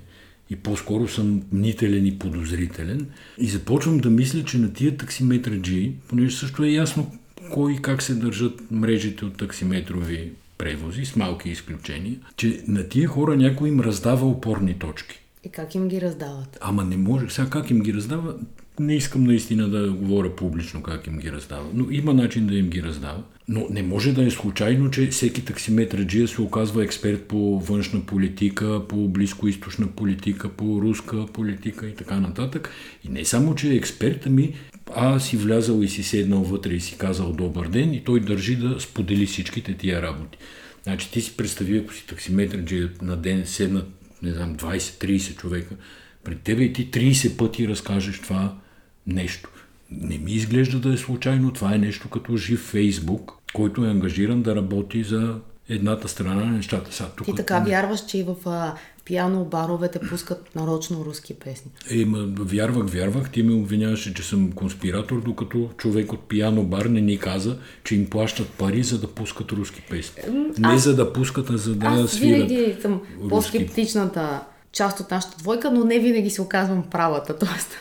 и 0.50 0.56
по-скоро 0.56 1.08
съм 1.08 1.42
мнителен 1.52 2.06
и 2.06 2.20
подозрителен. 2.20 3.08
И 3.38 3.48
започвам 3.48 3.98
да 3.98 4.10
мисля, 4.10 4.44
че 4.44 4.58
на 4.58 4.74
тия 4.74 4.98
таксиметраджи, 4.98 5.92
понеже 6.08 6.38
също 6.38 6.64
е 6.64 6.70
ясно 6.70 7.12
кой 7.52 7.74
и 7.74 7.82
как 7.82 8.02
се 8.02 8.14
държат 8.14 8.72
мрежите 8.72 9.26
от 9.26 9.38
таксиметрови 9.38 10.32
превози, 10.58 11.06
с 11.06 11.16
малки 11.16 11.50
изключения, 11.50 12.16
че 12.36 12.64
на 12.68 12.90
тия 12.90 13.08
хора 13.08 13.36
някой 13.36 13.70
им 13.70 13.80
раздава 13.80 14.28
опорни 14.28 14.80
точки. 14.80 15.20
И 15.44 15.50
как 15.50 15.76
им 15.76 15.88
ги 15.88 16.02
раздават? 16.02 16.58
Ама 16.62 16.84
не 16.84 16.98
може. 16.98 17.30
Сега 17.30 17.50
как 17.50 17.72
им 17.72 17.80
ги 17.80 17.94
раздава? 17.94 18.36
Не 18.82 18.96
искам 18.96 19.24
наистина 19.24 19.70
да 19.70 19.92
говоря 19.92 20.36
публично 20.36 20.84
как 20.84 21.08
им 21.08 21.18
ги 21.18 21.32
раздава, 21.32 21.66
но 21.74 21.88
има 21.92 22.14
начин 22.14 22.48
да 22.48 22.56
им 22.56 22.70
ги 22.70 22.84
раздава. 22.84 23.24
Но 23.48 23.68
не 23.70 23.84
може 23.84 24.14
да 24.14 24.26
е 24.26 24.30
случайно, 24.30 24.92
че 24.92 25.08
всеки 25.08 25.46
таксиметраджия 25.46 26.28
се 26.28 26.42
оказва 26.42 26.84
експерт 26.84 27.24
по 27.24 27.60
външна 27.60 28.06
политика, 28.06 28.82
по 28.88 29.08
близкоисточна 29.08 29.88
политика, 29.88 30.50
по 30.50 30.82
руска 30.82 31.26
политика 31.34 31.88
и 31.88 31.96
така 31.96 32.20
нататък. 32.20 32.70
И 33.04 33.10
не 33.10 33.26
само, 33.26 33.56
че 33.56 33.72
е 33.72 33.76
експерт, 33.76 34.26
ами 34.26 34.54
а 34.96 35.20
си 35.20 35.38
влязал 35.38 35.82
и 35.82 35.88
си 35.88 36.04
седнал 36.04 36.44
вътре 36.44 36.74
и 36.74 36.80
си 36.80 36.98
казал 36.98 37.34
добър 37.34 37.68
ден 37.68 37.94
и 37.94 38.04
той 38.04 38.20
държи 38.20 38.56
да 38.56 38.80
сподели 38.80 39.26
всичките 39.26 39.74
тия 39.74 40.02
работи. 40.02 40.38
Значи 40.84 41.12
ти 41.12 41.22
си 41.22 41.38
представи, 41.38 41.78
ако 41.78 41.94
си 41.94 42.08
таксиметраджия 42.08 42.90
на 43.02 43.18
ден 43.18 43.46
седнат, 43.46 43.88
не 44.24 44.32
знам, 44.32 44.56
20-30 44.56 45.36
човека, 45.38 45.76
пред 46.24 46.42
тебе 46.42 46.64
и 46.64 46.74
ти 46.74 46.92
30 46.92 47.38
пъти 47.38 47.68
разкажеш 47.68 48.20
това 48.20 48.61
нещо. 49.08 49.50
Не 49.92 50.18
ми 50.18 50.32
изглежда 50.32 50.80
да 50.80 50.94
е 50.94 50.98
случайно. 50.98 51.54
Това 51.54 51.76
е 51.76 51.78
нещо 51.78 52.10
като 52.10 52.38
жив 52.38 52.60
Фейсбук, 52.60 53.34
който 53.54 53.86
е 53.86 53.90
ангажиран 53.90 54.42
да 54.42 54.56
работи 54.56 55.04
за 55.04 55.36
едната 55.70 56.08
страна 56.08 56.46
на 56.46 56.52
нещата. 56.52 56.94
Сега, 56.94 57.10
тук, 57.16 57.26
Ти 57.26 57.36
така 57.36 57.60
вярваш, 57.60 58.06
че 58.06 58.18
и 58.18 58.24
в 58.24 58.36
а, 58.46 58.76
пиано 59.06 59.46
баровете 59.46 60.00
пускат 60.10 60.56
нарочно 60.56 61.06
руски 61.06 61.34
песни. 61.34 61.72
Е, 61.92 62.06
ма, 62.06 62.28
вярвах, 62.40 62.90
вярвах. 62.90 63.32
Ти 63.32 63.44
ме 63.44 63.54
обвиняваше, 63.54 64.14
че 64.14 64.24
съм 64.24 64.52
конспиратор, 64.52 65.22
докато 65.22 65.70
човек 65.78 66.14
от 66.14 66.28
пиано 66.28 66.64
бар 66.64 66.86
не 66.86 67.02
ни 67.02 67.18
каза, 67.18 67.58
че 67.84 67.96
им 67.96 68.10
плащат 68.10 68.50
пари, 68.50 68.84
за 68.84 69.00
да 69.00 69.08
пускат 69.08 69.52
руски 69.52 69.82
песни. 69.90 70.24
Не 70.60 70.78
за 70.78 70.96
да 70.96 71.14
пускат, 71.14 71.50
а 71.50 71.58
за 71.58 71.76
да 71.76 71.88
Аз 71.88 72.12
свират. 72.12 72.50
винаги 72.50 72.82
съм 72.82 72.94
руски. 72.94 73.30
по-скептичната 73.30 74.44
част 74.72 75.00
от 75.00 75.12
нашата 75.12 75.38
двойка, 75.38 75.72
но 75.72 75.84
не 75.84 76.00
винаги 76.00 76.30
се 76.30 76.42
оказвам 76.42 76.84
правата. 76.84 77.38
Тоест, 77.40 77.78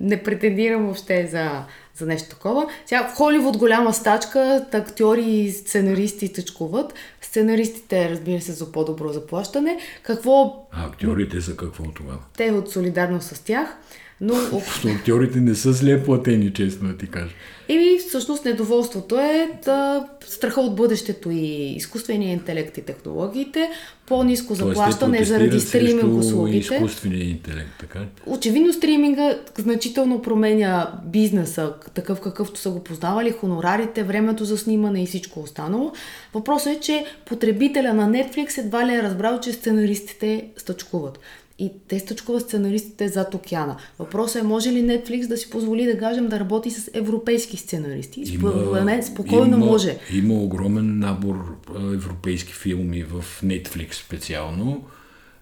не 0.00 0.22
претендирам 0.22 0.84
въобще 0.84 1.26
за, 1.26 1.50
за 1.94 2.06
нещо 2.06 2.28
такова. 2.28 2.66
Сега 2.86 3.08
в 3.08 3.16
Холивуд 3.16 3.56
голяма 3.56 3.92
стачка, 3.94 4.66
актьори 4.72 5.22
и 5.22 5.52
сценаристи 5.52 6.32
тъчкуват. 6.32 6.94
Сценаристите, 7.20 8.10
разбира 8.10 8.40
се, 8.40 8.52
за 8.52 8.72
по-добро 8.72 9.08
заплащане. 9.08 9.78
Какво 10.02 10.66
А 10.72 10.86
актьорите 10.86 11.40
за 11.40 11.56
какво 11.56 11.84
тогава? 11.84 12.18
те 12.36 12.50
от 12.50 12.70
солидарност 12.70 13.36
с 13.36 13.40
тях, 13.40 13.76
но 14.20 14.34
Защото 14.52 14.88
актьорите 14.88 15.40
не 15.40 15.54
са 15.54 15.72
зле 15.72 16.04
платени, 16.04 16.52
честно 16.52 16.88
да 16.88 16.96
ти 16.96 17.06
кажа. 17.10 17.34
И 17.68 18.00
всъщност 18.08 18.44
недоволството 18.44 19.18
е 19.18 19.58
да, 19.64 20.08
страха 20.26 20.60
от 20.60 20.76
бъдещето 20.76 21.30
и 21.30 21.74
изкуствения 21.76 22.32
интелект 22.32 22.78
и 22.78 22.82
технологиите, 22.82 23.70
по-низко 24.06 24.54
заплащане 24.54 25.24
заради 25.24 25.60
стриминг 25.60 26.18
услугите. 26.18 26.74
изкуствения 26.74 27.30
интелект, 27.30 27.70
така? 27.80 28.00
Очевидно 28.26 28.72
стриминга 28.72 29.38
значително 29.58 30.22
променя 30.22 30.92
бизнеса, 31.04 31.72
такъв 31.94 32.20
какъвто 32.20 32.60
са 32.60 32.70
го 32.70 32.84
познавали, 32.84 33.30
хонорарите, 33.30 34.02
времето 34.02 34.44
за 34.44 34.58
снимане 34.58 35.02
и 35.02 35.06
всичко 35.06 35.40
останало. 35.40 35.92
Въпросът 36.34 36.76
е, 36.76 36.80
че 36.80 37.04
потребителя 37.26 37.94
на 37.94 38.10
Netflix 38.10 38.58
едва 38.58 38.86
ли 38.86 38.94
е 38.94 39.02
разбрал, 39.02 39.40
че 39.40 39.52
сценаристите 39.52 40.48
стъчкуват. 40.56 41.18
И 41.58 41.72
те 41.88 41.98
стъчкуват 41.98 42.42
сценаристите 42.42 43.08
зад 43.08 43.34
океана. 43.34 43.76
Въпросът 43.98 44.42
е, 44.42 44.46
може 44.46 44.72
ли 44.72 44.82
Netflix 44.82 45.26
да 45.26 45.36
си 45.36 45.50
позволи 45.50 45.86
да 45.86 45.98
кажем 45.98 46.28
да 46.28 46.40
работи 46.40 46.70
с 46.70 46.90
европейски 46.94 47.56
сценаристи? 47.56 48.26
Според 48.26 48.84
мен 48.84 49.02
спокойно 49.02 49.56
има, 49.56 49.66
може. 49.66 49.98
Има 50.12 50.34
огромен 50.34 50.98
набор 50.98 51.56
европейски 51.94 52.52
филми 52.52 53.02
в 53.02 53.24
Netflix 53.44 53.92
специално. 53.92 54.84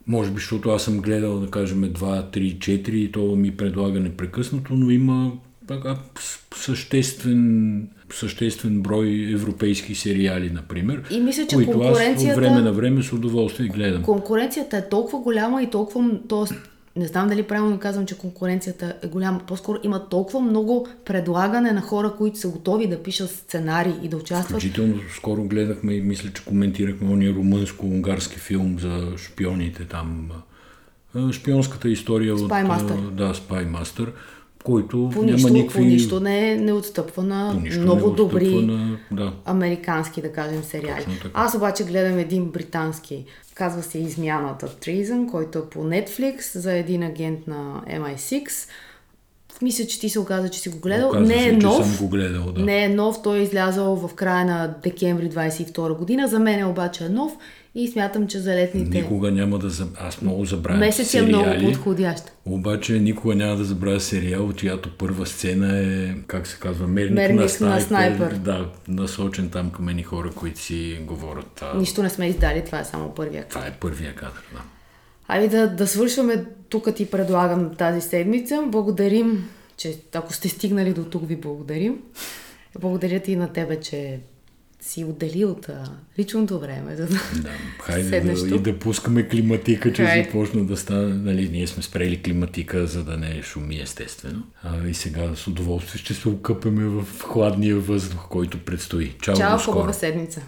Може 0.07 0.31
би, 0.31 0.37
защото 0.37 0.71
аз 0.71 0.85
съм 0.85 1.01
гледал, 1.01 1.41
да 1.41 1.51
кажем, 1.51 1.83
2, 1.83 1.93
3, 1.93 2.59
4 2.59 2.91
и 2.91 3.13
то 3.13 3.37
ми 3.37 3.57
предлага 3.57 4.01
непрекъснато, 4.01 4.75
но 4.75 4.91
има 4.91 5.33
така, 5.69 5.97
съществен, 6.57 7.89
съществен 8.13 8.83
брой 8.83 9.31
европейски 9.33 9.95
сериали, 9.95 10.51
например, 10.51 11.03
И 11.11 11.21
мисля, 11.21 11.47
че 11.47 11.57
които 11.57 11.71
аз 11.71 11.77
от 11.77 11.83
конкуренцията- 11.83 12.41
време 12.41 12.61
на 12.61 12.73
време 12.73 13.03
с 13.03 13.13
удоволствие 13.13 13.69
гледам. 13.69 14.03
Конкуренцията 14.03 14.77
е 14.77 14.89
толкова 14.89 15.19
голяма 15.19 15.63
и 15.63 15.71
толкова, 15.71 16.11
т.е. 16.29 16.55
не 17.01 17.07
знам 17.07 17.29
дали 17.29 17.43
правилно 17.43 17.79
казвам, 17.79 18.07
че 18.07 18.19
конкуренцията 18.19 18.95
е 19.03 19.07
голяма, 19.07 19.41
по-скоро 19.47 19.79
има 19.83 20.09
толкова 20.09 20.41
много 20.41 20.89
предлагане 21.05 21.73
на 21.73 21.81
хора, 21.81 22.13
които 22.19 22.39
са 22.39 22.49
готови 22.49 22.87
да 22.87 23.03
пишат 23.03 23.31
сценарии 23.31 23.95
и 24.03 24.09
да 24.09 24.17
участват. 24.17 24.61
Включително 24.61 24.95
скоро 25.17 25.45
гледахме 25.45 25.95
и 25.95 26.01
мисля, 26.01 26.31
че 26.35 26.45
коментирахме 26.45 27.11
ония 27.11 27.35
румънско-унгарски 27.35 28.39
филм 28.39 28.79
за 28.81 29.19
шпионите 29.19 29.85
там. 29.85 30.29
Шпионската 31.33 31.89
история 31.89 32.37
Spy 32.37 32.45
от... 32.45 32.51
Master. 32.51 33.11
Да, 33.11 33.35
Spy 33.35 33.67
Master, 33.69 34.09
който 34.65 35.11
По 35.13 35.23
няма 35.23 35.33
нищо, 35.33 35.53
никакви... 35.53 35.79
по 35.79 35.85
нищо 35.85 36.21
не, 36.21 36.57
не 36.57 36.73
отстъпва 36.73 37.23
на 37.23 37.55
много 37.79 38.11
не 38.11 38.17
добри 38.17 38.67
На... 38.67 38.99
Да. 39.11 39.33
американски, 39.45 40.23
да 40.23 40.33
кажем, 40.33 40.63
сериали. 40.63 41.07
Аз 41.35 41.55
обаче 41.55 41.85
гледам 41.85 42.19
един 42.19 42.45
британски, 42.45 43.25
казва 43.55 43.83
се 43.83 43.99
Измяната 43.99 44.69
Treason, 44.69 45.31
който 45.31 45.59
е 45.59 45.69
по 45.71 45.79
Netflix 45.79 46.59
за 46.59 46.73
един 46.73 47.03
агент 47.03 47.47
на 47.47 47.83
MI6. 47.91 48.69
Мисля, 49.63 49.87
че 49.87 50.01
ти 50.01 50.09
се 50.09 50.21
оказа, 50.21 50.49
че 50.49 50.61
си 50.61 50.69
го 50.69 50.79
гледал. 50.79 51.09
Оказа 51.09 51.27
не 51.27 51.47
е 51.47 51.51
се, 51.51 51.53
нов. 51.53 51.87
съм 51.87 51.97
го 51.97 52.09
гледал, 52.09 52.53
да. 52.53 52.63
Не 52.63 52.85
е 52.85 52.89
нов, 52.89 53.23
той 53.23 53.39
е 53.39 53.43
излязъл 53.43 53.97
в 53.97 54.15
края 54.15 54.45
на 54.45 54.75
декември 54.83 55.31
22 55.31 55.97
година. 55.99 56.29
За 56.29 56.39
мен 56.39 56.67
обаче 56.67 57.05
е 57.05 57.09
нов 57.09 57.33
и 57.75 57.89
смятам, 57.89 58.29
че 58.29 58.39
за 58.39 58.55
летните 58.55 59.01
Никога 59.01 59.31
няма 59.31 59.59
да... 59.59 59.71
Заб... 59.71 59.89
Аз 60.01 60.23
много 60.23 60.45
забравям 60.45 60.81
месеци 60.81 61.19
е 61.19 61.21
сериали, 61.21 61.59
много 61.59 61.73
подходящ. 61.73 62.33
Обаче 62.45 62.93
никога 62.93 63.35
няма 63.35 63.57
да 63.57 63.65
забравя 63.65 64.01
сериал, 64.01 64.53
чиято 64.53 64.97
първа 64.99 65.27
сцена 65.27 65.79
е, 65.79 66.15
как 66.27 66.47
се 66.47 66.59
казва, 66.61 66.87
мерник, 66.87 67.15
Мерник 67.15 67.61
на, 67.61 67.69
на 67.69 67.81
снайпер, 67.81 68.17
снайпер. 68.17 68.37
Да, 68.37 68.69
насочен 68.89 69.51
там 69.51 69.71
към 69.71 69.89
едни 69.89 70.03
хора, 70.03 70.31
които 70.31 70.61
си 70.61 70.99
говорят. 71.07 71.63
А, 71.63 71.79
Нищо 71.79 72.03
не 72.03 72.11
сме 72.11 72.27
издали, 72.27 72.65
това 72.65 72.81
е 72.81 72.85
само 72.85 73.15
първия 73.15 73.45
Това 73.49 73.67
е 73.67 73.73
първия 73.81 74.15
кадър, 74.15 74.43
да. 74.53 74.61
Ами 75.29 75.49
да, 75.49 75.69
да 75.69 75.87
свършваме 75.87 76.45
тук 76.69 76.95
ти 76.95 77.07
предлагам 77.07 77.75
тази 77.75 78.01
седмица. 78.01 78.65
Благодарим, 78.67 79.49
че 79.77 79.95
ако 80.15 80.33
сте 80.33 80.49
стигнали 80.49 80.93
до 80.93 81.05
тук, 81.05 81.29
ви 81.29 81.37
благодарим. 81.37 81.99
Благодаря 82.81 83.21
ти 83.21 83.33
и 83.33 83.37
на 83.37 83.53
тебе, 83.53 83.81
че 83.81 84.21
си 84.83 85.05
отдели 85.05 85.45
от 85.45 85.69
а, 85.69 85.85
личното 86.19 86.61
време, 86.61 86.97
за 86.97 87.07
да 87.07 87.15
Да, 87.43 87.51
хайде 87.81 88.09
седнеш 88.09 88.41
да, 88.41 88.55
и 88.55 88.59
да 88.59 88.79
пускаме 88.79 89.29
климатика, 89.29 89.93
че 89.93 90.05
Хайде. 90.05 90.25
започна 90.25 90.65
да 90.65 90.77
стане. 90.77 91.15
Нали, 91.15 91.49
ние 91.53 91.67
сме 91.67 91.83
спрели 91.83 92.23
климатика, 92.23 92.87
за 92.87 93.05
да 93.05 93.17
не 93.17 93.43
шуми 93.43 93.81
естествено. 93.81 94.43
А, 94.63 94.87
и 94.89 94.95
сега 94.95 95.35
с 95.35 95.47
удоволствие 95.47 96.01
ще 96.01 96.15
се 96.15 96.29
окъпеме 96.29 96.85
в 96.85 97.07
хладния 97.23 97.77
въздух, 97.77 98.29
който 98.29 98.59
предстои. 98.59 99.15
Чао, 99.23 99.37
Чао, 99.37 99.59
хубава 99.59 99.93
седмица! 99.93 100.41